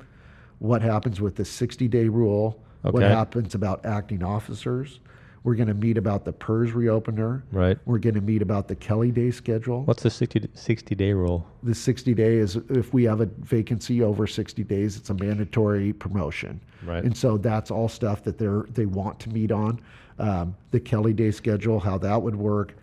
What 0.59 0.82
happens 0.82 1.20
with 1.20 1.36
the 1.36 1.43
60 1.43 1.89
day 1.89 2.07
rule? 2.07 2.57
What 2.82 3.03
happens 3.03 3.55
about 3.55 3.86
acting 3.86 4.24
officers? 4.24 5.01
We're 5.44 5.56
going 5.56 5.68
to 5.68 5.74
meet 5.74 5.98
about 5.98 6.24
the 6.24 6.32
PERS 6.32 6.72
reopener. 6.72 7.41
Right. 7.52 7.78
We're 7.86 7.98
going 7.98 8.16
to 8.16 8.22
meet 8.22 8.41
about 8.41 8.70
the 8.70 8.76
Kelly 8.76 9.12
Day 9.12 9.30
schedule. 9.30 9.84
What's 9.84 10.04
the 10.04 10.10
60, 10.10 10.50
60 10.54 10.96
day 10.96 11.12
rule? 11.12 11.46
The 11.64 11.76
60 11.76 12.14
day 12.14 12.36
is 12.38 12.56
if 12.70 12.94
we 12.94 13.04
have 13.04 13.20
a 13.20 13.26
vacancy 13.26 14.02
over 14.02 14.26
60 14.26 14.64
days, 14.64 14.96
it's 14.96 15.10
a 15.10 15.14
mandatory 15.14 15.91
promotion. 15.91 16.62
Right. 16.86 17.04
And 17.04 17.16
so 17.16 17.38
that's 17.38 17.72
all 17.72 17.89
stuff 17.89 18.24
that 18.24 18.38
they're 18.38 18.66
they 18.70 18.86
want 18.86 19.20
to 19.22 19.30
meet 19.30 19.52
on. 19.52 19.82
Um, 20.20 20.56
the 20.72 20.80
Kelly 20.80 21.12
Day 21.14 21.32
schedule, 21.32 21.80
how 21.80 21.98
that 21.98 22.22
would 22.22 22.36
work. 22.36 22.76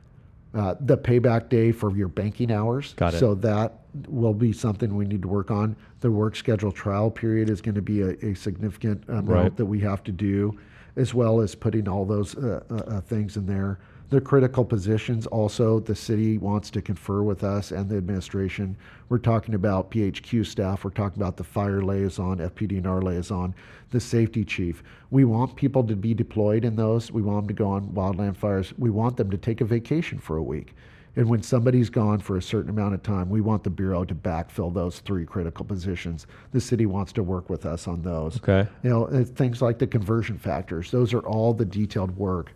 Uh, 0.53 0.75
the 0.81 0.99
payback 0.99 1.49
day 1.49 1.71
for 1.71 1.97
your 1.97 2.09
banking 2.09 2.51
hours. 2.51 2.93
Got 2.95 3.15
it. 3.15 3.19
So 3.19 3.37
that 3.37 3.79
will 4.09 4.35
be 4.35 4.53
something 4.53 4.97
we 4.97 5.05
need 5.07 5.23
to 5.23 5.29
work 5.29 5.51
on. 5.51 5.77
The 6.01 6.11
work 6.11 6.35
schedule 6.35 6.73
trial 6.73 7.09
period 7.11 7.49
is 7.49 7.61
going 7.63 7.77
to 7.77 7.83
be 7.83 8.03
a, 8.03 8.11
a 8.27 8.35
significant 8.35 9.05
amount 9.09 9.29
Right. 9.29 9.57
that 9.57 9.67
we 9.67 9.79
have 9.81 10.03
to 10.05 10.13
do, 10.13 10.59
as 11.01 11.15
well 11.15 11.41
as 11.41 11.55
putting 11.55 11.89
all 11.89 12.05
those 12.05 12.37
uh, 12.37 12.63
uh, 12.71 12.75
uh, 12.75 13.01
things 13.01 13.37
in 13.37 13.47
there. 13.47 13.79
The 14.11 14.21
critical 14.21 14.65
positions 14.65 15.27
also, 15.27 15.79
the 15.79 15.95
city 15.95 16.37
wants 16.37 16.69
to 16.71 16.83
confer 16.83 17.23
with 17.23 17.43
us 17.45 17.71
and 17.71 17.89
the 17.89 17.97
administration. 17.97 18.77
We're 19.09 19.19
talking 19.19 19.55
about 19.55 19.91
PHQ 19.93 20.45
staff, 20.45 20.85
we're 20.85 20.91
talking 20.91 21.23
about 21.23 21.37
the 21.37 21.45
fire 21.45 21.81
liaison, 21.81 22.39
FPD&R 22.39 23.03
liaison, 23.03 23.55
the 23.91 24.01
safety 24.01 24.45
chief. 24.45 24.83
We 25.11 25.25
want 25.25 25.57
people 25.57 25.85
to 25.85 25.97
be 25.97 26.13
deployed 26.13 26.65
in 26.65 26.77
those. 26.77 27.11
We 27.11 27.23
want 27.23 27.47
them 27.47 27.57
to 27.57 27.63
go 27.63 27.71
on 27.71 27.89
wildland 27.91 28.37
fires. 28.37 28.75
We 28.77 28.91
want 28.91 29.17
them 29.17 29.31
to 29.31 29.39
take 29.39 29.61
a 29.61 29.65
vacation 29.65 30.19
for 30.19 30.37
a 30.37 30.43
week. 30.43 30.75
And 31.17 31.29
when 31.29 31.43
somebody's 31.43 31.91
gone 31.91 32.21
for 32.21 32.37
a 32.37 32.43
certain 32.43 32.71
amount 32.71 32.95
of 32.95 33.03
time, 33.03 33.29
we 33.29 33.41
want 33.41 33.65
the 33.65 33.71
Bureau 33.71 34.05
to 34.05 34.15
backfill 34.15 34.73
those 34.73 35.01
three 35.01 35.27
critical 35.27 35.65
positions. 35.65 36.27
The 36.53 36.61
city 36.61 36.87
wants 36.87 37.13
to 37.15 37.23
work 37.23 37.51
with 37.51 37.67
us 37.67 37.89
on 37.89 38.03
those. 38.03 38.37
Okay. 38.37 38.69
You 38.83 38.91
know, 38.91 39.25
things 39.25 39.61
like 39.61 39.79
the 39.79 39.87
conversion 39.87 40.39
factors, 40.39 40.91
those 40.91 41.13
are 41.13 41.21
all 41.21 41.53
the 41.53 41.65
detailed 41.65 42.17
work. 42.17 42.53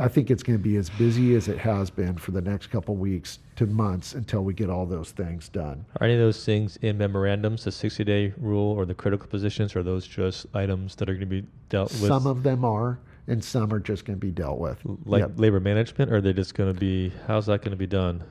I 0.00 0.06
think 0.06 0.30
it's 0.30 0.44
going 0.44 0.56
to 0.56 0.62
be 0.62 0.76
as 0.76 0.88
busy 0.88 1.34
as 1.34 1.48
it 1.48 1.58
has 1.58 1.90
been 1.90 2.16
for 2.16 2.30
the 2.30 2.40
next 2.40 2.68
couple 2.68 2.94
weeks 2.94 3.40
to 3.56 3.66
months 3.66 4.14
until 4.14 4.44
we 4.44 4.54
get 4.54 4.70
all 4.70 4.86
those 4.86 5.10
things 5.10 5.48
done. 5.48 5.84
Are 6.00 6.04
any 6.04 6.14
of 6.14 6.20
those 6.20 6.44
things 6.44 6.78
in 6.82 6.96
memorandums, 6.96 7.64
the 7.64 7.72
60 7.72 8.04
day 8.04 8.32
rule 8.38 8.72
or 8.72 8.86
the 8.86 8.94
critical 8.94 9.26
positions, 9.26 9.74
or 9.74 9.80
are 9.80 9.82
those 9.82 10.06
just 10.06 10.46
items 10.54 10.94
that 10.96 11.10
are 11.10 11.14
going 11.14 11.28
to 11.28 11.42
be 11.42 11.44
dealt 11.70 11.90
with? 11.92 12.06
Some 12.06 12.28
of 12.28 12.44
them 12.44 12.64
are, 12.64 13.00
and 13.30 13.42
some 13.42 13.72
are 13.72 13.80
just 13.80 14.04
going 14.04 14.18
to 14.18 14.20
be 14.20 14.32
dealt 14.32 14.58
with. 14.58 14.78
like 15.04 15.20
Yep. 15.20 15.32
labor 15.36 15.60
management, 15.60 16.10
or 16.10 16.16
are 16.16 16.20
they 16.20 16.32
just 16.32 16.54
going 16.54 16.72
to 16.72 16.78
be, 16.78 17.12
how's 17.26 17.46
that 17.46 17.62
going 17.62 17.70
to 17.70 17.76
be 17.76 17.86
done? 17.86 18.22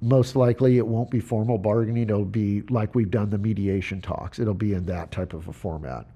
most 0.00 0.36
likely 0.36 0.78
it 0.78 0.86
won't 0.86 1.10
be 1.10 1.20
formal 1.20 1.58
bargaining. 1.58 2.04
It'll 2.04 2.24
be 2.24 2.62
like 2.70 2.94
we've 2.94 3.10
done 3.10 3.30
the 3.30 3.38
mediation 3.38 4.00
talks. 4.00 4.38
It'll 4.38 4.54
be 4.54 4.74
in 4.74 4.86
that 4.86 5.10
type 5.10 5.32
of 5.32 5.48
a 5.48 5.52
format. 5.52 6.06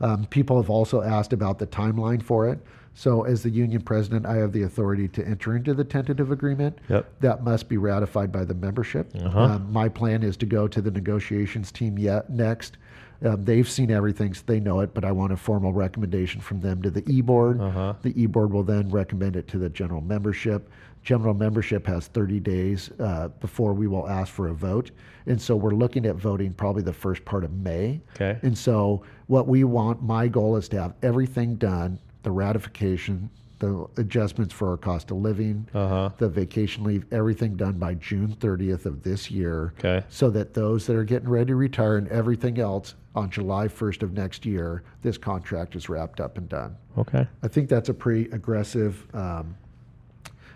Um, 0.00 0.26
people 0.26 0.56
have 0.60 0.70
also 0.70 1.02
asked 1.02 1.32
about 1.32 1.58
the 1.58 1.66
timeline 1.66 2.22
for 2.22 2.48
it. 2.48 2.60
So, 2.94 3.22
as 3.24 3.42
the 3.42 3.50
union 3.50 3.82
president, 3.82 4.26
I 4.26 4.36
have 4.36 4.52
the 4.52 4.62
authority 4.62 5.08
to 5.08 5.26
enter 5.26 5.54
into 5.54 5.74
the 5.74 5.84
tentative 5.84 6.30
agreement. 6.32 6.78
Yep. 6.88 7.20
That 7.20 7.44
must 7.44 7.68
be 7.68 7.76
ratified 7.76 8.32
by 8.32 8.44
the 8.44 8.54
membership. 8.54 9.10
Uh-huh. 9.14 9.40
Um, 9.40 9.72
my 9.72 9.88
plan 9.88 10.22
is 10.22 10.36
to 10.38 10.46
go 10.46 10.66
to 10.68 10.80
the 10.80 10.90
negotiations 10.90 11.70
team 11.70 11.98
yet 11.98 12.30
next. 12.30 12.78
Um, 13.22 13.44
they've 13.44 13.68
seen 13.68 13.90
everything, 13.90 14.32
so 14.32 14.42
they 14.46 14.60
know 14.60 14.80
it, 14.80 14.94
but 14.94 15.04
I 15.04 15.12
want 15.12 15.32
a 15.32 15.36
formal 15.36 15.72
recommendation 15.72 16.40
from 16.40 16.60
them 16.60 16.80
to 16.82 16.90
the 16.90 17.04
e 17.10 17.20
board. 17.20 17.60
Uh-huh. 17.60 17.94
The 18.02 18.20
e 18.20 18.26
board 18.26 18.52
will 18.52 18.62
then 18.62 18.88
recommend 18.88 19.36
it 19.36 19.46
to 19.48 19.58
the 19.58 19.68
general 19.68 20.00
membership. 20.00 20.70
General 21.02 21.34
membership 21.34 21.86
has 21.86 22.08
30 22.08 22.40
days 22.40 22.90
uh, 22.98 23.28
before 23.40 23.72
we 23.72 23.86
will 23.86 24.08
ask 24.08 24.32
for 24.32 24.48
a 24.48 24.54
vote. 24.54 24.90
And 25.26 25.40
so 25.40 25.56
we're 25.56 25.74
looking 25.74 26.06
at 26.06 26.16
voting 26.16 26.52
probably 26.52 26.82
the 26.82 26.92
first 26.92 27.24
part 27.24 27.44
of 27.44 27.52
May. 27.52 28.00
Okay. 28.16 28.38
And 28.42 28.56
so 28.56 29.02
what 29.26 29.46
we 29.46 29.64
want, 29.64 30.02
my 30.02 30.28
goal 30.28 30.56
is 30.56 30.68
to 30.70 30.80
have 30.80 30.94
everything 31.02 31.56
done 31.56 31.98
the 32.22 32.30
ratification, 32.30 33.30
the 33.60 33.86
adjustments 33.98 34.52
for 34.52 34.70
our 34.70 34.76
cost 34.76 35.10
of 35.10 35.18
living, 35.18 35.66
Uh-huh. 35.74 36.10
the 36.18 36.28
vacation 36.28 36.82
leave, 36.82 37.04
everything 37.12 37.56
done 37.56 37.74
by 37.74 37.94
June 37.94 38.34
30th 38.40 38.86
of 38.86 39.02
this 39.02 39.30
year. 39.30 39.72
Okay. 39.78 40.04
So 40.08 40.30
that 40.30 40.54
those 40.54 40.86
that 40.86 40.96
are 40.96 41.04
getting 41.04 41.28
ready 41.28 41.46
to 41.48 41.54
retire 41.56 41.96
and 41.98 42.08
everything 42.08 42.58
else 42.58 42.94
on 43.14 43.30
July 43.30 43.68
1st 43.68 44.02
of 44.02 44.12
next 44.14 44.44
year, 44.46 44.82
this 45.02 45.18
contract 45.18 45.76
is 45.76 45.88
wrapped 45.88 46.20
up 46.20 46.38
and 46.38 46.48
done. 46.48 46.74
Okay. 46.98 47.26
I 47.42 47.48
think 47.48 47.68
that's 47.68 47.88
a 47.90 47.94
pretty 47.94 48.30
aggressive 48.30 49.06
um, 49.14 49.54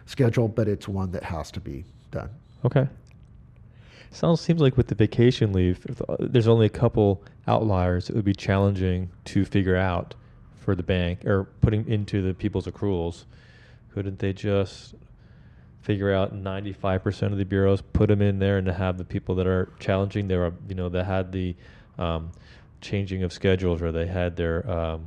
schedule, 0.06 0.48
but 0.48 0.66
it's 0.66 0.88
one 0.88 1.12
that 1.12 1.22
has 1.24 1.50
to 1.52 1.60
be 1.60 1.84
done. 2.10 2.30
Okay. 2.64 2.88
Sounds 4.10 4.40
seems 4.40 4.60
like 4.62 4.76
with 4.76 4.86
the 4.86 4.94
vacation 4.94 5.52
leave, 5.52 5.84
if, 5.88 6.00
uh, 6.08 6.16
there's 6.20 6.48
only 6.48 6.66
a 6.66 6.70
couple 6.70 7.22
outliers. 7.48 8.08
It 8.08 8.14
would 8.16 8.24
be 8.24 8.32
challenging 8.34 9.10
to 9.26 9.44
figure 9.44 9.76
out 9.76 10.14
for 10.64 10.74
the 10.74 10.82
bank 10.82 11.24
or 11.24 11.44
putting 11.60 11.86
into 11.88 12.22
the 12.22 12.34
people's 12.34 12.66
accruals. 12.66 13.24
Couldn't 13.92 14.18
they 14.18 14.32
just 14.32 14.94
figure 15.82 16.12
out 16.12 16.34
95% 16.34 17.32
of 17.32 17.38
the 17.38 17.44
bureaus, 17.44 17.82
put 17.92 18.08
them 18.08 18.22
in 18.22 18.38
there, 18.38 18.56
and 18.56 18.66
to 18.66 18.72
have 18.72 18.96
the 18.96 19.04
people 19.04 19.34
that 19.34 19.46
are 19.46 19.68
challenging, 19.78 20.26
there 20.26 20.44
are 20.44 20.52
you 20.68 20.74
know 20.74 20.88
that 20.88 21.04
had 21.04 21.30
the 21.30 21.54
um, 21.98 22.32
changing 22.80 23.22
of 23.22 23.32
schedules 23.32 23.82
or 23.82 23.92
they 23.92 24.06
had 24.06 24.34
their 24.34 24.68
um, 24.68 25.04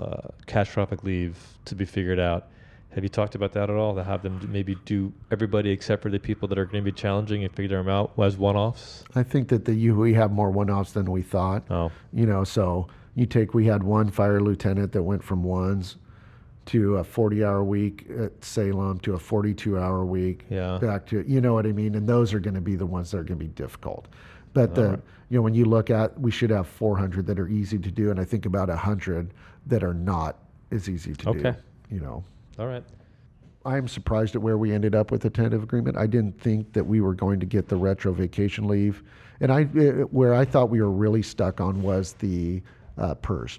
uh, 0.00 0.28
catastrophic 0.46 1.04
leave 1.04 1.36
to 1.64 1.74
be 1.74 1.84
figured 1.84 2.20
out. 2.20 2.48
Have 2.94 3.02
you 3.02 3.08
talked 3.08 3.34
about 3.34 3.52
that 3.52 3.70
at 3.70 3.76
all? 3.76 3.94
To 3.94 4.04
have 4.04 4.22
them 4.22 4.48
maybe 4.52 4.76
do 4.84 5.12
everybody 5.30 5.70
except 5.70 6.02
for 6.02 6.10
the 6.10 6.18
people 6.18 6.46
that 6.48 6.58
are 6.58 6.66
going 6.66 6.84
to 6.84 6.90
be 6.90 6.94
challenging 6.94 7.42
and 7.42 7.54
figure 7.54 7.78
them 7.78 7.88
out 7.88 8.12
as 8.18 8.36
one-offs? 8.36 9.02
I 9.14 9.22
think 9.22 9.48
that 9.48 9.64
the 9.64 9.74
you 9.74 9.94
we 9.96 10.12
have 10.14 10.30
more 10.30 10.50
one-offs 10.50 10.92
than 10.92 11.10
we 11.10 11.22
thought. 11.22 11.64
Oh, 11.70 11.90
You 12.12 12.26
know, 12.26 12.44
so 12.44 12.88
you 13.14 13.26
take 13.26 13.54
we 13.54 13.66
had 13.66 13.82
one 13.82 14.10
fire 14.10 14.40
lieutenant 14.40 14.92
that 14.92 15.02
went 15.02 15.22
from 15.22 15.42
ones 15.42 15.96
to 16.64 16.98
a 16.98 17.04
40-hour 17.04 17.64
week 17.64 18.06
at 18.18 18.44
Salem 18.44 18.98
to 19.00 19.14
a 19.14 19.18
42-hour 19.18 20.04
week. 20.04 20.44
Yeah. 20.48 20.78
Back 20.78 21.06
to 21.06 21.24
you 21.28 21.40
know 21.40 21.54
what 21.54 21.66
I 21.66 21.72
mean, 21.72 21.94
and 21.94 22.08
those 22.08 22.32
are 22.32 22.40
going 22.40 22.54
to 22.54 22.60
be 22.60 22.76
the 22.76 22.86
ones 22.86 23.10
that 23.10 23.18
are 23.18 23.24
going 23.24 23.38
to 23.38 23.44
be 23.44 23.50
difficult. 23.50 24.08
But 24.54 24.74
the 24.74 24.84
Alright. 24.84 25.00
you 25.28 25.38
know 25.38 25.42
when 25.42 25.54
you 25.54 25.64
look 25.64 25.90
at 25.90 26.18
we 26.20 26.30
should 26.30 26.50
have 26.50 26.66
400 26.66 27.26
that 27.26 27.38
are 27.38 27.48
easy 27.48 27.78
to 27.78 27.90
do, 27.90 28.10
and 28.10 28.20
I 28.20 28.24
think 28.24 28.46
about 28.46 28.68
100 28.68 29.32
that 29.66 29.82
are 29.82 29.94
not 29.94 30.38
as 30.70 30.88
easy 30.88 31.14
to 31.14 31.24
do. 31.24 31.38
Okay. 31.38 31.54
You 31.90 32.00
know. 32.00 32.24
all 32.58 32.66
right. 32.66 32.84
I'm 33.64 33.86
surprised 33.86 34.34
at 34.34 34.42
where 34.42 34.58
we 34.58 34.72
ended 34.72 34.94
up 34.94 35.12
with 35.12 35.22
the 35.22 35.30
tentative 35.30 35.62
agreement. 35.62 35.96
I 35.96 36.06
didn't 36.06 36.40
think 36.40 36.72
that 36.72 36.84
we 36.84 37.00
were 37.00 37.14
going 37.14 37.38
to 37.38 37.46
get 37.46 37.68
the 37.68 37.76
retro 37.76 38.12
vacation 38.12 38.66
leave, 38.66 39.02
and 39.40 39.52
I 39.52 39.62
uh, 39.62 40.06
where 40.10 40.34
I 40.34 40.44
thought 40.44 40.70
we 40.70 40.80
were 40.80 40.90
really 40.90 41.22
stuck 41.22 41.60
on 41.60 41.82
was 41.82 42.14
the 42.14 42.62
uh, 42.98 43.14
PERS, 43.14 43.58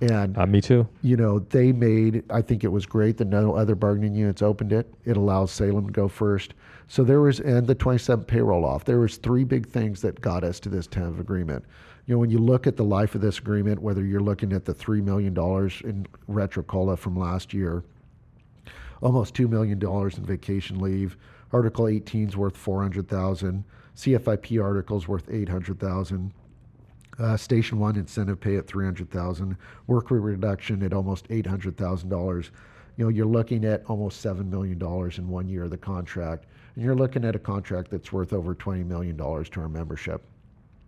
and 0.00 0.36
Uh, 0.36 0.46
me 0.46 0.60
too. 0.60 0.86
you 1.02 1.16
know 1.16 1.38
they 1.38 1.72
made. 1.72 2.22
I 2.30 2.42
think 2.42 2.64
it 2.64 2.68
was 2.68 2.86
great 2.86 3.16
that 3.18 3.28
no 3.28 3.54
other 3.54 3.74
bargaining 3.74 4.14
units 4.14 4.42
opened 4.42 4.72
it. 4.72 4.92
It 5.04 5.16
allows 5.16 5.50
Salem 5.50 5.86
to 5.86 5.92
go 5.92 6.08
first. 6.08 6.54
So 6.88 7.02
there 7.02 7.20
was 7.20 7.40
and 7.40 7.66
the 7.66 7.74
27 7.74 8.24
payroll 8.26 8.64
off. 8.64 8.84
There 8.84 9.00
was 9.00 9.16
three 9.16 9.44
big 9.44 9.66
things 9.66 10.00
that 10.02 10.20
got 10.20 10.44
us 10.44 10.60
to 10.60 10.68
this 10.68 10.86
tentative 10.86 11.18
agreement. 11.20 11.64
You 12.06 12.14
know, 12.14 12.18
when 12.20 12.30
you 12.30 12.38
look 12.38 12.66
at 12.68 12.76
the 12.76 12.84
life 12.84 13.14
of 13.16 13.20
this 13.20 13.38
agreement, 13.38 13.82
whether 13.82 14.04
you're 14.04 14.20
looking 14.20 14.52
at 14.52 14.64
the 14.64 14.74
three 14.74 15.00
million 15.00 15.34
dollars 15.34 15.80
in 15.84 16.06
retro 16.28 16.62
cola 16.62 16.96
from 16.96 17.18
last 17.18 17.52
year 17.52 17.82
almost 19.02 19.34
two 19.34 19.48
million 19.48 19.78
dollars 19.78 20.16
in 20.16 20.24
vacation 20.24 20.78
leave. 20.80 21.16
Article 21.52 21.86
18 21.86 22.28
is 22.28 22.36
worth 22.36 22.56
400,000. 22.56 23.62
CFIP 23.94 24.62
articles 24.62 25.06
worth 25.06 25.28
800,000. 25.30 26.32
Uh, 27.18 27.36
Station 27.36 27.78
one 27.78 27.96
incentive 27.96 28.38
pay 28.40 28.56
at 28.56 28.66
300,000. 28.66 29.56
Work 29.86 30.10
rate 30.10 30.20
reduction 30.20 30.82
at 30.82 30.92
almost 30.92 31.26
800,000 31.30 32.08
dollars. 32.08 32.50
You 32.96 33.04
know, 33.04 33.08
you're 33.10 33.26
looking 33.26 33.64
at 33.64 33.82
almost 33.86 34.20
seven 34.20 34.48
million 34.50 34.78
dollars 34.78 35.18
in 35.18 35.28
one 35.28 35.48
year 35.48 35.64
of 35.64 35.70
the 35.70 35.76
contract, 35.76 36.46
and 36.74 36.84
you're 36.84 36.94
looking 36.94 37.24
at 37.24 37.36
a 37.36 37.38
contract 37.38 37.90
that's 37.90 38.12
worth 38.12 38.32
over 38.32 38.54
20 38.54 38.84
million 38.84 39.16
dollars 39.16 39.48
to 39.50 39.60
our 39.60 39.68
membership 39.68 40.22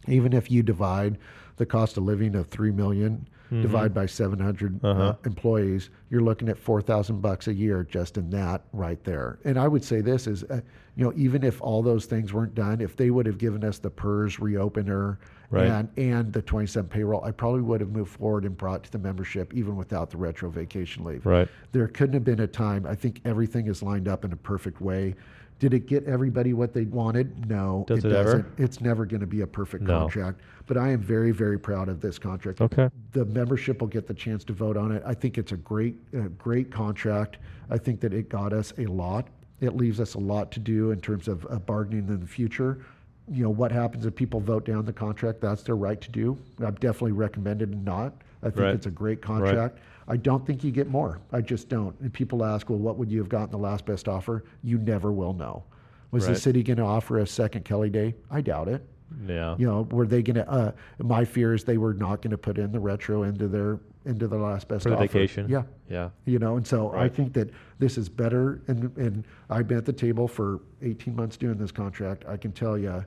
even 0.07 0.33
if 0.33 0.51
you 0.51 0.62
divide 0.62 1.18
the 1.57 1.66
cost 1.66 1.97
of 1.99 2.03
living 2.05 2.35
of 2.35 2.47
three 2.47 2.70
million, 2.70 3.29
divide 3.51 3.93
by 3.93 4.07
700 4.07 4.83
uh 4.83 4.89
Uh-huh. 4.89 5.14
employees, 5.26 5.91
you're 6.09 6.22
looking 6.22 6.49
at 6.49 6.57
4,000 6.57 7.20
bucks 7.20 7.47
a 7.49 7.53
year 7.53 7.85
just 7.85 8.16
in 8.16 8.31
that 8.31 8.62
right 8.72 9.03
there. 9.05 9.39
And 9.45 9.59
I 9.59 9.68
would 9.68 9.85
say 9.85 10.01
this 10.01 10.26
is, 10.26 10.45
uh, 10.45 10.61
you 10.97 11.05
know, 11.05 11.12
even 11.16 11.43
if 11.45 11.61
all 11.61 11.83
those 11.83 12.07
things 12.07 12.33
weren't 12.33 12.55
done, 12.55 12.81
if 12.81 12.97
they 12.97 13.11
would 13.11 13.26
have 13.26 13.37
given 13.39 13.64
us 13.64 13.79
the 13.79 13.91
PERS 13.91 14.37
reopener 14.37 15.18
Right. 15.51 15.66
and 15.66 15.88
and 15.96 16.32
the 16.32 16.42
27 16.42 16.88
payroll, 16.90 17.24
I 17.24 17.30
probably 17.30 17.62
would 17.62 17.80
have 17.80 17.90
moved 17.90 18.12
forward 18.12 18.44
and 18.44 18.57
brought 18.57 18.84
to 18.84 18.92
the 18.92 18.99
membership 18.99 19.55
even 19.55 19.76
without 19.76 20.11
the 20.11 20.18
retro 20.18 20.51
vacation 20.51 21.05
leave. 21.05 21.24
Right. 21.24 21.49
There 21.72 21.88
couldn't 21.88 22.12
have 22.14 22.24
been 22.24 22.40
a 22.40 22.46
time. 22.46 22.84
I 22.86 22.94
think 22.94 23.22
everything 23.24 23.66
is 23.66 23.82
lined 23.82 24.09
up 24.09 24.24
in 24.26 24.32
a 24.32 24.36
perfect 24.36 24.80
way. 24.82 25.14
Did 25.59 25.74
it 25.74 25.86
get 25.86 26.05
everybody 26.05 26.53
what 26.53 26.72
they 26.72 26.84
wanted? 26.84 27.49
No, 27.49 27.84
Does 27.88 28.05
it 28.05 28.12
ever? 28.12 28.24
doesn't. 28.42 28.46
It's 28.59 28.80
never 28.80 29.05
going 29.07 29.20
to 29.22 29.26
be 29.26 29.40
a 29.40 29.46
perfect 29.46 29.84
No. 29.84 30.01
contract. 30.01 30.40
But 30.66 30.76
I 30.76 30.90
am 30.90 31.01
very, 31.01 31.32
very 31.32 31.59
proud 31.59 31.88
of 31.88 32.01
this 32.01 32.16
contract. 32.18 32.61
Okay. 32.61 32.88
The 33.12 33.24
membership 33.24 33.80
will 33.80 33.88
get 33.88 34.07
the 34.07 34.14
chance 34.14 34.44
to 34.44 34.53
vote 34.53 34.76
on 34.76 34.92
it. 34.92 35.03
I 35.05 35.14
think 35.14 35.36
it's 35.38 35.51
a 35.53 35.57
great, 35.57 35.96
uh, 36.16 36.28
great 36.38 36.70
contract. 36.70 37.38
I 37.70 37.78
think 37.78 37.99
that 38.01 38.12
it 38.14 38.28
got 38.28 38.53
us 38.53 38.72
a 38.78 38.84
lot. 38.86 39.28
It 39.61 39.74
leaves 39.76 39.99
us 39.99 40.14
a 40.14 40.20
lot 40.20 40.53
to 40.53 40.61
do 40.61 40.92
in 40.92 41.01
terms 41.01 41.26
of 41.26 41.44
uh, 41.51 41.59
bargaining 41.59 42.07
in 42.09 42.20
the 42.20 42.26
future. 42.26 42.84
You 43.31 43.45
know, 43.45 43.51
what 43.51 43.70
happens 43.72 44.07
if 44.07 44.14
people 44.14 44.41
vote 44.41 44.64
down 44.64 44.85
the 44.85 44.93
contract? 44.93 45.41
That's 45.41 45.62
their 45.62 45.76
right 45.76 46.01
to 46.01 46.11
do. 46.11 46.39
I've 46.64 46.81
definitely 46.81 47.12
recommended 47.12 47.85
not. 47.85 48.14
I 48.43 48.47
think 48.47 48.59
Right. 48.61 48.74
it's 48.74 48.87
a 48.87 48.91
great 48.91 49.20
contract. 49.20 49.79
I 50.07 50.16
don't 50.16 50.47
think 50.47 50.64
you 50.64 50.70
get 50.70 50.89
more. 50.89 51.18
I 51.33 51.43
just 51.43 51.68
don't. 51.68 51.95
And 52.01 52.12
people 52.12 52.43
ask, 52.45 52.70
well, 52.70 52.79
what 52.79 52.97
would 52.97 53.11
you 53.11 53.18
have 53.18 53.29
gotten 53.29 53.51
the 53.51 53.59
last 53.59 53.85
best 53.85 54.09
offer? 54.09 54.45
You 54.62 54.79
never 54.79 55.12
will 55.12 55.35
know. 55.35 55.64
Was 56.11 56.26
the 56.26 56.35
city 56.35 56.62
going 56.62 56.79
to 56.79 56.85
offer 56.85 57.18
a 57.18 57.26
second 57.26 57.64
Kelly 57.66 57.91
Day? 57.91 58.14
I 58.31 58.41
doubt 58.41 58.68
it. 58.68 58.83
Yeah. 59.26 59.57
You 59.59 59.66
know, 59.66 59.83
were 59.91 60.07
they 60.07 60.22
going 60.22 60.37
to? 60.37 60.51
Uh, 60.51 60.72
my 60.99 61.24
fear 61.24 61.53
is 61.53 61.64
they 61.64 61.76
were 61.79 61.93
not 61.95 62.22
going 62.22 62.31
to 62.31 62.39
put 62.39 62.57
in 62.59 62.72
the 62.72 62.81
retro 62.81 63.24
into 63.24 63.49
their 63.49 63.79
into 64.05 64.26
their 64.26 64.39
last 64.39 64.68
best 64.68 64.85
For 64.85 64.91
the 64.91 64.95
offer. 64.97 65.05
vacation. 65.07 65.47
Yeah, 65.51 65.64
Yeah. 65.91 66.09
you 66.24 66.39
know, 66.39 66.57
and 66.57 66.66
so 66.66 66.93
I 66.95 67.09
think 67.09 67.35
that 67.35 67.51
this 67.79 67.99
is 67.99 68.09
better. 68.09 68.62
And 68.68 68.97
and 68.97 69.24
I've 69.51 69.66
been 69.68 69.76
at 69.79 69.85
the 69.85 69.93
table 69.93 70.29
for 70.29 70.61
18 70.81 71.14
months 71.14 71.37
doing 71.37 71.59
this 71.59 71.72
contract. 71.72 72.24
I 72.26 72.37
can 72.39 72.53
tell 72.53 72.79
you, 72.79 73.05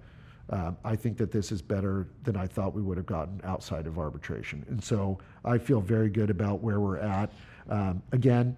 um, 0.52 0.78
I 0.84 0.96
think 0.96 1.18
that 1.18 1.32
this 1.32 1.52
is 1.52 1.62
better 1.62 2.08
than 2.24 2.36
I 2.36 2.46
thought 2.46 2.74
we 2.74 2.82
would 2.82 2.98
have 2.98 3.06
gotten 3.06 3.42
outside 3.44 3.88
of 3.88 3.98
arbitration. 3.98 4.66
And 4.70 4.84
so 4.84 5.18
I 5.46 5.58
feel 5.58 5.80
very 5.80 6.10
good 6.10 6.30
about 6.30 6.62
where 6.62 6.80
we're 6.80 6.98
at. 6.98 7.32
Um, 7.70 8.02
again, 8.12 8.58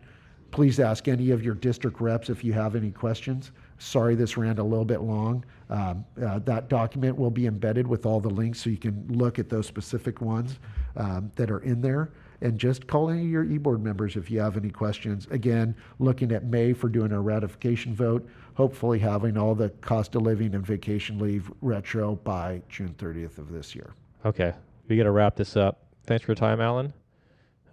please 0.50 0.80
ask 0.80 1.08
any 1.08 1.30
of 1.32 1.44
your 1.44 1.56
district 1.56 2.02
reps 2.02 2.30
if 2.30 2.44
you 2.44 2.54
have 2.54 2.76
any 2.76 2.92
questions. 2.92 3.52
Sorry, 3.78 4.16
this 4.16 4.38
ran 4.38 4.58
a 4.58 4.64
little 4.64 4.86
bit 4.86 5.02
long. 5.02 5.46
Um, 5.70 6.06
uh, 6.24 6.40
that 6.40 6.70
document 6.70 7.18
will 7.18 7.32
be 7.32 7.48
embedded 7.48 7.86
with 7.88 8.06
all 8.06 8.20
the 8.20 8.30
links 8.30 8.62
so 8.62 8.70
you 8.70 8.78
can 8.78 9.06
look 9.10 9.40
at 9.40 9.50
those 9.50 9.68
specific 9.68 10.22
ones 10.22 10.60
um, 10.96 11.32
that 11.36 11.52
are 11.52 11.60
in 11.60 11.82
there. 11.82 12.12
And 12.42 12.60
just 12.60 12.88
call 12.88 13.10
any 13.10 13.22
of 13.22 13.30
your 13.30 13.46
e-board 13.46 13.82
members 13.84 14.16
if 14.16 14.30
you 14.30 14.42
have 14.42 14.58
any 14.58 14.70
questions. 14.70 15.28
Again, 15.32 15.76
looking 16.00 16.32
at 16.32 16.44
May 16.44 16.74
for 16.74 16.90
doing 16.90 17.14
our 17.14 17.22
ratification 17.22 17.96
vote, 17.96 18.28
hopefully 18.56 19.00
having 19.00 19.38
all 19.38 19.56
the 19.56 19.70
cost 19.82 20.16
of 20.16 20.22
living 20.22 20.54
and 20.56 20.66
vacation 20.66 21.20
leave 21.20 21.52
retro 21.62 22.16
by 22.16 22.62
June 22.70 22.96
30th 22.98 23.38
of 23.38 23.52
this 23.52 23.76
year. 23.76 23.94
Okay. 24.26 24.54
We 24.88 24.98
got 24.98 25.04
to 25.04 25.12
wrap 25.12 25.36
this 25.36 25.56
up. 25.56 25.86
Thanks 26.06 26.26
for 26.26 26.32
your 26.32 26.36
time, 26.36 26.60
Alan. 26.60 26.94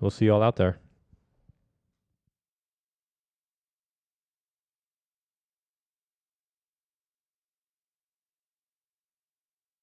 We'll 0.01 0.11
see 0.11 0.27
you 0.27 0.35
all 0.35 0.43
out 0.43 0.57
there. 0.57 0.79